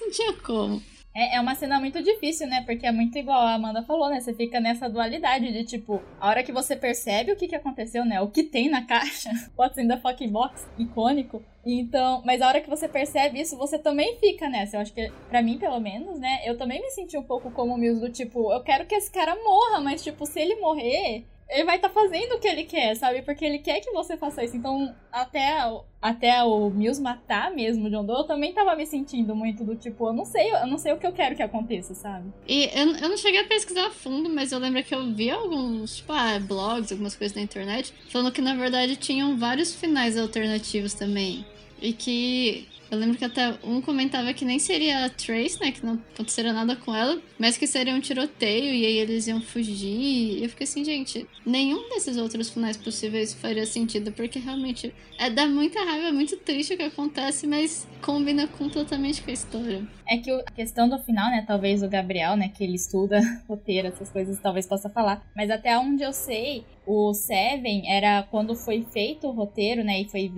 [0.00, 0.82] não tinha como.
[1.16, 2.64] É, é uma cena muito difícil, né?
[2.66, 4.20] Porque é muito igual a Amanda falou, né?
[4.20, 8.04] Você fica nessa dualidade de tipo, a hora que você percebe o que, que aconteceu,
[8.04, 8.20] né?
[8.20, 11.40] O que tem na caixa, What's in the fucking box, icônico.
[11.64, 14.76] Então, mas a hora que você percebe isso, você também fica nessa.
[14.76, 16.40] Eu acho que, para mim, pelo menos, né?
[16.44, 19.10] Eu também me senti um pouco como o Mills do tipo, eu quero que esse
[19.10, 21.24] cara morra, mas tipo, se ele morrer,
[21.54, 23.22] ele vai estar tá fazendo o que ele quer, sabe?
[23.22, 24.56] Porque ele quer que você faça isso.
[24.56, 25.60] Então, até,
[26.02, 30.08] até o Mills matar mesmo John Doe, eu também tava me sentindo muito do tipo,
[30.08, 32.32] eu não sei, eu não sei o que eu quero que aconteça, sabe?
[32.48, 35.30] E eu, eu não cheguei a pesquisar a fundo, mas eu lembro que eu vi
[35.30, 40.18] alguns, tipo, ah, blogs, algumas coisas na internet, falando que na verdade tinham vários finais
[40.18, 41.46] alternativos também.
[41.80, 45.72] E que eu lembro que até um comentava que nem seria a Trace, né?
[45.72, 49.40] Que não aconteceria nada com ela, mas que seria um tiroteio e aí eles iam
[49.40, 50.38] fugir.
[50.38, 55.30] E eu fiquei assim, gente, nenhum desses outros finais possíveis faria sentido, porque realmente é
[55.30, 59.86] dá muita raiva, é muito triste o que acontece, mas combina completamente com a história.
[60.08, 61.44] É que a questão do final, né?
[61.46, 62.48] Talvez o Gabriel, né?
[62.48, 65.24] Que ele estuda roteiro, essas coisas, talvez possa falar.
[65.34, 70.00] Mas até onde eu sei, o Seven era quando foi feito o roteiro, né?
[70.00, 70.28] E foi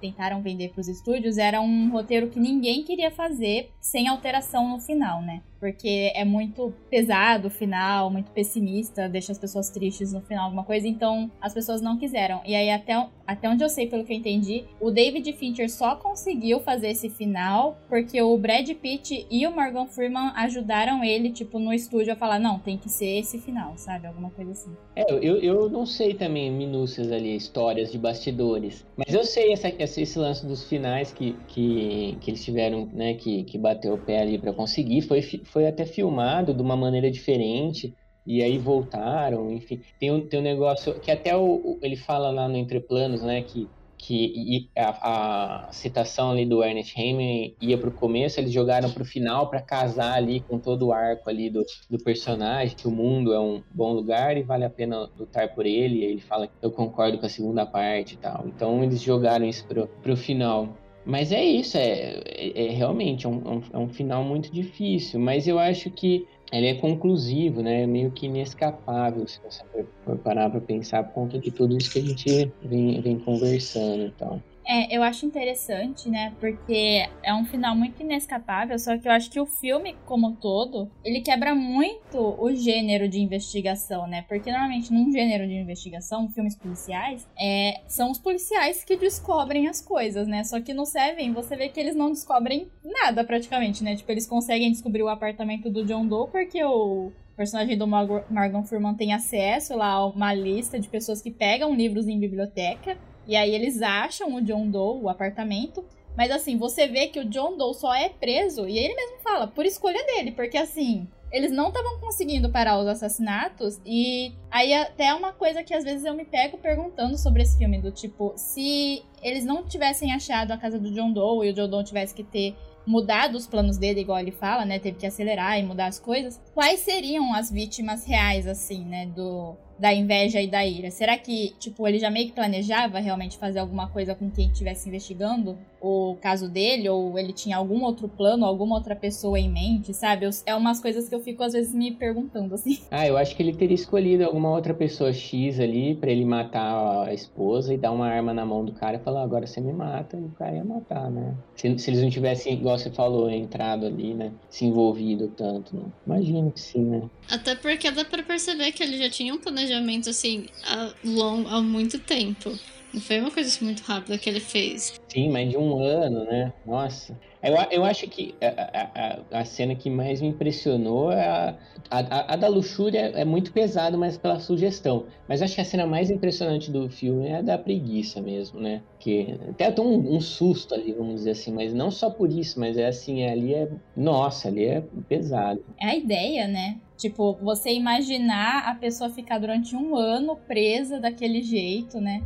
[0.00, 4.80] tentaram vender para os estúdios, era um roteiro que ninguém queria fazer sem alteração no
[4.80, 5.42] final, né?
[5.60, 10.64] Porque é muito pesado o final, muito pessimista, deixa as pessoas tristes no final, alguma
[10.64, 12.40] coisa, então as pessoas não quiseram.
[12.46, 15.94] E aí, até, até onde eu sei, pelo que eu entendi, o David Fincher só
[15.94, 21.58] conseguiu fazer esse final porque o Brad Pitt e o Morgan Freeman ajudaram ele, tipo,
[21.58, 24.06] no estúdio a falar: não, tem que ser esse final, sabe?
[24.06, 24.70] Alguma coisa assim.
[24.96, 29.68] É, eu, eu não sei também minúcias ali, histórias de bastidores, mas eu sei essa,
[29.78, 34.20] esse lance dos finais que, que, que eles tiveram, né, que, que bateu o pé
[34.22, 35.20] ali para conseguir, foi
[35.52, 37.94] foi até filmado de uma maneira diferente,
[38.26, 39.80] e aí voltaram, enfim.
[39.98, 43.42] Tem um, tem um negócio que até o, ele fala lá no Entre Planos, né,
[43.42, 49.04] que, que a, a citação ali do Ernest Hemingway ia pro começo, eles jogaram pro
[49.04, 53.32] final para casar ali com todo o arco ali do, do personagem, que o mundo
[53.32, 56.52] é um bom lugar e vale a pena lutar por ele, e ele fala que
[56.62, 58.44] eu concordo com a segunda parte e tal.
[58.46, 60.68] Então eles jogaram isso pro, pro final.
[61.04, 65.48] Mas é isso, é, é, é realmente é um, é um final muito difícil, mas
[65.48, 67.82] eu acho que ele é conclusivo, né?
[67.82, 69.62] É meio que inescapável, se você
[70.04, 74.04] for parar para pensar, por conta de tudo isso que a gente vem, vem conversando
[74.04, 74.42] então.
[74.66, 76.32] É, eu acho interessante, né?
[76.38, 80.90] Porque é um final muito inescapável, só que eu acho que o filme, como todo,
[81.04, 84.24] ele quebra muito o gênero de investigação, né?
[84.28, 89.80] Porque normalmente num gênero de investigação, filmes policiais, é, são os policiais que descobrem as
[89.80, 90.44] coisas, né?
[90.44, 93.96] Só que no Seven você vê que eles não descobrem nada praticamente, né?
[93.96, 98.94] Tipo, eles conseguem descobrir o apartamento do John Doe porque o personagem do Morgan Freeman
[98.94, 103.54] tem acesso lá a uma lista de pessoas que pegam livros em biblioteca e aí
[103.54, 105.84] eles acham o John Doe, o apartamento.
[106.16, 109.46] Mas assim, você vê que o John Doe só é preso, e ele mesmo fala,
[109.46, 113.80] por escolha dele, porque assim, eles não estavam conseguindo parar os assassinatos.
[113.86, 117.56] E aí até é uma coisa que às vezes eu me pego perguntando sobre esse
[117.56, 121.54] filme, do tipo, se eles não tivessem achado a casa do John Doe e o
[121.54, 122.56] John Doe tivesse que ter
[122.86, 124.78] mudado os planos dele, igual ele fala, né?
[124.78, 126.40] Teve que acelerar e mudar as coisas.
[126.52, 129.06] Quais seriam as vítimas reais, assim, né?
[129.06, 130.90] Do, da inveja e da ira?
[130.90, 134.88] Será que, tipo, ele já meio que planejava realmente fazer alguma coisa com quem estivesse
[134.88, 136.88] investigando o caso dele?
[136.88, 140.26] Ou ele tinha algum outro plano, alguma outra pessoa em mente, sabe?
[140.26, 142.78] Eu, é umas coisas que eu fico às vezes me perguntando, assim.
[142.90, 147.06] Ah, eu acho que ele teria escolhido alguma outra pessoa X ali para ele matar
[147.06, 149.72] a esposa e dar uma arma na mão do cara e falar, agora você me
[149.72, 151.34] mata, e o cara ia matar, né?
[151.54, 154.32] Se, se eles não tivessem, igual você falou, entrado ali, né?
[154.50, 155.84] Se envolvido tanto, né?
[156.06, 157.02] Imagino que sim, né?
[157.30, 159.69] Até porque dá pra perceber que ele já tinha um planejamento,
[160.10, 162.58] assim, há, long, há muito tempo.
[162.92, 165.00] Não foi uma coisa assim, muito rápida que ele fez.
[165.08, 166.52] Sim, mais de um ano, né?
[166.66, 167.16] Nossa.
[167.42, 171.56] Eu, eu acho que a, a, a cena que mais me impressionou é a,
[171.90, 175.06] a, a, da luxúria é muito pesada, mas pela sugestão.
[175.28, 178.82] Mas acho que a cena mais impressionante do filme é a da preguiça mesmo, né?
[178.98, 182.60] Que até tem um, um, susto ali, vamos dizer assim, mas não só por isso,
[182.60, 183.68] mas é assim, ali é.
[183.96, 185.64] Nossa, ali é pesado.
[185.80, 186.78] É a ideia, né?
[186.96, 192.22] Tipo, você imaginar a pessoa ficar durante um ano presa daquele jeito, né?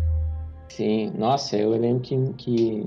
[0.68, 2.82] Sim, nossa, eu lembro que, que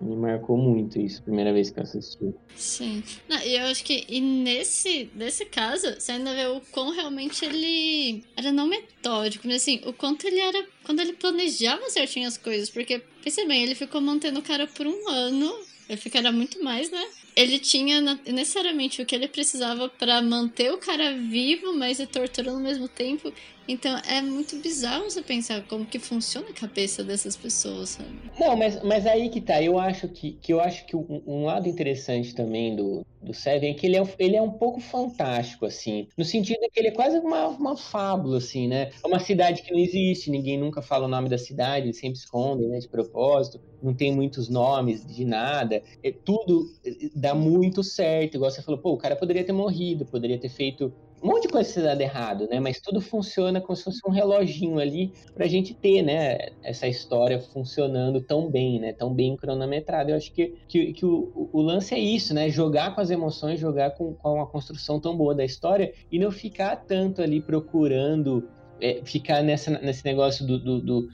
[0.00, 2.34] me marcou muito isso, primeira vez que eu assisti.
[2.54, 3.02] Sim.
[3.44, 8.22] E eu acho que e nesse, nesse caso, você ainda vê o quão realmente ele
[8.36, 10.64] era não metódico, mas assim, o quanto ele era.
[10.84, 14.86] Quando ele planejava certinho as coisas, porque, pense bem, ele ficou mantendo o cara por
[14.86, 15.52] um ano.
[15.88, 17.04] Ele ficará muito mais, né?
[17.34, 22.58] ele tinha necessariamente o que ele precisava para manter o cara vivo, mas se torturando
[22.58, 23.32] ao mesmo tempo.
[23.68, 28.10] Então é muito bizarro você pensar como que funciona a cabeça dessas pessoas, sabe?
[28.38, 29.62] Não, mas, mas aí que tá.
[29.62, 33.70] Eu acho que, que eu acho que um, um lado interessante também do, do Seven
[33.70, 36.08] é que ele é, ele é um pouco fantástico, assim.
[36.18, 38.90] No sentido que ele é quase uma, uma fábula, assim, né?
[39.02, 42.18] É uma cidade que não existe, ninguém nunca fala o nome da cidade, eles sempre
[42.18, 42.78] escondem, né?
[42.78, 43.60] De propósito.
[43.80, 45.82] Não tem muitos nomes de nada.
[46.02, 46.66] É, tudo
[47.14, 48.36] dá muito certo.
[48.36, 50.92] Igual você falou, pô, o cara poderia ter morrido, poderia ter feito
[51.22, 52.58] um monte de coisa se dá errado, né?
[52.58, 56.50] Mas tudo funciona como se fosse um reloginho ali pra gente ter, né?
[56.62, 58.92] Essa história funcionando tão bem, né?
[58.92, 60.10] Tão bem cronometrada.
[60.10, 62.48] Eu acho que, que, que o, o, lance é isso, né?
[62.50, 66.32] Jogar com as emoções, jogar com, com uma construção tão boa da história e não
[66.32, 68.48] ficar tanto ali procurando
[68.80, 71.08] é, ficar nessa, nesse negócio do, do, do,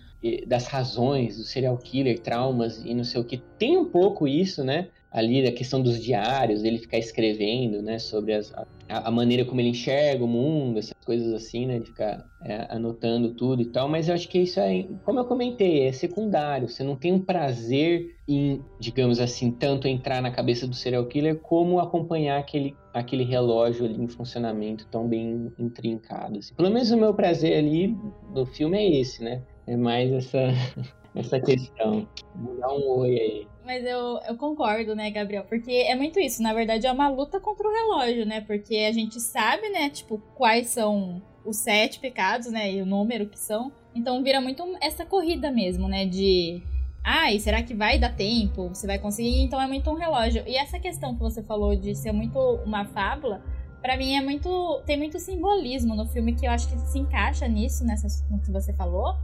[0.46, 3.36] das razões, do serial killer, traumas e não sei o que.
[3.58, 4.88] Tem um pouco isso, né?
[5.10, 9.60] Ali a questão dos diários, ele ficar escrevendo, né, sobre as, a, a, maneira como
[9.60, 13.88] ele enxerga o mundo, essas coisas assim, né, de ficar é, anotando tudo e tal,
[13.88, 17.20] mas eu acho que isso é, como eu comentei, é secundário, você não tem um
[17.20, 23.24] prazer em, digamos assim, tanto entrar na cabeça do serial killer como acompanhar aquele, aquele
[23.24, 26.38] relógio ali em funcionamento tão bem intrincado.
[26.38, 26.54] Assim.
[26.54, 27.96] Pelo menos o meu prazer ali
[28.34, 30.38] do filme é esse, né, é mais essa,
[31.16, 32.06] essa questão.
[32.34, 33.46] Vou dar um oi aí.
[33.68, 35.44] Mas eu, eu concordo, né, Gabriel?
[35.44, 36.42] Porque é muito isso.
[36.42, 38.40] Na verdade, é uma luta contra o relógio, né?
[38.40, 42.72] Porque a gente sabe, né, tipo, quais são os sete pecados, né?
[42.72, 43.70] E o número que são.
[43.94, 46.06] Então vira muito essa corrida mesmo, né?
[46.06, 46.62] De.
[47.04, 48.70] Ai, será que vai dar tempo?
[48.70, 49.42] Você vai conseguir?
[49.42, 50.42] Então é muito um relógio.
[50.46, 53.44] E essa questão que você falou de ser muito uma fábula,
[53.82, 54.82] para mim é muito.
[54.86, 58.50] Tem muito simbolismo no filme que eu acho que se encaixa nisso, nessa, no que
[58.50, 59.14] você falou.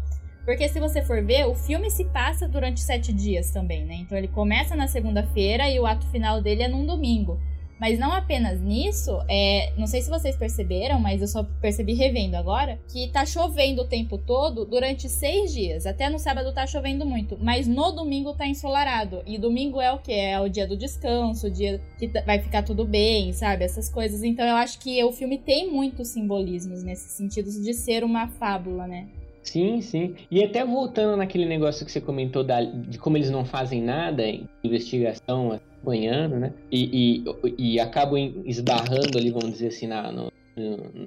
[0.45, 3.95] Porque se você for ver, o filme se passa durante sete dias também, né?
[3.95, 7.41] Então ele começa na segunda-feira e o ato final dele é num domingo.
[7.81, 12.37] Mas não apenas nisso, é, não sei se vocês perceberam, mas eu só percebi revendo
[12.37, 15.85] agora, que tá chovendo o tempo todo durante seis dias.
[15.85, 19.23] Até no sábado tá chovendo muito, mas no domingo tá ensolarado.
[19.27, 20.13] E domingo é o que?
[20.13, 23.65] É o dia do descanso, o dia que vai ficar tudo bem, sabe?
[23.65, 24.23] Essas coisas.
[24.23, 28.87] Então eu acho que o filme tem muitos simbolismos nesse sentido de ser uma fábula,
[28.87, 29.09] né?
[29.45, 30.17] Sim, sim.
[30.31, 34.27] E até voltando naquele negócio que você comentou da, de como eles não fazem nada
[34.27, 36.53] em investigação, acompanhando, né?
[36.73, 38.17] E, e, e acabam
[38.47, 40.33] esbarrando ali, vamos dizer assim, na, no,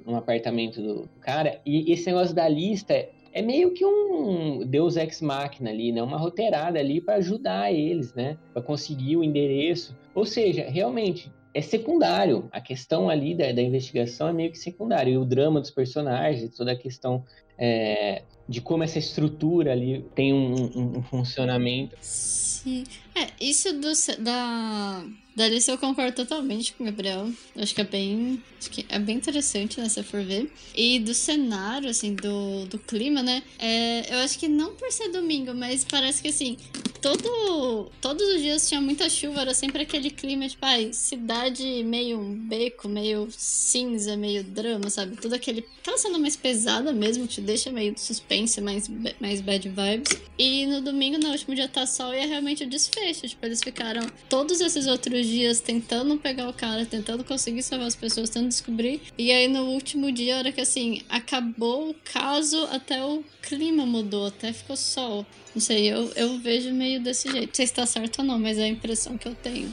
[0.06, 1.60] no, apartamento do cara.
[1.66, 6.00] E esse negócio da lista é meio que um Deus ex machina ali, né?
[6.00, 8.38] Uma roteirada ali para ajudar eles, né?
[8.52, 9.96] Para conseguir o endereço.
[10.14, 12.48] Ou seja, realmente é secundário.
[12.52, 15.12] A questão ali da, da investigação é meio que secundário.
[15.12, 17.24] E o drama dos personagens, toda a questão
[17.58, 21.96] é, de como essa estrutura ali tem um, um, um funcionamento.
[22.00, 22.84] Sim.
[23.14, 23.92] É, isso do,
[24.22, 25.04] da,
[25.36, 27.30] da lista eu concordo totalmente com o Gabriel.
[27.56, 28.42] Acho que é bem.
[28.58, 30.50] Acho que é bem interessante, né, se for ver.
[30.74, 33.42] E do cenário, assim, do, do clima, né?
[33.58, 36.56] É, eu acho que não por ser domingo, mas parece que assim.
[37.00, 42.18] Todo, todos os dias tinha muita chuva, era sempre aquele clima, tipo, ai, cidade meio
[42.18, 45.16] um beco, meio cinza, meio drama, sabe?
[45.16, 45.64] Tudo aquele.
[45.80, 48.88] Aquela cena mais pesada mesmo, te deixa meio suspense, mais,
[49.20, 50.20] mais bad vibes.
[50.38, 53.26] E no domingo, no último dia tá sol e é realmente o desfecho.
[53.26, 57.96] Tipo, eles ficaram todos esses outros dias tentando pegar o cara, tentando conseguir salvar as
[57.96, 59.00] pessoas, tentando descobrir.
[59.16, 63.86] E aí no último dia, a hora que assim, acabou o caso, até o clima
[63.86, 65.26] mudou, até ficou sol.
[65.58, 67.48] Não sei, eu, eu vejo meio desse jeito.
[67.48, 69.68] Não sei se tá certo ou não, mas é a impressão que eu tenho.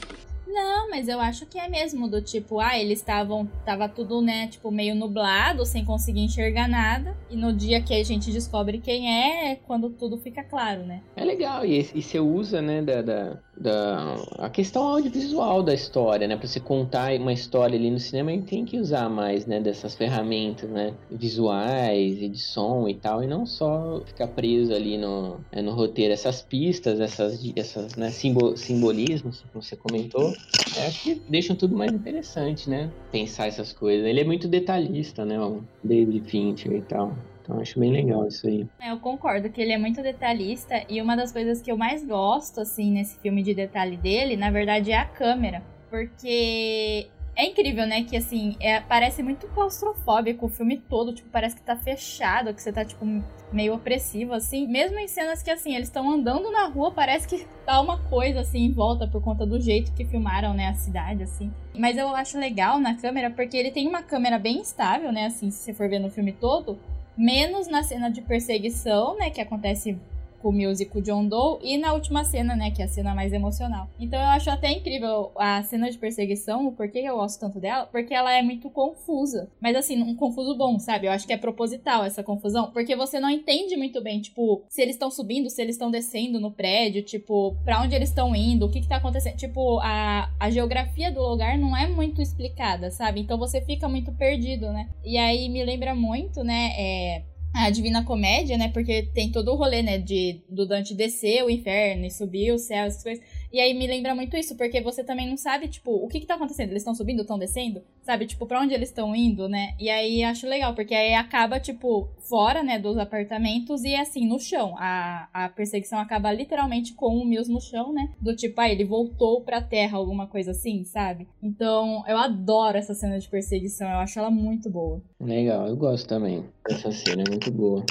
[0.56, 4.48] Não, mas eu acho que é mesmo do tipo, ah, eles estavam, tava tudo, né,
[4.48, 7.14] tipo, meio nublado, sem conseguir enxergar nada.
[7.28, 11.02] E no dia que a gente descobre quem é, é quando tudo fica claro, né?
[11.14, 16.26] É legal, e, e você usa, né, da, da, da, a questão audiovisual da história,
[16.26, 19.44] né, pra você contar uma história ali no cinema, a gente tem que usar mais,
[19.44, 24.72] né, dessas ferramentas, né, visuais e de som e tal, e não só ficar preso
[24.72, 26.14] ali no, é, no roteiro.
[26.14, 30.32] Essas pistas, essas, essas né, simbol, simbolismos, como você comentou,
[30.76, 32.90] é, que deixam tudo mais interessante, né?
[33.10, 34.06] Pensar essas coisas.
[34.06, 35.40] Ele é muito detalhista, né?
[35.40, 37.16] O David Fincher e tal.
[37.42, 38.66] Então acho bem legal isso aí.
[38.80, 42.04] É, eu concordo que ele é muito detalhista e uma das coisas que eu mais
[42.04, 45.62] gosto, assim, nesse filme de detalhe dele, na verdade, é a câmera.
[45.88, 47.06] Porque
[47.36, 48.02] é incrível, né?
[48.02, 51.12] Que assim, é, parece muito claustrofóbico o filme todo.
[51.12, 53.04] Tipo, parece que tá fechado, que você tá, tipo,
[53.52, 54.66] meio opressivo, assim.
[54.66, 58.40] Mesmo em cenas que, assim, eles estão andando na rua, parece que tá uma coisa,
[58.40, 61.52] assim, em volta por conta do jeito que filmaram, né, a cidade, assim.
[61.76, 65.50] Mas eu acho legal na câmera, porque ele tem uma câmera bem estável, né, assim,
[65.50, 66.78] se você for ver no filme todo.
[67.16, 69.98] Menos na cena de perseguição, né, que acontece
[70.46, 73.32] com o music John Doe e na última cena, né, que é a cena mais
[73.32, 73.88] emocional.
[73.98, 77.86] Então eu acho até incrível a cena de perseguição, o porquê eu gosto tanto dela,
[77.86, 79.50] porque ela é muito confusa.
[79.60, 81.08] Mas assim, um confuso bom, sabe?
[81.08, 84.80] Eu acho que é proposital essa confusão, porque você não entende muito bem, tipo, se
[84.80, 88.66] eles estão subindo, se eles estão descendo no prédio, tipo, para onde eles estão indo,
[88.66, 89.36] o que que tá acontecendo.
[89.36, 93.20] Tipo, a, a geografia do lugar não é muito explicada, sabe?
[93.20, 94.88] Então você fica muito perdido, né?
[95.04, 97.22] E aí me lembra muito, né, é
[97.56, 98.68] a Divina Comédia, né?
[98.68, 99.98] Porque tem todo o rolê, né?
[99.98, 103.24] De, do Dante descer o inferno e subir o céu, essas coisas.
[103.52, 106.26] E aí me lembra muito isso, porque você também não sabe, tipo, o que que
[106.26, 106.70] tá acontecendo?
[106.70, 107.82] Eles estão subindo, estão descendo?
[108.02, 108.26] Sabe?
[108.26, 109.74] Tipo, pra onde eles estão indo, né?
[109.78, 114.38] E aí acho legal, porque aí acaba, tipo, fora, né, dos apartamentos e assim, no
[114.38, 114.74] chão.
[114.78, 118.12] A, a perseguição acaba literalmente com o Mills no chão, né?
[118.20, 121.26] Do tipo, ah, ele voltou pra terra, alguma coisa assim, sabe?
[121.42, 125.00] Então, eu adoro essa cena de perseguição, eu acho ela muito boa.
[125.20, 127.84] Legal, eu gosto também dessa cena, é muito boa.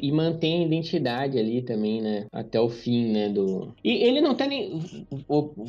[0.00, 2.26] e mantém a identidade ali também, né?
[2.32, 3.28] Até o fim, né?
[3.28, 3.72] Do...
[3.82, 4.80] E ele não tá nem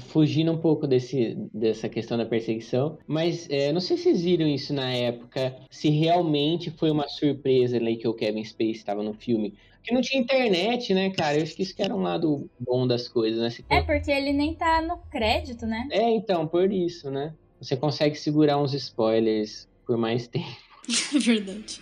[0.08, 4.48] fugindo um pouco desse, dessa questão da perseguição, mas é, não sei se vocês viram
[4.48, 9.14] isso na época, se realmente foi uma surpresa ali que o Kevin Space estava no
[9.14, 9.54] filme.
[9.78, 11.38] Porque não tinha internet, né, cara?
[11.38, 13.66] Eu acho que isso que era um lado bom das coisas, né?
[13.70, 15.88] É, porque ele nem tá no crédito, né?
[15.92, 17.34] É, então, por isso, né?
[17.62, 20.58] Você consegue segurar uns spoilers por mais tempo.
[21.20, 21.80] Verdade.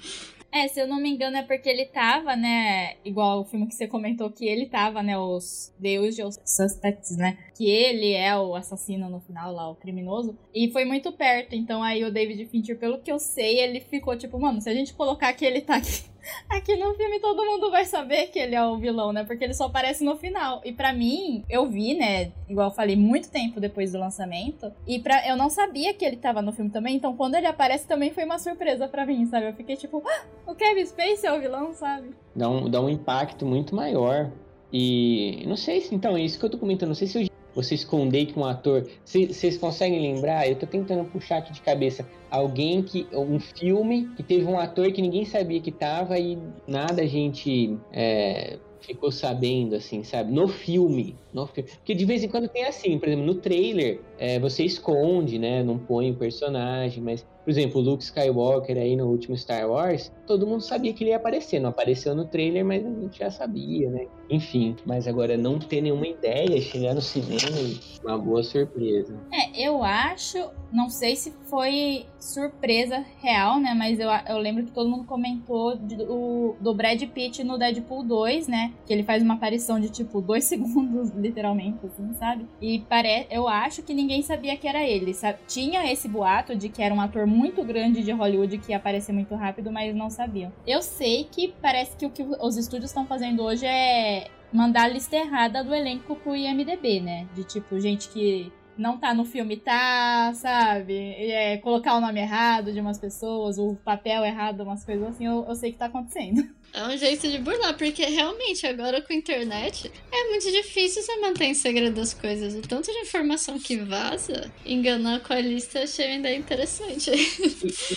[0.53, 2.95] É, se eu não me engano, é porque ele tava, né?
[3.03, 5.17] Igual o filme que você comentou que ele tava, né?
[5.17, 7.39] Os The Usual Suspects, né?
[7.57, 10.37] Que ele é o assassino no final lá, o criminoso.
[10.53, 11.55] E foi muito perto.
[11.55, 14.75] Então aí o David Fincher, pelo que eu sei, ele ficou tipo, mano, se a
[14.75, 16.12] gente colocar que ele tá aqui
[16.49, 19.23] Aqui no filme todo mundo vai saber que ele é o vilão, né?
[19.23, 20.61] Porque ele só aparece no final.
[20.63, 22.31] E para mim, eu vi, né?
[22.49, 24.71] Igual eu falei, muito tempo depois do lançamento.
[24.87, 26.95] E pra, eu não sabia que ele tava no filme também.
[26.95, 29.47] Então quando ele aparece também foi uma surpresa para mim, sabe?
[29.47, 32.11] Eu fiquei tipo, ah, o Kevin Space é o vilão, sabe?
[32.35, 34.31] Dá um, dá um impacto muito maior.
[34.71, 36.89] E não sei se, então, é isso que eu tô comentando.
[36.89, 38.87] Não sei se eu você esconder que um ator.
[39.05, 40.47] Vocês conseguem lembrar?
[40.47, 43.07] Eu tô tentando puxar aqui de cabeça alguém que.
[43.13, 46.37] Um filme que teve um ator que ninguém sabia que tava e
[46.67, 47.77] nada a gente.
[47.91, 50.31] É, ficou sabendo, assim, sabe?
[50.31, 51.15] No filme.
[51.33, 51.69] No filme.
[51.69, 55.63] Porque de vez em quando tem assim, por exemplo, no trailer, é, você esconde, né?
[55.63, 60.11] Não põe o personagem, mas por exemplo, o Luke Skywalker aí no último Star Wars,
[60.25, 61.59] todo mundo sabia que ele ia aparecer.
[61.59, 64.07] Não apareceu no trailer, mas a gente já sabia, né?
[64.29, 69.15] Enfim, mas agora não ter nenhuma ideia, chegar no cinema, uma boa surpresa.
[69.31, 70.37] É, eu acho,
[70.71, 73.73] não sei se foi surpresa real, né?
[73.73, 78.47] Mas eu, eu lembro que todo mundo comentou do, do Brad Pitt no Deadpool 2,
[78.47, 78.73] né?
[78.85, 82.47] Que ele faz uma aparição de tipo dois segundos, literalmente, assim, sabe?
[82.61, 83.27] E pare...
[83.29, 85.13] eu acho que ninguém sabia que era ele.
[85.13, 85.39] Sabe?
[85.47, 89.11] Tinha esse boato de que era um ator muito grande de Hollywood que ia aparecer
[89.11, 90.51] muito rápido, mas não sabiam.
[90.65, 94.87] Eu sei que parece que o que os estúdios estão fazendo hoje é mandar a
[94.87, 97.27] lista errada do elenco pro IMDB, né?
[97.33, 100.93] De tipo, gente que não tá no filme, tá, sabe?
[100.95, 105.45] É, colocar o nome errado de umas pessoas, o papel errado, umas coisas assim, eu,
[105.47, 106.43] eu sei que tá acontecendo.
[106.75, 111.19] É um jeito de burlar, porque realmente agora com a internet é muito difícil você
[111.19, 112.55] manter em segredo as coisas.
[112.55, 117.11] O tanto de informação que vaza, enganar com a lista eu achei ainda interessante.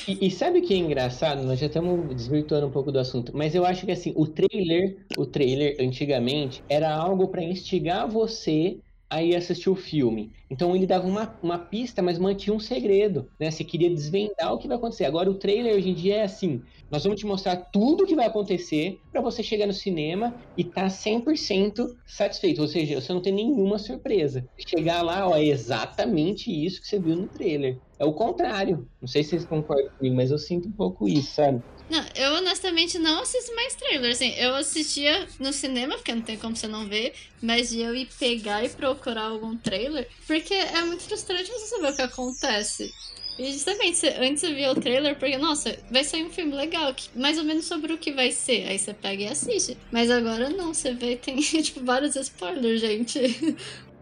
[0.07, 1.43] E, e, e, sabe o que é engraçado?
[1.43, 4.99] Nós já estamos desvirtuando um pouco do assunto, mas eu acho que assim, o trailer,
[5.17, 8.79] o trailer antigamente era algo para instigar você
[9.11, 10.33] aí assistir o filme.
[10.51, 13.51] Então ele dava uma, uma pista, mas mantinha um segredo, né?
[13.51, 15.05] Você queria desvendar o que vai acontecer.
[15.05, 18.17] Agora o trailer hoje em dia é assim, nós vamos te mostrar tudo o que
[18.17, 23.23] vai acontecer para você chegar no cinema e tá 100% satisfeito, ou seja, você não
[23.23, 24.49] tem nenhuma surpresa.
[24.69, 27.81] Chegar lá, ó, é exatamente isso que você viu no trailer.
[27.99, 28.89] É o contrário.
[29.01, 31.63] Não sei se vocês concordam comigo, mas eu sinto um pouco isso, sabe?
[31.89, 34.11] Não, eu honestamente não assisto mais trailer.
[34.11, 37.95] Assim, eu assistia no cinema, porque não tem como você não ver, mas de eu
[37.95, 42.93] ir pegar e procurar algum trailer, porque é muito frustrante você saber o que acontece.
[43.39, 46.93] E justamente, você, antes você via o trailer, porque, nossa, vai sair um filme legal,
[46.95, 48.67] que, mais ou menos sobre o que vai ser.
[48.67, 49.77] Aí você pega e assiste.
[49.93, 53.21] Mas agora não, você vê, tem, tipo, vários spoilers, gente.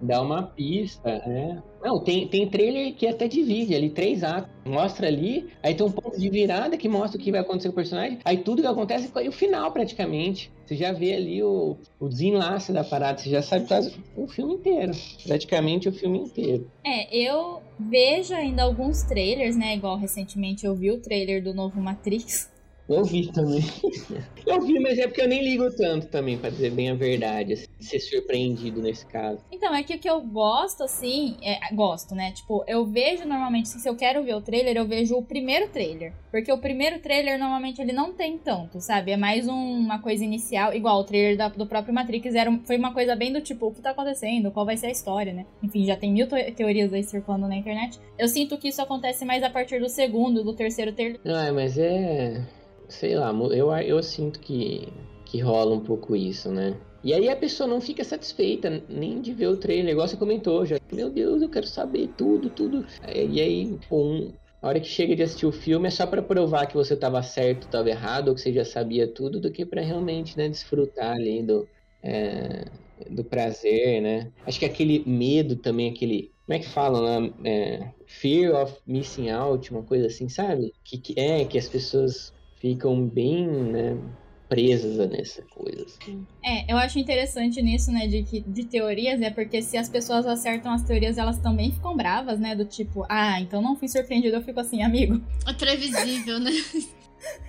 [0.05, 1.63] Dá uma pista, né?
[1.83, 4.51] Não, tem, tem trailer que até divide ali, três atos.
[4.65, 7.73] Mostra ali, aí tem um ponto de virada que mostra o que vai acontecer com
[7.73, 8.19] o personagem.
[8.25, 10.51] Aí tudo que acontece é o final, praticamente.
[10.65, 14.55] Você já vê ali o, o desenlace da parada, você já sabe quase o filme
[14.55, 14.93] inteiro.
[15.27, 16.71] Praticamente o filme inteiro.
[16.85, 19.75] É, eu vejo ainda alguns trailers, né?
[19.75, 22.54] Igual recentemente eu vi o trailer do novo Matrix.
[22.89, 23.62] Eu vi também.
[24.47, 27.55] Eu vi, mas é porque eu nem ligo tanto também, pra dizer bem a verdade,
[27.55, 29.41] assim, ser surpreendido nesse caso.
[29.51, 32.30] Então, é que o que eu gosto, assim, é, gosto, né?
[32.32, 36.12] Tipo, eu vejo normalmente, se eu quero ver o trailer, eu vejo o primeiro trailer.
[36.30, 39.12] Porque o primeiro trailer, normalmente, ele não tem tanto, sabe?
[39.12, 42.76] É mais um, uma coisa inicial, igual o trailer da, do próprio Matrix, era, foi
[42.76, 45.47] uma coisa bem do tipo, o que tá acontecendo, qual vai ser a história, né?
[45.62, 47.99] Enfim, já tem mil teorias aí circulando na internet.
[48.18, 51.18] Eu sinto que isso acontece mais a partir do segundo, do terceiro trailer.
[51.24, 52.43] Ah, mas é
[52.95, 54.88] sei lá, eu, eu sinto que,
[55.24, 56.78] que rola um pouco isso, né?
[57.03, 60.64] E aí a pessoa não fica satisfeita nem de ver o trailer, igual você comentou
[60.64, 60.76] já.
[60.90, 62.86] Meu Deus, eu quero saber tudo, tudo.
[63.07, 64.32] E aí, um,
[64.62, 67.22] a hora que chega de assistir o filme é só para provar que você estava
[67.22, 71.12] certo, estava errado, ou que você já sabia tudo, do que para realmente, né, desfrutar
[71.12, 71.68] ali do,
[72.03, 72.64] é,
[73.11, 74.32] do prazer, né?
[74.47, 77.32] Acho que aquele medo também, aquele como é que falam né?
[77.45, 80.72] É, fear of missing out, uma coisa assim, sabe?
[80.84, 82.32] Que, que é que as pessoas
[82.65, 83.99] ficam bem, né,
[84.49, 85.85] presas nessa coisa.
[85.85, 86.27] Assim.
[86.43, 90.73] É, eu acho interessante nisso, né, de, de teorias, é porque se as pessoas acertam
[90.73, 94.43] as teorias, elas também ficam bravas, né, do tipo, ah, então não fui surpreendido, eu
[94.43, 95.21] fico assim, amigo.
[95.47, 96.53] É previsível, né?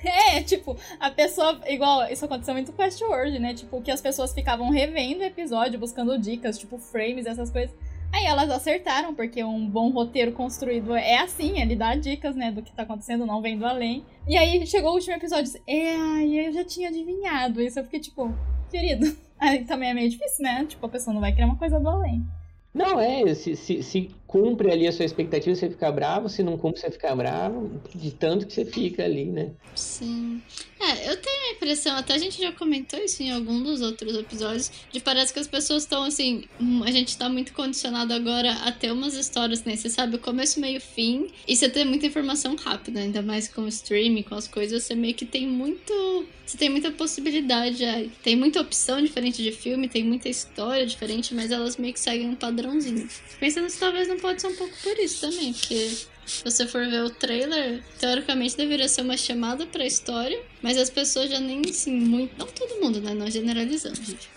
[0.06, 1.60] É, tipo, a pessoa.
[1.68, 3.54] Igual, isso aconteceu muito com Westworld, né?
[3.54, 7.76] Tipo, que as pessoas ficavam revendo o episódio, buscando dicas, tipo, frames, essas coisas.
[8.16, 12.62] Aí elas acertaram, porque um bom roteiro construído é assim, ele dá dicas, né, do
[12.62, 14.06] que tá acontecendo, não vendo além.
[14.26, 17.78] E aí chegou o último episódio e disse, é, eu já tinha adivinhado isso.
[17.78, 18.34] Eu fiquei tipo,
[18.72, 19.06] querido,
[19.38, 20.66] aí também é meio difícil, né?
[20.66, 22.26] Tipo, a pessoa não vai criar uma coisa do além.
[22.74, 26.58] Não, é, se, se, se, cumpre ali a sua expectativa, você fica bravo, se não
[26.58, 29.52] cumpre, você fica bravo, de tanto que você fica ali, né?
[29.76, 30.42] Sim.
[30.80, 34.16] É, eu tenho a impressão, até a gente já comentou isso em algum dos outros
[34.16, 38.52] episódios, de parece que as pessoas estão assim, hum, a gente tá muito condicionado agora
[38.52, 39.76] a ter umas histórias, né?
[39.76, 43.62] Você sabe o começo, meio, fim, e você tem muita informação rápida, ainda mais com
[43.62, 46.26] o streaming, com as coisas, você meio que tem muito.
[46.46, 51.34] Você tem muita possibilidade, é, tem muita opção diferente de filme, tem muita história diferente,
[51.34, 53.08] mas elas meio que seguem um padrãozinho.
[53.40, 55.90] Pensando se talvez não pode ser um pouco por isso também, porque
[56.26, 60.90] se você for ver o trailer, teoricamente deveria ser uma chamada pra história, mas as
[60.90, 62.38] pessoas já nem, assim, muito.
[62.38, 63.14] Não todo mundo, né?
[63.14, 64.30] Não generalizando, gente.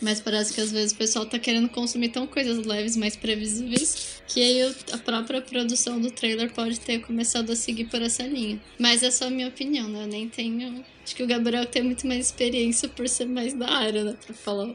[0.00, 4.20] Mas parece que às vezes o pessoal tá querendo consumir tão coisas leves, mais previsíveis,
[4.28, 8.60] que aí a própria produção do trailer pode ter começado a seguir por essa linha.
[8.78, 10.02] Mas é só a minha opinião, né?
[10.02, 10.84] Eu nem tenho.
[11.04, 14.16] Acho que o Gabriel tem muito mais experiência por ser mais da área, né?
[14.24, 14.74] Pra falar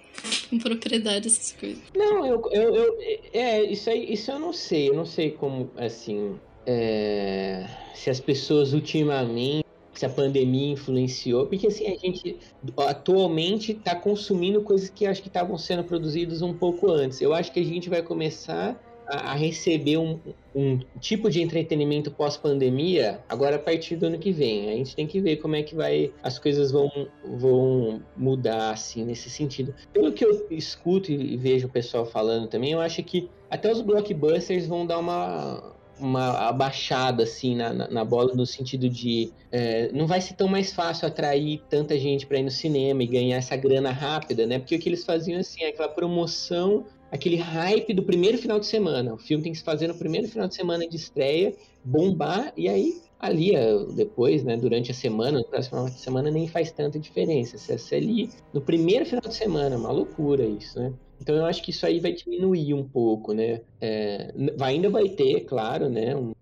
[0.50, 1.82] com propriedade essas coisas.
[1.96, 2.48] Não, eu.
[2.52, 2.98] eu, eu
[3.34, 4.90] é, isso aí, isso eu não sei.
[4.90, 6.40] Eu não sei como, assim.
[6.68, 7.66] É,
[7.96, 9.66] se as pessoas ultimamente
[10.00, 12.38] se a pandemia influenciou, porque assim, a gente
[12.78, 17.20] atualmente está consumindo coisas que acho que estavam sendo produzidas um pouco antes.
[17.20, 18.80] Eu acho que a gente vai começar
[19.10, 20.20] a, receber um,
[20.56, 24.70] um, tipo de entretenimento pós-pandemia agora a partir do ano que vem.
[24.70, 26.90] A gente tem que ver como é que vai as coisas vão,
[27.24, 29.74] vão mudar assim nesse sentido.
[29.92, 33.82] Pelo que eu escuto e vejo o pessoal falando também, eu acho que até os
[33.82, 39.92] blockbusters vão dar uma uma abaixada assim na, na, na, bola no sentido de é,
[39.92, 43.38] não vai ser tão mais fácil atrair tanta gente para ir no cinema e ganhar
[43.38, 44.60] essa grana rápida, né?
[44.60, 48.66] Porque o que eles faziam assim, é aquela promoção aquele hype do primeiro final de
[48.66, 49.14] semana.
[49.14, 51.54] O filme tem que se fazer no primeiro final de semana de estreia,
[51.84, 53.52] bombar, e aí ali
[53.96, 57.58] depois, né, durante a semana, no próximo final de semana nem faz tanta diferença.
[57.58, 60.94] Se é ali no primeiro final de semana, uma loucura isso, né?
[61.22, 63.60] Então eu acho que isso aí vai diminuir um pouco, né?
[63.82, 66.34] É, ainda vai ter, claro, né, um,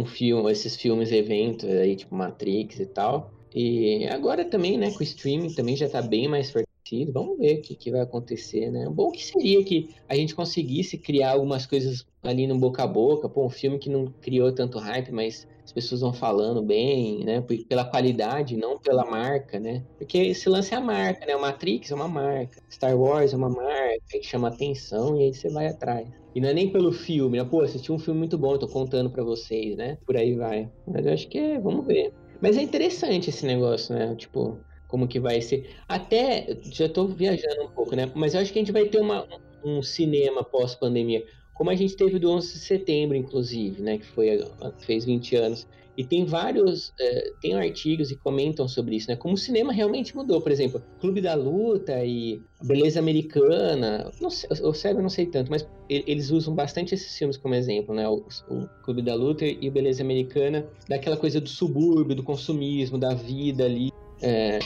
[0.00, 3.30] um, filme, esses filmes, eventos aí, tipo Matrix e tal.
[3.54, 6.50] E agora também, né, com o streaming também já tá bem mais
[6.84, 7.12] fortalecido.
[7.12, 8.88] Vamos ver o que, que vai acontecer, né?
[8.88, 13.28] Bom que seria que a gente conseguisse criar algumas coisas ali no boca a boca.
[13.28, 17.42] Pô, um filme que não criou tanto hype, mas as pessoas vão falando bem, né?
[17.68, 19.82] Pela qualidade, não pela marca, né?
[19.98, 21.34] Porque esse lance é a marca, né?
[21.34, 25.34] O Matrix é uma marca, Star Wars é uma marca que chama atenção e aí
[25.34, 26.06] você vai atrás.
[26.34, 27.44] E não é nem pelo filme, né?
[27.44, 29.96] Pô, assisti um filme muito bom, tô contando para vocês, né?
[30.04, 30.68] Por aí vai.
[30.86, 32.12] Mas eu acho que é, vamos ver.
[32.42, 34.14] Mas é interessante esse negócio, né?
[34.16, 34.58] Tipo,
[34.94, 35.70] como que vai ser.
[35.88, 38.08] Até, já tô viajando um pouco, né?
[38.14, 39.26] Mas eu acho que a gente vai ter uma,
[39.64, 44.44] um cinema pós-pandemia como a gente teve do 11 de setembro, inclusive, né, que foi
[44.78, 45.66] fez 20 anos.
[45.96, 49.14] E tem vários, é, tem artigos e comentam sobre isso, né?
[49.14, 50.40] Como o cinema realmente mudou.
[50.40, 54.10] Por exemplo, Clube da Luta e Beleza Americana.
[54.20, 57.94] Não sei, o eu não sei tanto, mas eles usam bastante esses filmes como exemplo,
[57.94, 58.08] né?
[58.08, 63.14] O, o Clube da Luta e Beleza Americana, daquela coisa do subúrbio, do consumismo, da
[63.14, 63.92] vida ali.
[64.20, 64.58] É,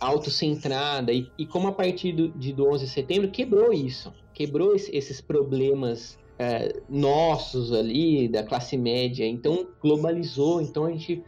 [0.00, 4.74] autocentrada e, e como a partir do, de, do 11 de setembro quebrou isso, quebrou
[4.74, 9.26] esses problemas é, nossos ali, da classe média.
[9.26, 11.22] Então, globalizou, então a gente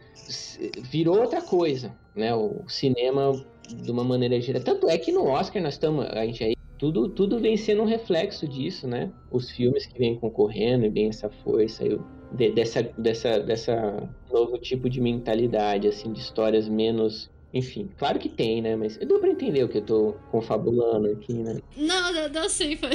[0.83, 2.33] virou outra coisa, né?
[2.35, 3.31] O cinema,
[3.67, 4.61] de uma maneira geral.
[4.61, 7.85] Tanto é que no Oscar nós estamos, a gente aí, tudo, tudo vem sendo um
[7.85, 9.11] reflexo disso, né?
[9.31, 14.57] Os filmes que vêm concorrendo e vem essa força eu, de, dessa, dessa, dessa novo
[14.57, 18.75] tipo de mentalidade, assim, de histórias menos enfim, claro que tem, né?
[18.75, 21.59] Mas deu pra entender o que eu tô confabulando aqui, né?
[21.75, 22.91] Não, deu sim, foi.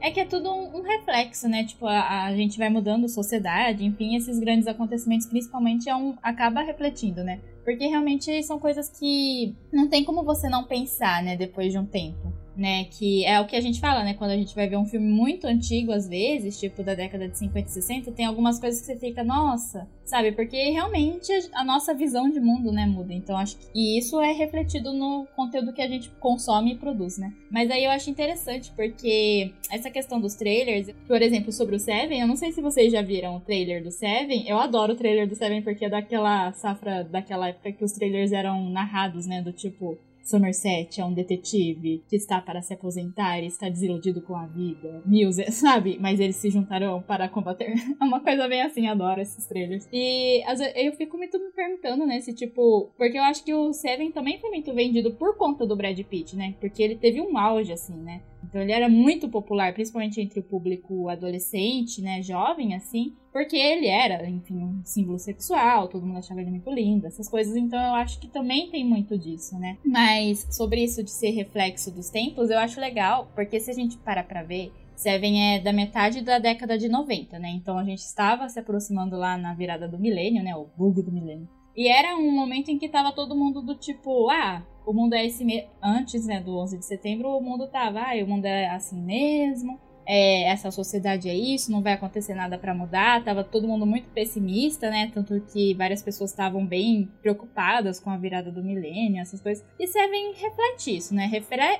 [0.00, 1.64] É que é tudo um, um reflexo, né?
[1.64, 6.62] Tipo, a, a, gente vai mudando sociedade, enfim, esses grandes acontecimentos, principalmente, é um, acaba
[6.62, 7.40] refletindo, né?
[7.64, 11.84] Porque realmente são coisas que não tem como você não pensar, né, depois de um
[11.84, 12.84] tempo né?
[12.84, 14.12] Que é o que a gente fala, né?
[14.14, 17.38] Quando a gente vai ver um filme muito antigo, às vezes, tipo da década de
[17.38, 20.32] 50 e 60, tem algumas coisas que você fica, nossa, sabe?
[20.32, 23.14] Porque realmente a nossa visão de mundo, né, muda.
[23.14, 27.16] Então acho que e isso é refletido no conteúdo que a gente consome e produz,
[27.16, 27.32] né?
[27.50, 32.20] Mas aí eu acho interessante porque essa questão dos trailers, por exemplo, sobre o Seven,
[32.20, 34.46] eu não sei se vocês já viram o trailer do Seven.
[34.46, 38.32] Eu adoro o trailer do Seven porque é daquela safra, daquela época que os trailers
[38.32, 39.40] eram narrados, né?
[39.40, 44.36] Do tipo, Somerset é um detetive que está para se aposentar e está desiludido com
[44.36, 45.02] a vida.
[45.06, 45.98] Mills, sabe?
[46.00, 47.74] Mas eles se juntarão para combater.
[48.00, 49.86] É uma coisa bem assim, adoro esses trailers.
[49.92, 50.42] E
[50.76, 52.20] eu fico muito me perguntando, né?
[52.20, 52.90] Se tipo.
[52.96, 56.34] Porque eu acho que o Seven também foi muito vendido por conta do Brad Pitt,
[56.34, 56.54] né?
[56.60, 58.22] Porque ele teve um auge, assim, né?
[58.44, 62.22] Então ele era muito popular, principalmente entre o público adolescente, né?
[62.22, 63.14] Jovem, assim.
[63.32, 67.54] Porque ele era, enfim, um símbolo sexual, todo mundo achava ele muito lindo, essas coisas.
[67.54, 69.78] Então eu acho que também tem muito disso, né?
[69.84, 73.96] Mas sobre isso de ser reflexo dos tempos, eu acho legal, porque se a gente
[73.98, 77.48] parar pra ver, Seven é da metade da década de 90, né?
[77.50, 80.54] Então a gente estava se aproximando lá na virada do milênio, né?
[80.54, 81.48] O bug do milênio.
[81.74, 85.24] E era um momento em que tava todo mundo do tipo, ah, o mundo é
[85.24, 85.68] esse mesmo.
[85.82, 89.78] Antes, né, do 11 de setembro, o mundo tava, ah, o mundo é assim mesmo
[90.12, 93.22] é, essa sociedade é isso, não vai acontecer nada para mudar.
[93.22, 95.08] Tava todo mundo muito pessimista, né?
[95.14, 99.64] Tanto que várias pessoas estavam bem preocupadas com a virada do milênio, essas coisas.
[99.78, 101.30] E Seven reflete isso, né?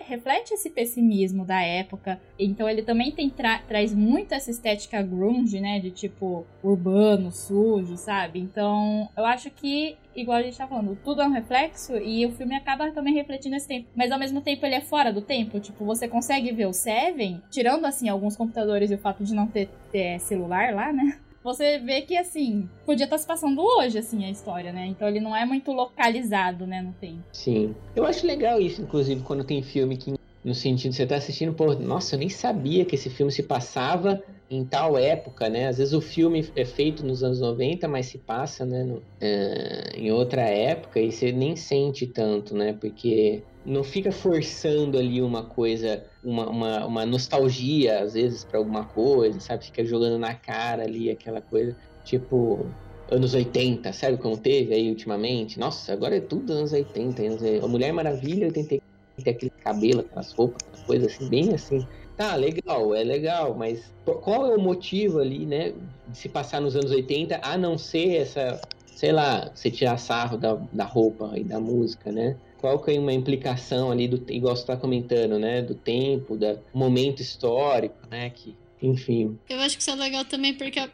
[0.07, 2.21] reflete esse pessimismo da época.
[2.39, 5.81] Então ele também tem tra traz muito essa estética grunge, né?
[5.81, 8.39] De tipo urbano, sujo, sabe?
[8.39, 12.33] Então eu acho que igual a gente tá falando, tudo é um reflexo e o
[12.33, 13.89] filme acaba também refletindo esse tempo.
[13.95, 15.61] Mas ao mesmo tempo ele é fora do tempo.
[15.61, 19.47] Tipo, você consegue ver o Seven, tirando assim alguns computadores e o fato de não
[19.47, 21.19] ter, ter celular lá, né?
[21.43, 24.87] Você vê que, assim, podia estar tá se passando hoje, assim, a história, né?
[24.87, 27.23] Então ele não é muito localizado, né, no tempo.
[27.33, 27.75] Sim.
[27.97, 30.13] Eu acho legal isso, inclusive, quando tem filme que,
[30.45, 33.31] no sentido de você estar tá assistindo, pô, nossa, eu nem sabia que esse filme
[33.31, 35.69] se passava em tal época, né?
[35.69, 39.93] Às vezes o filme é feito nos anos 90, mas se passa, né, no, é,
[39.95, 42.73] em outra época e você nem sente tanto, né?
[42.73, 48.85] Porque não fica forçando ali uma coisa, uma, uma, uma nostalgia, às vezes, para alguma
[48.85, 49.67] coisa, sabe?
[49.67, 52.67] Fica jogando na cara ali aquela coisa, tipo,
[53.11, 55.61] anos 80, sabe como teve aí ultimamente?
[55.61, 57.65] Nossa, agora é tudo anos 80, anos 80.
[57.65, 58.90] A Mulher Maravilha 84
[59.21, 61.87] tem aquele cabelo, aquelas roupas, aquela coisa assim, bem assim.
[62.17, 65.73] Tá, legal, é legal, mas qual é o motivo ali, né,
[66.07, 68.61] de se passar nos anos 80, a não ser essa,
[68.95, 72.37] sei lá, você tirar sarro da, da roupa e da música, né?
[72.59, 76.61] Qual que é uma implicação ali, do, igual você tá comentando, né, do tempo, do
[76.75, 79.39] momento histórico, né, que enfim.
[79.49, 80.89] Eu acho que isso é legal também porque, uh,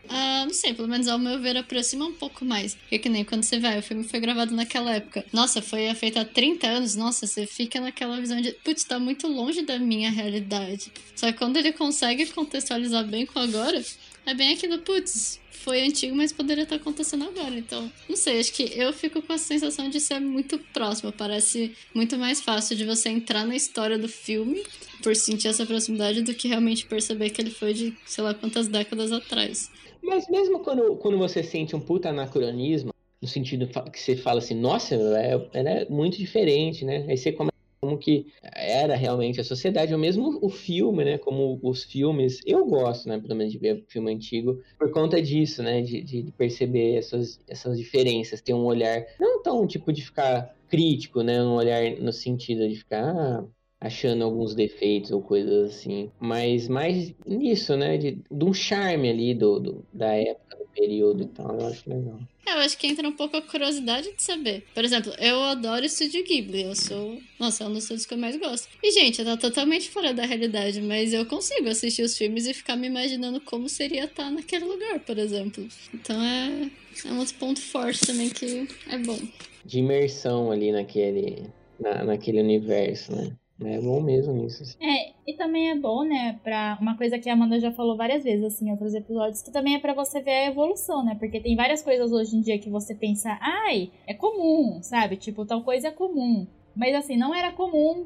[0.45, 2.75] não sei, pelo menos ao meu ver, aproxima um pouco mais.
[2.75, 5.25] Porque que nem quando você vai, o filme foi gravado naquela época.
[5.33, 6.97] Nossa, foi feito há 30 anos.
[6.97, 10.93] Nossa, você fica naquela visão de, putz, tá muito longe da minha realidade.
[11.15, 13.83] Só que quando ele consegue contextualizar bem com agora,
[14.27, 17.57] é bem aquilo, putz, foi antigo, mas poderia estar acontecendo agora.
[17.57, 21.13] Então, não sei, acho que eu fico com a sensação de ser muito próximo.
[21.13, 24.63] Parece muito mais fácil de você entrar na história do filme
[25.03, 28.69] por sentir essa proximidade do que realmente perceber que ele foi de sei lá quantas
[28.69, 29.71] décadas atrás.
[30.03, 34.55] Mas mesmo quando, quando você sente um puta anacronismo, no sentido que você fala assim,
[34.55, 37.05] nossa, é, é muito diferente, né?
[37.09, 41.19] Aí você começa como que era realmente a sociedade, ou mesmo o filme, né?
[41.19, 43.19] Como os filmes, eu gosto, né?
[43.19, 45.81] Pelo menos de ver filme antigo, por conta disso, né?
[45.83, 51.23] De, de perceber essas, essas diferenças, ter um olhar não tão tipo de ficar crítico,
[51.23, 51.43] né?
[51.43, 53.45] Um olhar no sentido de ficar ah,
[53.81, 57.97] achando alguns defeitos ou coisas assim, mas mais nisso, né?
[57.99, 62.21] De, de um charme ali do, do da época, período e tal, eu acho legal.
[62.47, 64.65] É, eu acho que entra um pouco a curiosidade de saber.
[64.75, 66.63] Por exemplo, eu adoro Estúdio Ghibli.
[66.63, 67.19] Eu sou.
[67.41, 68.69] Nossa, é um dos estúdios que eu mais gosto.
[68.83, 72.77] E, gente, tá totalmente fora da realidade, mas eu consigo assistir os filmes e ficar
[72.77, 75.67] me imaginando como seria estar naquele lugar, por exemplo.
[75.93, 76.71] Então é.
[77.05, 79.19] É um outro ponto forte também que é bom.
[79.65, 81.45] De imersão ali naquele.
[81.79, 83.37] Na, naquele universo, né?
[83.61, 84.63] É bom mesmo isso.
[84.63, 84.77] Assim.
[84.81, 88.23] É, e também é bom, né, pra uma coisa que a Amanda já falou várias
[88.23, 91.17] vezes, assim, em outros episódios, que também é para você ver a evolução, né?
[91.19, 95.17] Porque tem várias coisas hoje em dia que você pensa, ai, é comum, sabe?
[95.17, 96.47] Tipo, tal coisa é comum.
[96.77, 98.05] Mas assim, não era comum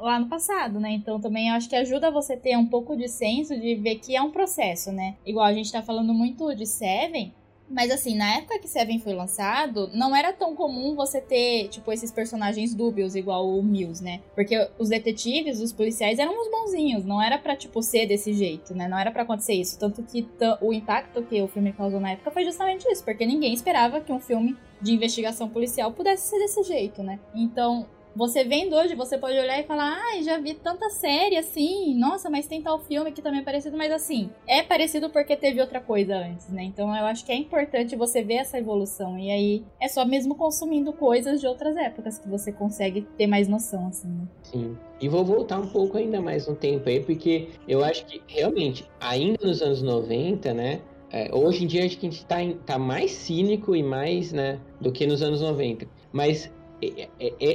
[0.00, 0.92] lá no passado, né?
[0.92, 4.22] Então também acho que ajuda você ter um pouco de senso de ver que é
[4.22, 5.16] um processo, né?
[5.26, 7.34] Igual a gente tá falando muito de Seven,
[7.72, 11.90] mas assim, na época que Seven foi lançado, não era tão comum você ter, tipo,
[11.90, 14.20] esses personagens dúbios, igual o Mills, né?
[14.34, 18.74] Porque os detetives, os policiais eram os bonzinhos, não era pra, tipo, ser desse jeito,
[18.74, 18.86] né?
[18.86, 19.78] Não era para acontecer isso.
[19.78, 20.28] Tanto que
[20.60, 24.12] o impacto que o filme causou na época foi justamente isso, porque ninguém esperava que
[24.12, 27.18] um filme de investigação policial pudesse ser desse jeito, né?
[27.34, 31.94] Então, você vendo hoje, você pode olhar e falar, ai, já vi tanta série assim,
[31.98, 35.60] nossa, mas tem tal filme que também é parecido, mas assim, é parecido porque teve
[35.60, 36.64] outra coisa antes, né?
[36.64, 39.18] Então eu acho que é importante você ver essa evolução.
[39.18, 43.48] E aí é só mesmo consumindo coisas de outras épocas que você consegue ter mais
[43.48, 44.26] noção, assim, né?
[44.42, 44.76] Sim.
[45.00, 48.88] E vou voltar um pouco ainda mais no tempo aí, porque eu acho que realmente,
[49.00, 50.80] ainda nos anos 90, né?
[51.10, 54.58] É, hoje em dia acho que a gente tá, tá mais cínico e mais, né,
[54.80, 55.86] do que nos anos 90.
[56.10, 56.50] Mas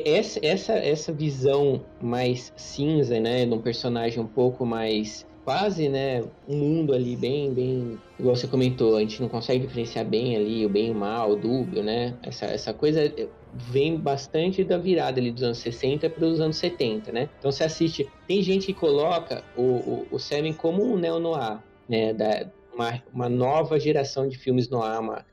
[0.06, 6.24] essa, essa, essa visão mais cinza, né, de um personagem um pouco mais quase, né,
[6.48, 10.66] um mundo ali bem, bem, igual você comentou, a gente não consegue diferenciar bem ali
[10.66, 13.14] o bem e o mal, o dúbio, né, essa, essa coisa
[13.54, 17.64] vem bastante da virada ali dos anos 60 para os anos 70, né, então você
[17.64, 22.46] assiste, tem gente que coloca o, o, o Seven como um neo-noir, né, da,
[22.78, 25.26] uma, uma nova geração de filmes no ar, uma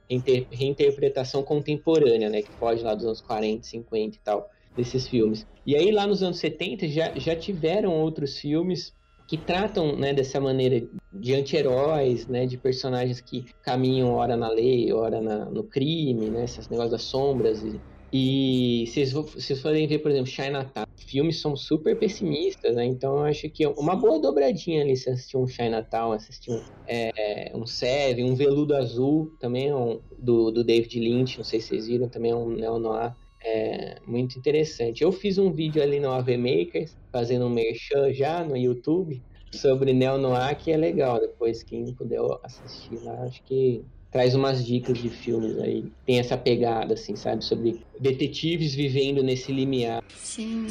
[0.51, 2.43] reinterpretação contemporânea, né?
[2.43, 5.47] Que pode lá dos anos 40, 50 e tal, desses filmes.
[5.67, 8.93] E aí lá nos anos 70 já, já tiveram outros filmes
[9.27, 14.93] que tratam né, dessa maneira de anti-heróis, né, de personagens que caminham ora na lei,
[14.93, 17.81] ora na, no crime, né, esses negócios das sombras e
[18.17, 20.84] e se vocês forem ver, por exemplo, Chinatown,
[21.15, 22.85] filmes são super pessimistas, né?
[22.85, 26.61] Então eu acho que é uma boa dobradinha ali se assistir um Chinatown, assistir um,
[26.89, 31.61] é, um Seven, um Veludo Azul, também é um, do, do David Lynch, não sei
[31.61, 33.15] se vocês viram, também é um neo-noir.
[33.41, 35.05] É muito interessante.
[35.05, 39.93] Eu fiz um vídeo ali no AV Makers, fazendo um merchan já no YouTube, sobre
[39.93, 41.21] Neo Noir, que é legal.
[41.21, 43.85] Depois, quem puder assistir lá, acho que
[44.15, 45.93] traz umas dicas de filmes aí.
[46.07, 47.45] Tem essa pegada, assim, sabe?
[47.45, 50.05] Sobre detetives vivendo nesse limiar.
[50.09, 50.69] Sim.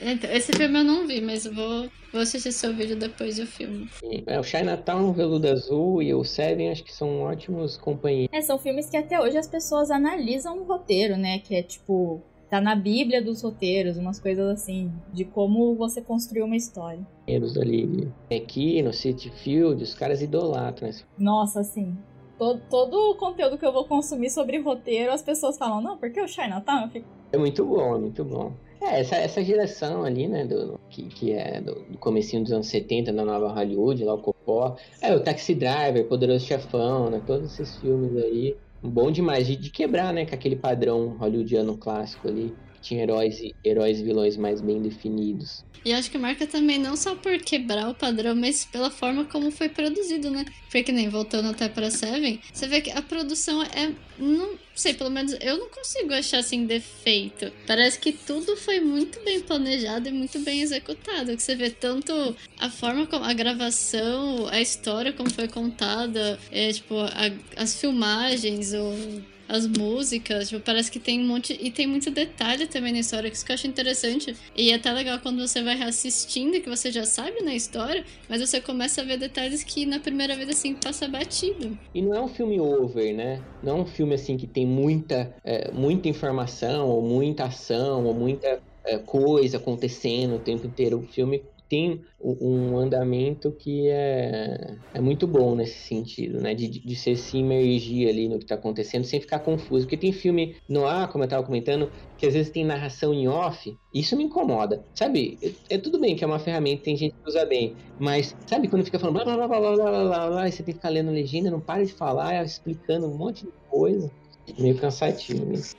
[0.00, 3.46] Então, esse filme eu não vi, mas eu vou, vou assistir seu vídeo depois do
[3.46, 3.90] filme.
[4.26, 8.34] É, o Chinatown, o Veludo Azul e o Seven acho que são ótimos companheiros.
[8.34, 11.40] É, são filmes que até hoje as pessoas analisam o roteiro, né?
[11.40, 16.44] Que é tipo tá na Bíblia dos roteiros, umas coisas assim, de como você construiu
[16.44, 17.00] uma história.
[17.26, 20.90] Eles ali, aqui no City Field, os caras idolatram.
[21.18, 21.96] Nossa, assim,
[22.42, 26.20] todo, todo o conteúdo que eu vou consumir sobre roteiro, as pessoas falam, não, porque
[26.20, 26.82] o Chinatown?
[26.82, 27.06] Eu fico...
[27.30, 28.52] É muito bom, é muito bom.
[28.80, 32.66] É, essa, essa geração ali, né, do, que, que é do, do comecinho dos anos
[32.66, 37.52] 70, da nova Hollywood, lá o Copó, é, o Taxi Driver, Poderoso Chefão, né, todos
[37.52, 42.52] esses filmes aí, bom demais, de, de quebrar, né, com aquele padrão hollywoodiano clássico ali,
[42.82, 45.64] tinha heróis e, heróis e vilões mais bem definidos.
[45.84, 49.50] E acho que marca também não só por quebrar o padrão, mas pela forma como
[49.50, 50.44] foi produzido, né?
[50.70, 53.92] Porque nem voltando até para Seven, você vê que a produção é.
[54.16, 57.52] Não sei, pelo menos eu não consigo achar assim defeito.
[57.66, 61.36] Parece que tudo foi muito bem planejado e muito bem executado.
[61.36, 62.12] Que você vê tanto
[62.60, 68.72] a forma como a gravação, a história como foi contada, é, tipo, a, as filmagens,
[68.72, 71.58] o as músicas, tipo, parece que tem um monte.
[71.60, 74.36] E tem muito detalhe também na história, que isso que eu acho interessante.
[74.56, 78.40] E é até legal quando você vai reassistindo, que você já sabe na história, mas
[78.40, 81.78] você começa a ver detalhes que na primeira vez, assim, passa batido.
[81.94, 83.42] E não é um filme over, né?
[83.62, 88.14] Não é um filme, assim, que tem muita, é, muita informação, ou muita ação, ou
[88.14, 90.98] muita é, coisa acontecendo o tempo inteiro.
[90.98, 91.42] O filme
[91.72, 96.54] tem um andamento que é, é muito bom nesse sentido, né?
[96.54, 99.86] De, de você se imergir ali no que está acontecendo sem ficar confuso.
[99.86, 103.26] Porque tem filme no ar, como eu estava comentando, que às vezes tem narração em
[103.26, 104.84] off, isso me incomoda.
[104.94, 105.38] Sabe?
[105.42, 108.68] É, é, tudo bem que é uma ferramenta, tem gente que usa bem, mas sabe
[108.68, 110.78] quando fica falando blá blá blá blá blá blá blá, blá e você tem que
[110.78, 114.10] ficar lendo legenda, não para de falar, explicando um monte de coisa.
[114.58, 115.74] Meio cansativo isso.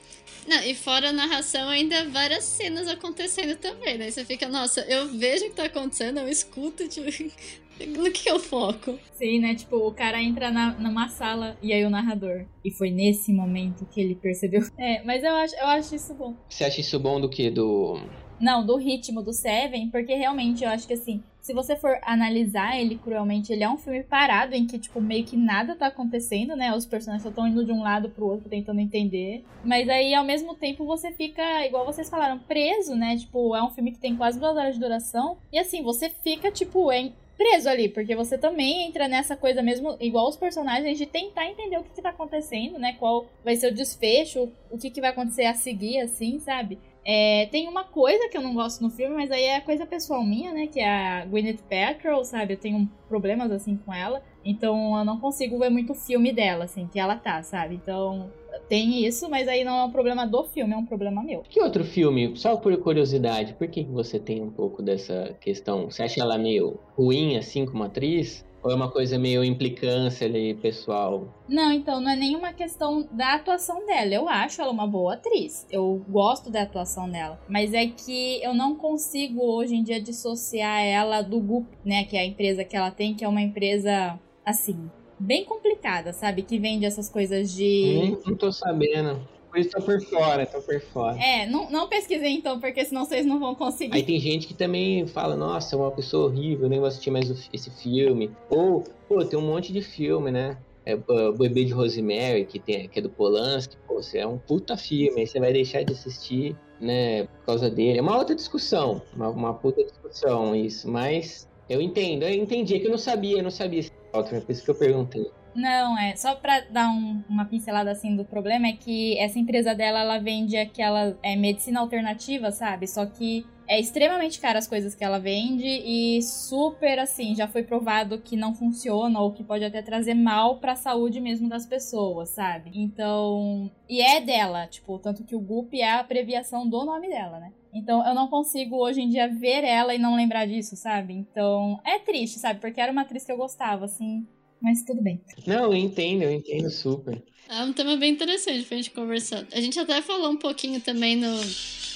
[0.47, 4.11] Não, e fora a narração, ainda várias cenas acontecendo também, né?
[4.11, 7.07] Você fica, nossa, eu vejo o que tá acontecendo, eu escuto, tipo,
[7.97, 8.99] no que eu foco?
[9.13, 9.55] Sim, né?
[9.55, 12.45] Tipo, o cara entra na, numa sala e aí o narrador.
[12.63, 14.61] E foi nesse momento que ele percebeu.
[14.77, 16.35] É, mas eu acho, eu acho isso bom.
[16.49, 17.49] Você acha isso bom do que?
[17.49, 18.01] Do.
[18.39, 22.79] Não, do ritmo do Seven, porque realmente eu acho que assim, se você for analisar
[22.79, 26.55] ele cruelmente, ele é um filme parado em que, tipo, meio que nada tá acontecendo,
[26.55, 26.73] né?
[26.73, 29.43] Os personagens só estão indo de um lado pro outro tentando entender.
[29.61, 33.17] Mas aí, ao mesmo tempo, você fica, igual vocês falaram, preso, né?
[33.17, 35.37] Tipo, é um filme que tem quase duas horas de duração.
[35.51, 39.97] E assim, você fica, tipo, em, preso ali, porque você também entra nessa coisa mesmo,
[39.99, 42.93] igual os personagens, de tentar entender o que, que tá acontecendo, né?
[42.93, 46.79] Qual vai ser o desfecho, o que, que vai acontecer a seguir, assim, sabe?
[47.05, 50.23] É, tem uma coisa que eu não gosto no filme, mas aí é coisa pessoal
[50.23, 50.67] minha, né?
[50.67, 52.53] Que é a Gwyneth Paltrow, sabe?
[52.53, 54.23] Eu tenho problemas, assim, com ela.
[54.45, 57.75] Então eu não consigo ver muito filme dela, assim, que ela tá, sabe?
[57.75, 58.31] Então
[58.69, 61.41] tem isso, mas aí não é um problema do filme, é um problema meu.
[61.41, 65.89] Que outro filme, só por curiosidade, por que você tem um pouco dessa questão?
[65.89, 68.45] Você acha ela meio ruim, assim, como atriz?
[68.63, 71.27] Ou é uma coisa meio implicância ali, pessoal?
[71.49, 74.13] Não, então, não é nenhuma questão da atuação dela.
[74.13, 75.67] Eu acho ela uma boa atriz.
[75.69, 77.37] Eu gosto da atuação dela.
[77.49, 82.05] Mas é que eu não consigo hoje em dia dissociar ela do Goop, né?
[82.05, 86.41] Que é a empresa que ela tem, que é uma empresa, assim, bem complicada, sabe?
[86.41, 87.99] Que vende essas coisas de.
[88.01, 89.27] Hum, não tô sabendo.
[89.71, 91.19] Tô por fora, tô por fora.
[91.19, 93.95] É, não, não pesquisei então, porque senão vocês não vão conseguir.
[93.95, 97.29] Aí tem gente que também fala, nossa, é uma pessoa horrível, nem vou assistir mais
[97.53, 98.31] esse filme.
[98.49, 100.57] Ou, pô, tem um monte de filme, né?
[100.85, 104.37] É, o Bebê de Rosemary, que, tem, que é do Polanski, pô, você é um
[104.37, 107.99] puta filme, aí você vai deixar de assistir, né, por causa dele.
[107.99, 112.79] É uma outra discussão, uma, uma puta discussão isso, mas eu entendo, eu entendi, é
[112.79, 115.31] que eu não sabia, eu não sabia, por isso que eu perguntei.
[115.55, 119.75] Não, é só para dar um, uma pincelada assim do problema é que essa empresa
[119.75, 122.87] dela ela vende aquela é, medicina alternativa, sabe?
[122.87, 127.63] Só que é extremamente cara as coisas que ela vende e super assim, já foi
[127.63, 131.65] provado que não funciona ou que pode até trazer mal para a saúde mesmo das
[131.65, 132.71] pessoas, sabe?
[132.73, 137.39] Então, e é dela, tipo, tanto que o GUP é a abreviação do nome dela,
[137.39, 137.51] né?
[137.73, 141.13] Então eu não consigo hoje em dia ver ela e não lembrar disso, sabe?
[141.13, 142.59] Então é triste, sabe?
[142.59, 144.27] Porque era uma atriz que eu gostava, assim
[144.63, 145.21] mas tudo bem.
[145.45, 147.21] Não, eu entendo, eu entendo super.
[147.49, 149.45] É um tema bem interessante pra gente conversar.
[149.51, 151.35] A gente até falou um pouquinho também no,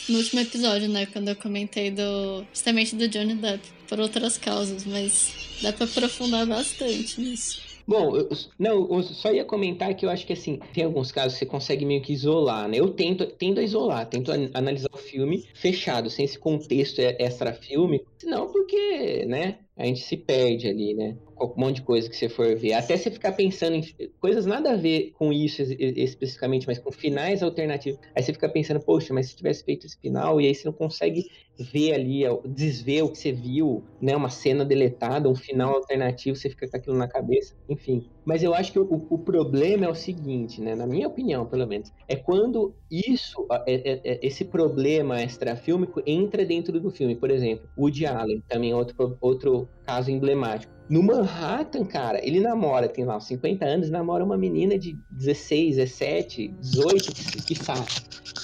[0.10, 1.06] no último episódio, né?
[1.06, 6.46] Quando eu comentei do justamente do Johnny Depp, por outras causas, mas dá pra aprofundar
[6.46, 7.66] bastante nisso.
[7.88, 8.30] Bom, eu,
[8.60, 11.46] não, eu só ia comentar que eu acho que assim, tem alguns casos que você
[11.46, 12.78] consegue meio que isolar, né?
[12.82, 18.04] Eu tento, tento isolar, tento analisar o filme fechado, sem esse contexto extra-filme.
[18.26, 19.60] Não, porque, né?
[19.78, 21.16] A gente se perde ali, né?
[21.40, 22.74] um monte de coisa que você for ver.
[22.74, 23.84] Até você ficar pensando em
[24.20, 28.00] coisas nada a ver com isso especificamente, mas com finais alternativos.
[28.16, 30.74] Aí você fica pensando, poxa, mas se tivesse feito esse final, e aí você não
[30.74, 31.30] consegue
[31.60, 34.16] ver ali, desver o que você viu, né?
[34.16, 38.10] Uma cena deletada, um final alternativo, você fica com aquilo na cabeça, enfim.
[38.26, 40.76] Mas eu acho que o, o problema é o seguinte, né?
[40.76, 46.46] Na minha opinião, pelo menos, é quando isso, é, é, é, esse problema extrafílmico entra
[46.46, 47.16] dentro do filme.
[47.16, 50.74] Por exemplo, Woody Allen, também outro, outro caso emblemático.
[50.90, 56.48] No Manhattan, cara, ele namora, tem lá 50 anos, namora uma menina de 16, 17,
[56.48, 57.88] 18, que, que sabe,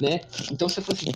[0.01, 0.19] né?
[0.51, 1.11] Então você fala assim,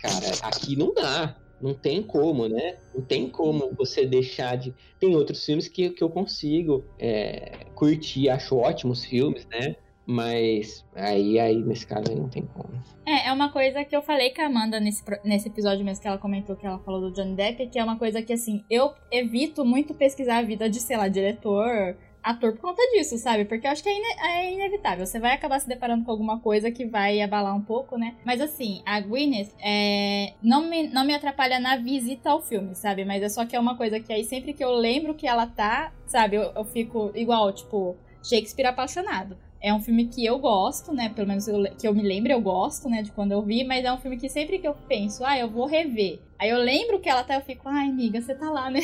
[0.00, 2.78] cara, aqui não dá, não tem como, né?
[2.94, 4.74] Não tem como você deixar de.
[4.98, 9.76] Tem outros filmes que, que eu consigo é, curtir, acho ótimos filmes, né?
[10.06, 12.70] Mas aí, aí nesse caso aí não tem como.
[13.06, 16.08] É, é uma coisa que eu falei com a Amanda nesse, nesse episódio mesmo que
[16.08, 18.92] ela comentou que ela falou do Johnny Depp, que é uma coisa que, assim, eu
[19.10, 23.44] evito muito pesquisar a vida de, sei lá, diretor, ator por conta disso, sabe?
[23.44, 25.04] Porque eu acho que é, ine é, inevitável.
[25.04, 28.14] Você vai acabar se deparando com alguma coisa que vai abalar um pouco, né?
[28.24, 33.04] Mas assim, a Gwyneth é, não, me, não me atrapalha na visita ao filme, sabe?
[33.04, 35.46] Mas é só que é uma coisa que aí sempre que eu lembro que ela
[35.46, 36.36] tá, sabe?
[36.36, 39.36] Eu, eu fico igual, tipo, Shakespeare apaixonado.
[39.62, 41.08] É um filme que eu gosto, né?
[41.14, 43.00] Pelo menos eu, que eu me lembro, eu gosto, né?
[43.00, 45.48] De quando eu vi, mas é um filme que sempre que eu penso, ah, eu
[45.48, 46.20] vou rever.
[46.38, 48.80] Aí eu lembro que ela tá, eu fico, ai, amiga, você tá lá, né?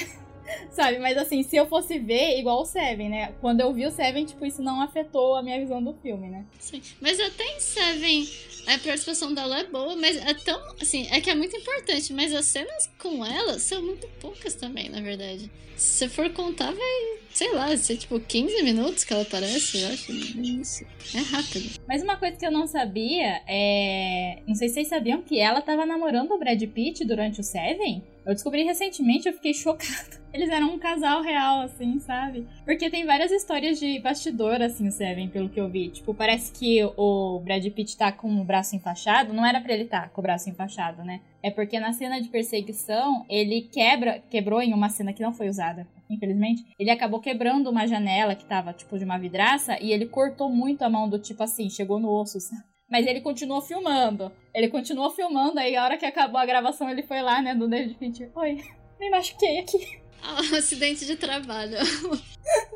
[0.71, 0.99] Sabe?
[0.99, 3.33] Mas assim, se eu fosse ver, igual o Seven, né?
[3.41, 6.45] Quando eu vi o Seven, tipo, isso não afetou a minha visão do filme, né?
[6.59, 6.83] Sim.
[7.01, 8.29] Mas até em Seven,
[8.67, 10.61] a participação dela é boa, mas é tão.
[10.81, 14.89] Assim, é que é muito importante, mas as cenas com ela são muito poucas também,
[14.89, 15.51] na verdade.
[15.77, 19.89] Se você for contar, vai, sei lá, ser tipo 15 minutos que ela aparece, eu
[19.89, 20.13] acho.
[20.13, 20.85] Isso.
[21.15, 21.81] É rápido.
[21.87, 24.43] Mas uma coisa que eu não sabia é.
[24.45, 28.03] Não sei se vocês sabiam que ela tava namorando o Brad Pitt durante o Seven.
[28.29, 30.19] Eu descobri recentemente, eu fiquei chocada.
[30.35, 32.47] Eles eram um casal real, assim, sabe?
[32.63, 35.89] Porque tem várias histórias de bastidor, assim, o Seven, pelo que eu vi.
[35.89, 39.33] Tipo, parece que o Brad Pitt tá com o braço enfaixado.
[39.33, 41.23] Não era pra ele estar tá com o braço enfaixado, né?
[41.43, 45.49] É porque na cena de perseguição, ele quebra, quebrou em uma cena que não foi
[45.49, 46.67] usada, infelizmente.
[46.79, 50.83] Ele acabou quebrando uma janela que tava, tipo, de uma vidraça e ele cortou muito
[50.83, 52.63] a mão do tipo assim, chegou no osso, sabe?
[52.91, 54.33] Mas ele continuou filmando.
[54.55, 57.69] Ele continuou filmando, aí a hora que acabou a gravação, ele foi lá, né, do
[57.69, 58.31] David Fincher.
[58.35, 58.65] Oi,
[58.99, 60.01] me machuquei aqui.
[60.23, 61.77] Ah, acidente de trabalho.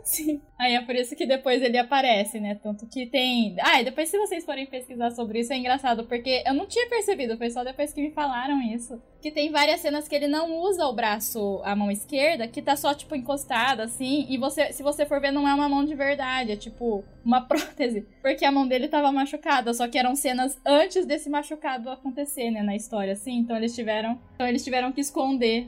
[0.04, 0.40] Sim.
[0.62, 2.54] Aí é por isso que depois ele aparece, né?
[2.54, 3.56] Tanto que tem.
[3.60, 6.88] Ah, e depois se vocês forem pesquisar sobre isso, é engraçado, porque eu não tinha
[6.88, 9.02] percebido, foi só depois que me falaram isso.
[9.20, 12.76] Que tem várias cenas que ele não usa o braço, a mão esquerda, que tá
[12.76, 14.24] só, tipo, encostada, assim.
[14.28, 17.40] E você, se você for ver, não é uma mão de verdade, é tipo uma
[17.46, 18.06] prótese.
[18.20, 22.62] Porque a mão dele tava machucada, só que eram cenas antes desse machucado acontecer, né,
[22.62, 23.38] na história, assim.
[23.38, 24.20] Então eles tiveram.
[24.36, 25.66] Então eles tiveram que esconder.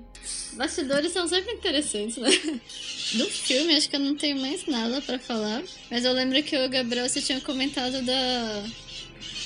[0.53, 2.31] Bastidores são sempre interessantes, né?
[3.15, 5.63] Do filme, acho que eu não tenho mais nada para falar.
[5.91, 8.65] Mas eu lembro que o Gabriel você tinha comentado da.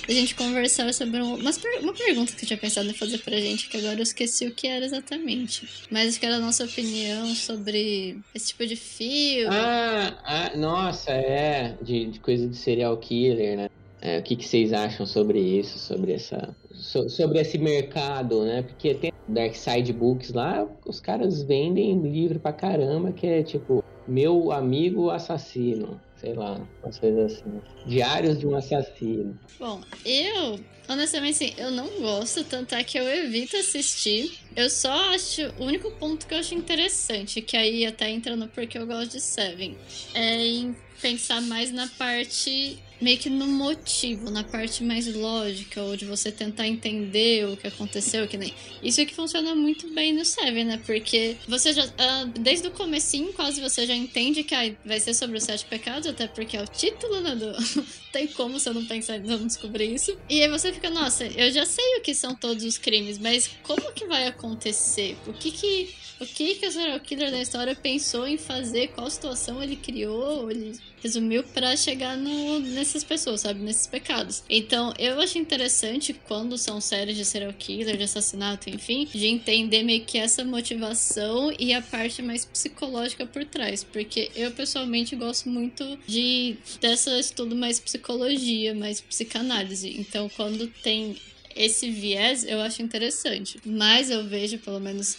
[0.09, 1.51] A gente conversar sobre um, uma,
[1.83, 4.55] uma pergunta que você tinha pensado em fazer pra gente, que agora eu esqueci o
[4.55, 5.69] que era exatamente.
[5.91, 9.55] Mas acho que era a nossa opinião sobre esse tipo de filme.
[9.55, 11.77] Ah, ah nossa, é.
[11.83, 13.69] De, de coisa de serial killer, né?
[14.01, 18.63] É, o que, que vocês acham sobre isso, sobre essa, so, sobre esse mercado, né?
[18.63, 23.85] Porque tem Dark Side Books lá, os caras vendem livro pra caramba que é tipo
[24.09, 27.61] meu amigo assassino, sei lá, umas coisas assim.
[27.87, 29.39] Diários de um assassino.
[29.61, 30.59] Bom, eu
[30.89, 34.39] honestamente assim, eu não gosto, tanto é que eu evito assistir.
[34.57, 35.43] Eu só acho.
[35.59, 39.13] O único ponto que eu acho interessante, que aí até entra no porque eu gosto
[39.13, 39.77] de Seven,
[40.15, 45.97] é em pensar mais na parte meio que no motivo, na parte mais lógica, ou
[45.97, 48.53] de você tentar entender o que aconteceu, que nem.
[48.83, 50.81] Isso é que funciona muito bem no Seven, né?
[50.85, 51.85] Porque você já.
[51.85, 55.65] Uh, desde o comecinho, quase você já entende que ah, vai ser sobre os sete
[55.65, 57.35] pecados, até porque é o título, né?
[57.35, 57.53] Do...
[58.13, 60.17] Tem como você não pensar não descobrir isso.
[60.29, 63.51] E aí você fica, nossa, eu já sei o que são todos os crimes, mas
[63.63, 65.17] como que vai acontecer?
[65.27, 69.09] O que que o que, que o serial killer da história pensou em fazer, qual
[69.09, 73.61] situação ele criou, ele resumiu para chegar no, nessas pessoas, sabe?
[73.61, 74.43] Nesses pecados.
[74.49, 79.83] Então, eu acho interessante quando são séries de serial killer, de assassinato, enfim, de entender
[79.83, 83.85] meio que essa motivação e a parte mais psicológica por trás.
[83.85, 89.95] Porque eu pessoalmente gosto muito de dessa estudo mais psicologia, mais psicanálise.
[89.99, 91.17] Então, quando tem
[91.55, 93.61] esse viés, eu acho interessante.
[93.65, 95.17] Mas eu vejo, pelo menos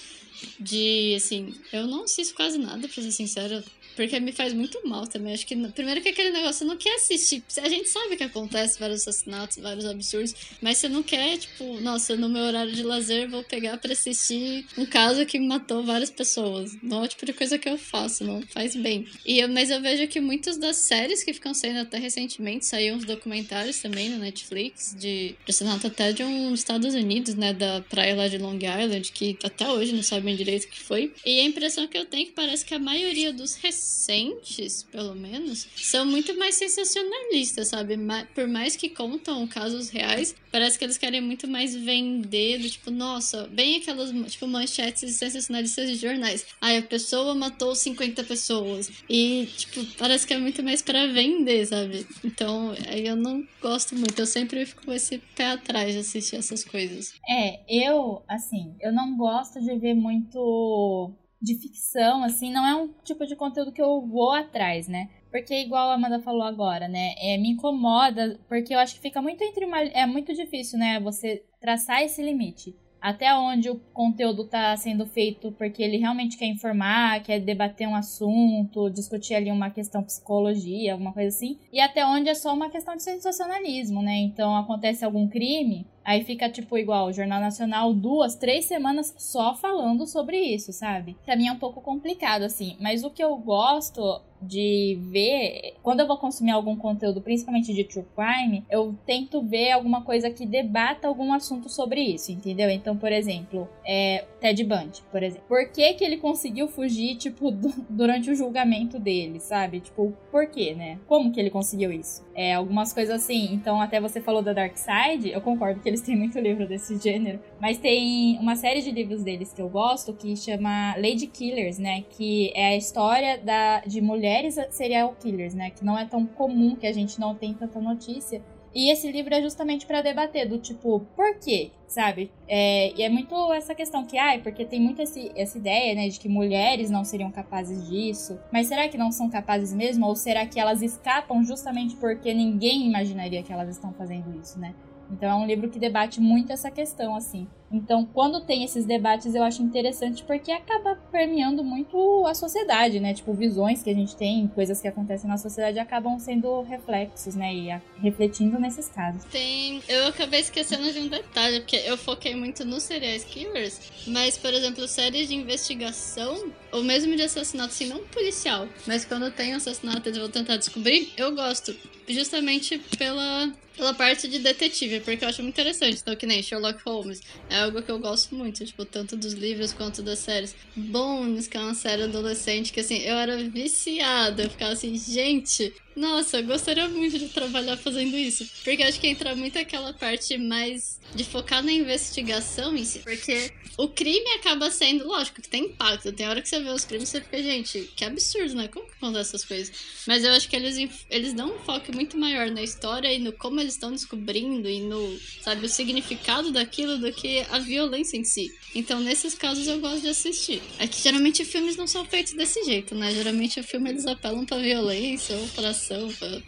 [0.60, 3.64] de, assim, eu não assisto quase nada, pra ser sincera.
[4.00, 5.34] Porque me faz muito mal também.
[5.34, 5.58] Acho que.
[5.72, 7.44] Primeiro que aquele negócio, você não quer assistir.
[7.62, 10.34] A gente sabe que acontece vários assassinatos, vários absurdos.
[10.62, 14.66] Mas você não quer, tipo, nossa, no meu horário de lazer vou pegar pra assistir
[14.78, 16.78] um caso que matou várias pessoas.
[16.82, 19.06] Não é o tipo de coisa que eu faço, não faz bem.
[19.26, 22.96] E eu, mas eu vejo que muitas das séries que ficam saindo até recentemente, saíram
[22.96, 27.52] uns documentários também no Netflix, de, assassinato até de um Estados Unidos, né?
[27.52, 31.14] Da praia lá de Long Island, que até hoje não sabem direito o que foi.
[31.26, 34.84] E a impressão que eu tenho é que parece que a maioria dos recentes recentes,
[34.84, 37.98] pelo menos, são muito mais sensacionalistas, sabe?
[38.36, 42.92] Por mais que contam casos reais, parece que eles querem muito mais vender, do tipo,
[42.92, 46.46] nossa, bem aquelas, tipo, manchetes sensacionalistas de jornais.
[46.62, 48.92] Aí a pessoa matou 50 pessoas.
[49.10, 52.06] E, tipo, parece que é muito mais para vender, sabe?
[52.24, 54.20] Então, aí eu não gosto muito.
[54.20, 57.14] Eu sempre fico com esse pé atrás de assistir essas coisas.
[57.28, 61.12] É, eu, assim, eu não gosto de ver muito
[61.42, 65.10] de ficção, assim, não é um tipo de conteúdo que eu vou atrás, né?
[65.32, 67.14] porque igual a Amanda falou agora, né?
[67.18, 69.80] É, me incomoda, porque eu acho que fica muito entre uma.
[69.80, 71.00] É muito difícil, né?
[71.00, 76.48] Você traçar esse limite até onde o conteúdo está sendo feito porque ele realmente quer
[76.48, 82.06] informar, quer debater um assunto, discutir ali uma questão psicologia, alguma coisa assim, e até
[82.06, 84.18] onde é só uma questão de sensacionalismo, né?
[84.18, 89.56] Então acontece algum crime, Aí fica, tipo, igual o Jornal Nacional, duas, três semanas só
[89.56, 91.16] falando sobre isso, sabe?
[91.26, 92.76] Pra mim é um pouco complicado, assim.
[92.80, 97.84] Mas o que eu gosto de ver, quando eu vou consumir algum conteúdo, principalmente de
[97.84, 102.70] true crime, eu tento ver alguma coisa que debata algum assunto sobre isso, entendeu?
[102.70, 105.46] Então, por exemplo, é, Ted Bundy, por exemplo.
[105.48, 107.52] Por que que ele conseguiu fugir, tipo,
[107.90, 109.82] durante o julgamento dele, sabe?
[109.82, 111.00] Tipo, por quê, né?
[111.08, 112.26] Como que ele conseguiu isso?
[112.34, 113.54] É, algumas coisas assim.
[113.54, 116.98] Então, até você falou da Dark Side, eu concordo que eles têm muito livro desse
[116.98, 121.78] gênero, mas tem uma série de livros deles que eu gosto que chama Lady Killers,
[121.78, 122.04] né?
[122.10, 125.72] Que é a história da, de mulheres serial killers, né?
[125.72, 128.42] Que não é tão comum, que a gente não tem tanta notícia.
[128.74, 131.72] E esse livro é justamente para debater do tipo, por quê?
[131.88, 132.32] Sabe?
[132.48, 135.96] É, e é muito essa questão que, ai, ah, porque tem muito esse, essa ideia,
[135.96, 138.40] né, de que mulheres não seriam capazes disso.
[138.54, 140.06] Mas será que não são capazes mesmo?
[140.06, 144.76] Ou será que elas escapam justamente porque ninguém imaginaria que elas estão fazendo isso, né?
[145.10, 147.48] Então é um livro que debate muito essa questão, assim.
[147.72, 153.14] Então, quando tem esses debates, eu acho interessante porque acaba permeando muito a sociedade, né?
[153.14, 157.54] Tipo, visões que a gente tem, coisas que acontecem na sociedade acabam sendo reflexos, né?
[157.54, 159.24] E a, refletindo nesses casos.
[159.26, 159.82] Tem.
[159.88, 164.54] Eu acabei esquecendo de um detalhe, porque eu foquei muito nos serial killers, mas, por
[164.54, 170.10] exemplo, séries de investigação, ou mesmo de assassinato, assim, não policial, mas quando tem assassinato
[170.10, 171.76] eles vão tentar descobrir, eu gosto.
[172.08, 176.00] Justamente pela pela parte de detetive, porque eu acho muito interessante.
[176.02, 177.22] Então, que nem Sherlock Holmes.
[177.50, 180.56] É algo que eu gosto muito, tipo, tanto dos livros quanto das séries.
[180.76, 184.44] Bones, que é uma série adolescente, que assim, eu era viciada.
[184.44, 188.50] Eu ficava assim, gente, nossa, eu gostaria muito de trabalhar fazendo isso.
[188.64, 193.00] Porque acho que entra muito aquela parte mais de focar na investigação em si.
[193.00, 196.12] Porque o crime acaba sendo, lógico, que tem impacto.
[196.14, 198.68] Tem hora que você vê os crimes e você fica, gente, que absurdo, né?
[198.70, 199.72] Como que acontecem essas coisas?
[200.08, 203.34] Mas eu acho que eles, eles dão um foco muito maior na história e no
[203.34, 208.24] como eles estão descobrindo e no, sabe, o significado daquilo do que a violência em
[208.24, 208.50] si.
[208.74, 210.62] Então, nesses casos, eu gosto de assistir.
[210.78, 213.14] É que geralmente filmes não são feitos desse jeito, né?
[213.14, 215.74] Geralmente o filme eles apelam pra violência ou pra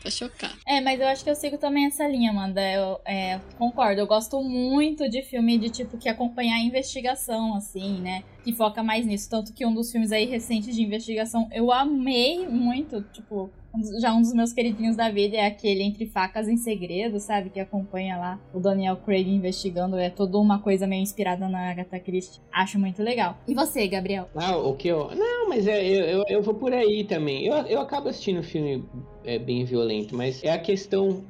[0.02, 0.58] pra, chocar.
[0.68, 2.62] É, mas eu acho que eu sigo também essa linha, Amanda.
[2.62, 4.02] Eu é, concordo.
[4.02, 8.24] Eu gosto muito de filme de tipo que acompanhar a investigação, assim, né?
[8.44, 9.30] Que foca mais nisso.
[9.30, 13.52] Tanto que um dos filmes aí recentes de investigação eu amei muito, tipo,
[14.00, 17.50] já um dos meus queridinhos da vida é aquele Entre Facas em Segredo, sabe?
[17.50, 19.98] Que acompanha lá o Daniel Craig investigando.
[19.98, 22.42] É toda uma coisa meio inspirada na Agatha Christie.
[22.52, 23.38] Acho muito legal.
[23.48, 24.28] E você, Gabriel?
[24.36, 25.16] Ah, o que eu.
[25.16, 27.46] Não, mas é, eu, eu, eu vou por aí também.
[27.46, 28.84] Eu, eu acabo assistindo filme
[29.24, 31.24] é, bem violento, mas é a questão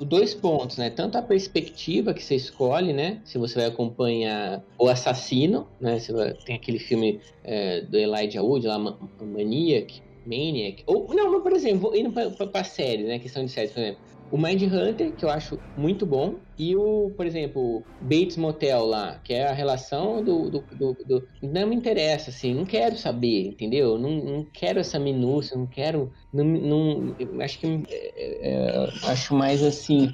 [0.00, 0.90] dois pontos, né?
[0.90, 3.20] Tanto a perspectiva que você escolhe, né?
[3.24, 5.98] Se você vai acompanhar o assassino, né?
[6.10, 10.82] Vai, tem aquele filme é, do Elijah Wood, lá, Maniac, Maniac.
[10.86, 13.18] Ou, não, por exemplo, indo pra, pra, pra série, né?
[13.18, 14.11] Questão de séries, por exemplo.
[14.32, 19.20] O Mind Hunter, que eu acho muito bom, e o, por exemplo, Bates Motel lá,
[19.22, 23.48] que é a relação do, do, do, do, Não me interessa, assim, não quero saber,
[23.48, 23.98] entendeu?
[23.98, 26.10] Não, não quero essa minúcia, não quero.
[26.32, 27.82] Não, não, acho que.
[27.90, 30.10] É, é, acho mais assim.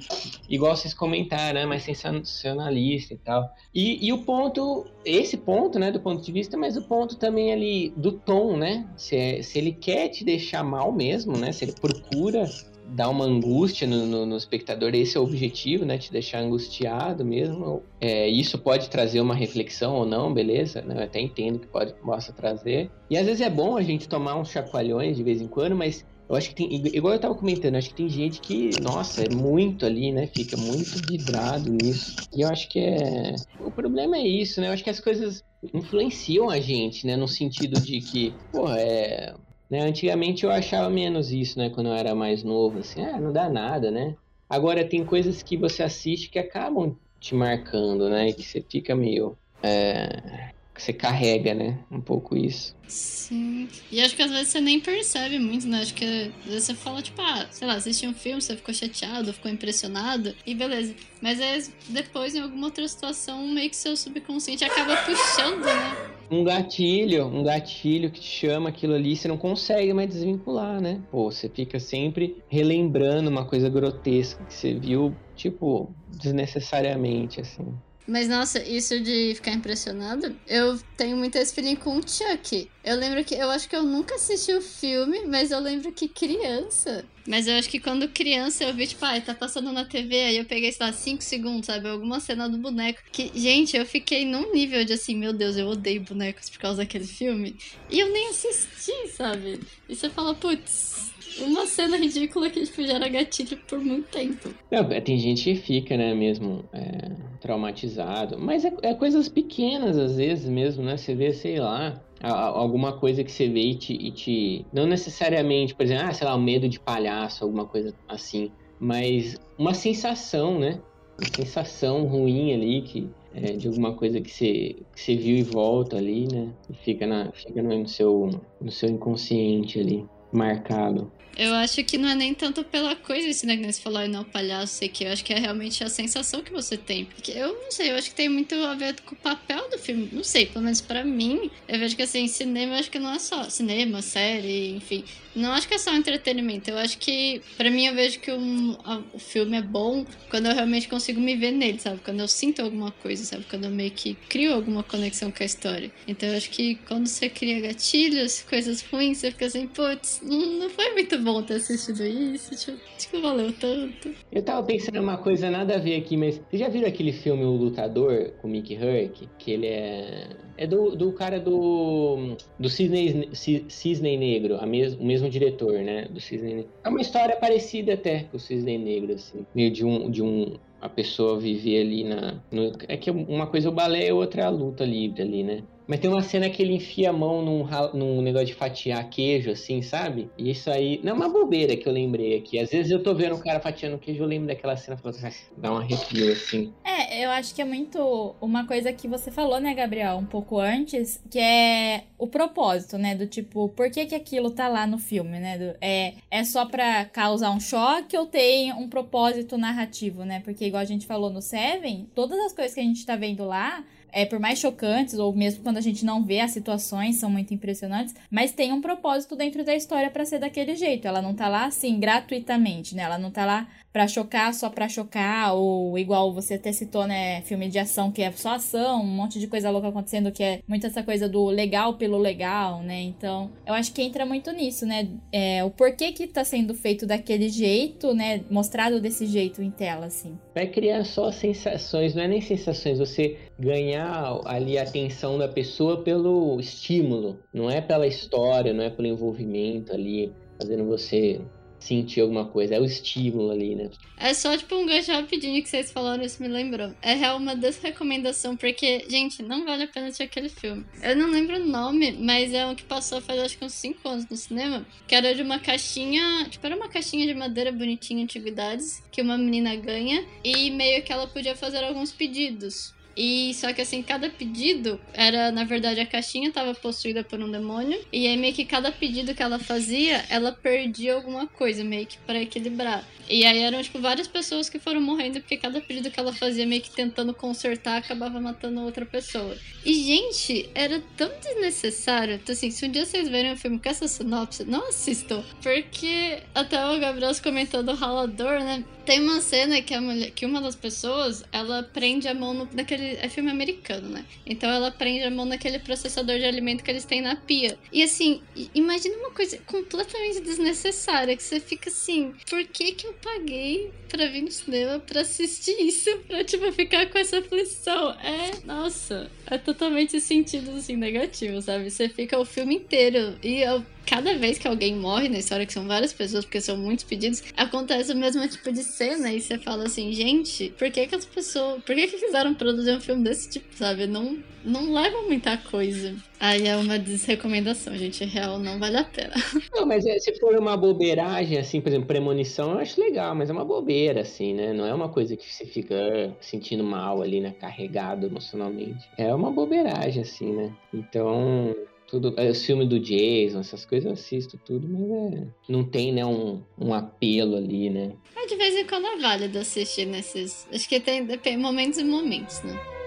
[0.49, 1.65] Igual vocês comentaram, né?
[1.65, 3.49] Mais sensacionalista e tal.
[3.73, 4.85] E, e o ponto.
[5.05, 5.93] Esse ponto, né?
[5.93, 8.85] Do ponto de vista, mas o ponto também ali do tom, né?
[8.97, 11.53] Se, é, se ele quer te deixar mal mesmo, né?
[11.53, 12.45] Se ele procura
[12.89, 15.97] dar uma angústia no, no, no, espectador, esse é o objetivo, né?
[15.97, 17.83] Te deixar angustiado mesmo.
[17.99, 20.81] É, isso pode trazer uma reflexão ou não, beleza?
[20.81, 20.95] Né?
[20.97, 22.89] Eu até entendo que pode possa trazer.
[23.09, 26.05] E às vezes é bom a gente tomar uns chacoalhões de vez em quando, mas
[26.29, 29.29] eu acho que tem, igual eu tava comentando, acho que tem gente que, nossa, é
[29.33, 30.27] muito ali, né?
[30.27, 32.15] Fica muito vidrado nisso.
[32.35, 33.35] E eu acho que é.
[33.59, 34.67] O problema é isso, né?
[34.67, 35.43] Eu acho que as coisas
[35.73, 37.17] influenciam a gente, né?
[37.17, 39.33] No sentido de que, pô, é
[39.69, 39.81] né?
[39.81, 41.69] Antigamente eu achava menos isso, né?
[41.69, 44.15] Quando eu era mais novo, assim, ah, não dá nada, né?
[44.49, 48.29] Agora tem coisas que você assiste que acabam te marcando, né?
[48.29, 49.37] E que você fica meio.
[49.61, 50.51] É...
[50.79, 51.77] Você carrega, né?
[51.91, 52.75] Um pouco isso.
[52.87, 53.67] Sim.
[53.91, 55.81] E acho que às vezes você nem percebe muito, né?
[55.81, 58.73] Acho que às vezes você fala, tipo, ah, sei lá, assistiu um filme, você ficou
[58.73, 60.95] chateado, ficou impressionado, e beleza.
[61.21, 66.09] Mas é depois, em alguma outra situação, meio que seu subconsciente acaba puxando, né?
[66.31, 71.01] um gatilho, um gatilho que te chama aquilo ali, você não consegue mais desvincular, né?
[71.09, 77.73] Pô, você fica sempre relembrando uma coisa grotesca que você viu, tipo, desnecessariamente, assim.
[78.07, 82.69] Mas nossa, isso de ficar impressionado, eu tenho esse feeling com o Chuck.
[82.83, 86.07] Eu lembro que eu acho que eu nunca assisti o filme, mas eu lembro que
[86.07, 87.05] criança.
[87.27, 90.37] Mas eu acho que quando criança eu vi, tipo, ah, tá passando na TV, aí
[90.37, 91.87] eu peguei, sei lá, 5 segundos, sabe?
[91.87, 92.99] Alguma cena do boneco.
[93.11, 96.77] Que, gente, eu fiquei num nível de assim, meu Deus, eu odeio bonecos por causa
[96.77, 97.55] daquele filme.
[97.91, 99.59] E eu nem assisti, sabe?
[99.87, 104.49] E você fala, putz, uma cena ridícula que tipo, gera gatilho por muito tempo.
[104.71, 108.37] É, tem gente que fica, né, mesmo é, traumatizado.
[108.39, 110.97] Mas é, é, coisas pequenas, às vezes mesmo, né?
[110.97, 114.65] Você vê, sei lá, alguma coisa que você vê e te, e te.
[114.73, 118.51] Não necessariamente, por exemplo, ah, sei lá, o medo de palhaço, alguma coisa assim.
[118.79, 120.79] Mas uma sensação, né?
[121.17, 123.09] Uma sensação ruim ali que.
[123.31, 126.49] É, de alguma coisa que você, que você viu e volta ali, né?
[126.67, 128.27] E fica, na, fica no, seu,
[128.59, 130.03] no seu inconsciente ali,
[130.33, 131.11] marcado.
[131.39, 134.25] Eu acho que não é nem tanto pela coisa esse negócio né, você falou, não,
[134.25, 135.05] palhaço, sei que.
[135.05, 137.05] Eu acho que é realmente a sensação que você tem.
[137.05, 139.77] Porque eu não sei, eu acho que tem muito a ver com o papel do
[139.77, 140.09] filme.
[140.11, 143.13] Não sei, pelo menos pra mim, eu vejo que assim, cinema, eu acho que não
[143.13, 145.05] é só cinema, série, enfim.
[145.35, 146.69] Não acho que é só entretenimento.
[146.69, 150.47] Eu acho que, para mim, eu vejo que um, a, o filme é bom quando
[150.47, 151.99] eu realmente consigo me ver nele, sabe?
[152.03, 153.45] Quando eu sinto alguma coisa, sabe?
[153.49, 155.91] Quando eu meio que crio alguma conexão com a história.
[156.07, 160.69] Então eu acho que quando você cria gatilhos, coisas ruins, você fica assim, putz, não,
[160.69, 164.13] foi muito bom ter assistido isso, tipo, tipo, valeu tanto.
[164.31, 167.43] Eu tava pensando uma coisa nada a ver aqui, mas vocês já viram aquele filme
[167.43, 169.27] O Lutador com Mickey Herc?
[169.37, 170.27] Que ele é
[170.59, 172.35] é do, do cara do.
[172.59, 176.05] Do Cisne, Cisne Negro, a mes, o mesmo diretor, né?
[176.09, 176.71] Do Cisne Negro.
[176.83, 179.45] É uma história parecida até com o Cisne Negro, assim.
[179.55, 180.11] Meio de um.
[180.11, 182.41] De um a pessoa viver ali na.
[182.51, 185.43] No, é que uma coisa é o balé e outra é a luta livre ali,
[185.43, 185.63] né?
[185.89, 189.49] Mas tem uma cena que ele enfia a mão num, num negócio de fatiar queijo,
[189.49, 190.29] assim, sabe?
[190.37, 191.01] E isso aí.
[191.03, 192.59] Não é uma bobeira que eu lembrei aqui.
[192.59, 195.73] Às vezes eu tô vendo o cara fatiando queijo, eu lembro daquela cena e dá
[195.73, 196.71] um arrepio, assim.
[196.83, 200.59] É, eu acho que é muito uma coisa que você falou, né, Gabriel, um pouco
[200.59, 203.15] antes, que é o propósito, né?
[203.15, 205.57] Do tipo, por que, que aquilo tá lá no filme, né?
[205.57, 210.39] Do, é, é só pra causar um choque ou tem um propósito narrativo, né?
[210.45, 213.43] Porque, igual a gente falou no Seven, todas as coisas que a gente tá vendo
[213.43, 217.29] lá é, por mais chocantes, ou mesmo quando a gente não vê as situações, são
[217.29, 221.07] muito impressionantes, mas tem um propósito dentro da história para ser daquele jeito.
[221.07, 223.03] Ela não tá lá assim gratuitamente, né?
[223.03, 227.41] Ela não tá lá para chocar só para chocar, ou igual você até citou, né,
[227.41, 230.61] filme de ação que é só ação, um monte de coisa louca acontecendo, que é
[230.67, 233.01] muito essa coisa do legal pelo legal, né?
[233.01, 235.07] Então, eu acho que entra muito nisso, né?
[235.31, 238.41] É, o porquê que tá sendo feito daquele jeito, né?
[238.49, 240.37] Mostrado desse jeito em tela, assim.
[240.53, 246.03] Vai criar só sensações, não é nem sensações, você ganhar ali a atenção da pessoa
[246.03, 251.41] pelo estímulo, não é pela história, não é pelo envolvimento ali, fazendo você
[251.79, 252.75] sentir alguma coisa.
[252.75, 253.89] É o estímulo ali, né?
[254.17, 256.93] É só, tipo, um gancho rapidinho que vocês falaram, isso me lembrou.
[257.01, 260.85] É real uma desrecomendação, porque, gente, não vale a pena assistir aquele filme.
[261.01, 264.07] Eu não lembro o nome, mas é um que passou faz acho que uns 5
[264.07, 268.23] anos no cinema, que era de uma caixinha, tipo, era uma caixinha de madeira bonitinha,
[268.23, 272.93] antiguidades, que uma menina ganha, e meio que ela podia fazer alguns pedidos.
[273.15, 277.51] E só que assim, cada pedido era, na verdade, a caixinha estava possuída por um
[277.51, 277.99] demônio.
[278.11, 282.17] E aí meio que cada pedido que ela fazia, ela perdia alguma coisa, meio que
[282.19, 283.05] para equilibrar.
[283.29, 286.65] E aí eram, tipo, várias pessoas que foram morrendo porque cada pedido que ela fazia,
[286.65, 289.55] meio que tentando consertar, acabava matando outra pessoa.
[289.85, 292.35] E, gente, era tão desnecessário.
[292.35, 295.43] Então, assim, se um dia vocês verem um filme com essa sinopse, não assistam.
[295.61, 298.83] Porque até o Gabriel comentou do ralador, né?
[299.09, 302.69] Tem uma cena que, a mulher, que uma das pessoas, ela prende a mão no,
[302.71, 303.15] naquele...
[303.15, 304.23] É filme americano, né?
[304.45, 307.75] Então ela prende a mão naquele processador de alimento que eles têm na pia.
[307.91, 308.39] E assim,
[308.75, 314.27] imagina uma coisa completamente desnecessária, que você fica assim, por que que eu paguei pra
[314.27, 316.15] vir no cinema pra assistir isso?
[316.29, 318.11] Pra, tipo, ficar com essa aflição.
[318.19, 321.89] É, nossa, é totalmente sentido, assim, negativo, sabe?
[321.89, 325.73] Você fica o filme inteiro e eu cada vez que alguém morre na história, que
[325.73, 329.59] são várias pessoas, porque são muitos pedidos, acontece o mesmo tipo de cena e você
[329.59, 333.23] fala assim, gente, por que que as pessoas, por que que quiseram produzir um filme
[333.23, 334.07] desse tipo, sabe?
[334.07, 336.15] Não, não leva muita coisa.
[336.39, 339.33] Aí é uma desrecomendação, gente, real não vale a pena.
[339.75, 343.49] Não, mas é, se for uma bobeiragem, assim, por exemplo, premonição, eu acho legal, mas
[343.49, 344.73] é uma bobeira, assim, né?
[344.73, 347.53] Não é uma coisa que você fica sentindo mal ali, né?
[347.59, 349.07] Carregado emocionalmente.
[349.17, 350.73] É uma bobeiragem, assim, né?
[350.93, 351.75] Então,
[352.09, 356.11] tudo, é, o filme do Jason, essas coisas eu assisto tudo, mas é, não tem,
[356.11, 358.13] né, um, um apelo ali, né?
[358.35, 360.67] É, de vez em quando é válido assistir nesses.
[360.71, 362.98] Acho que tem momentos e momentos, né?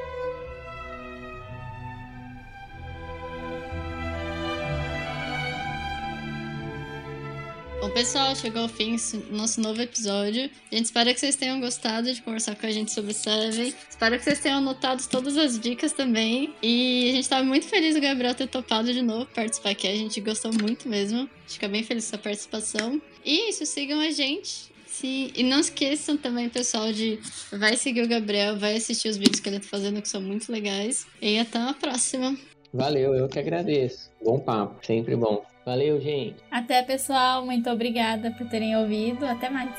[7.93, 8.97] Pessoal, chegou ao fim
[9.31, 10.51] nosso novo episódio.
[10.71, 13.75] A gente espera que vocês tenham gostado de conversar com a gente sobre Seven.
[13.89, 16.55] Espero que vocês tenham anotado todas as dicas também.
[16.63, 19.87] E a gente tá muito feliz o Gabriel ter topado de novo participar aqui.
[19.87, 21.29] A gente gostou muito mesmo.
[21.47, 23.01] Fica bem feliz com a participação.
[23.25, 24.73] E isso, sigam a gente.
[24.87, 27.19] Sim, e não esqueçam também, pessoal, de
[27.51, 30.51] vai seguir o Gabriel, vai assistir os vídeos que ele tá fazendo, que são muito
[30.53, 31.07] legais.
[31.21, 32.37] E até a próxima.
[32.73, 34.11] Valeu, eu que agradeço.
[34.23, 35.52] Bom papo, sempre bom.
[35.65, 36.37] Valeu, gente.
[36.51, 37.45] Até, pessoal.
[37.45, 39.25] Muito obrigada por terem ouvido.
[39.25, 39.73] Até mais.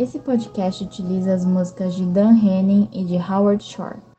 [0.00, 4.09] Esse podcast utiliza as músicas de Dan Henning e de Howard Shore.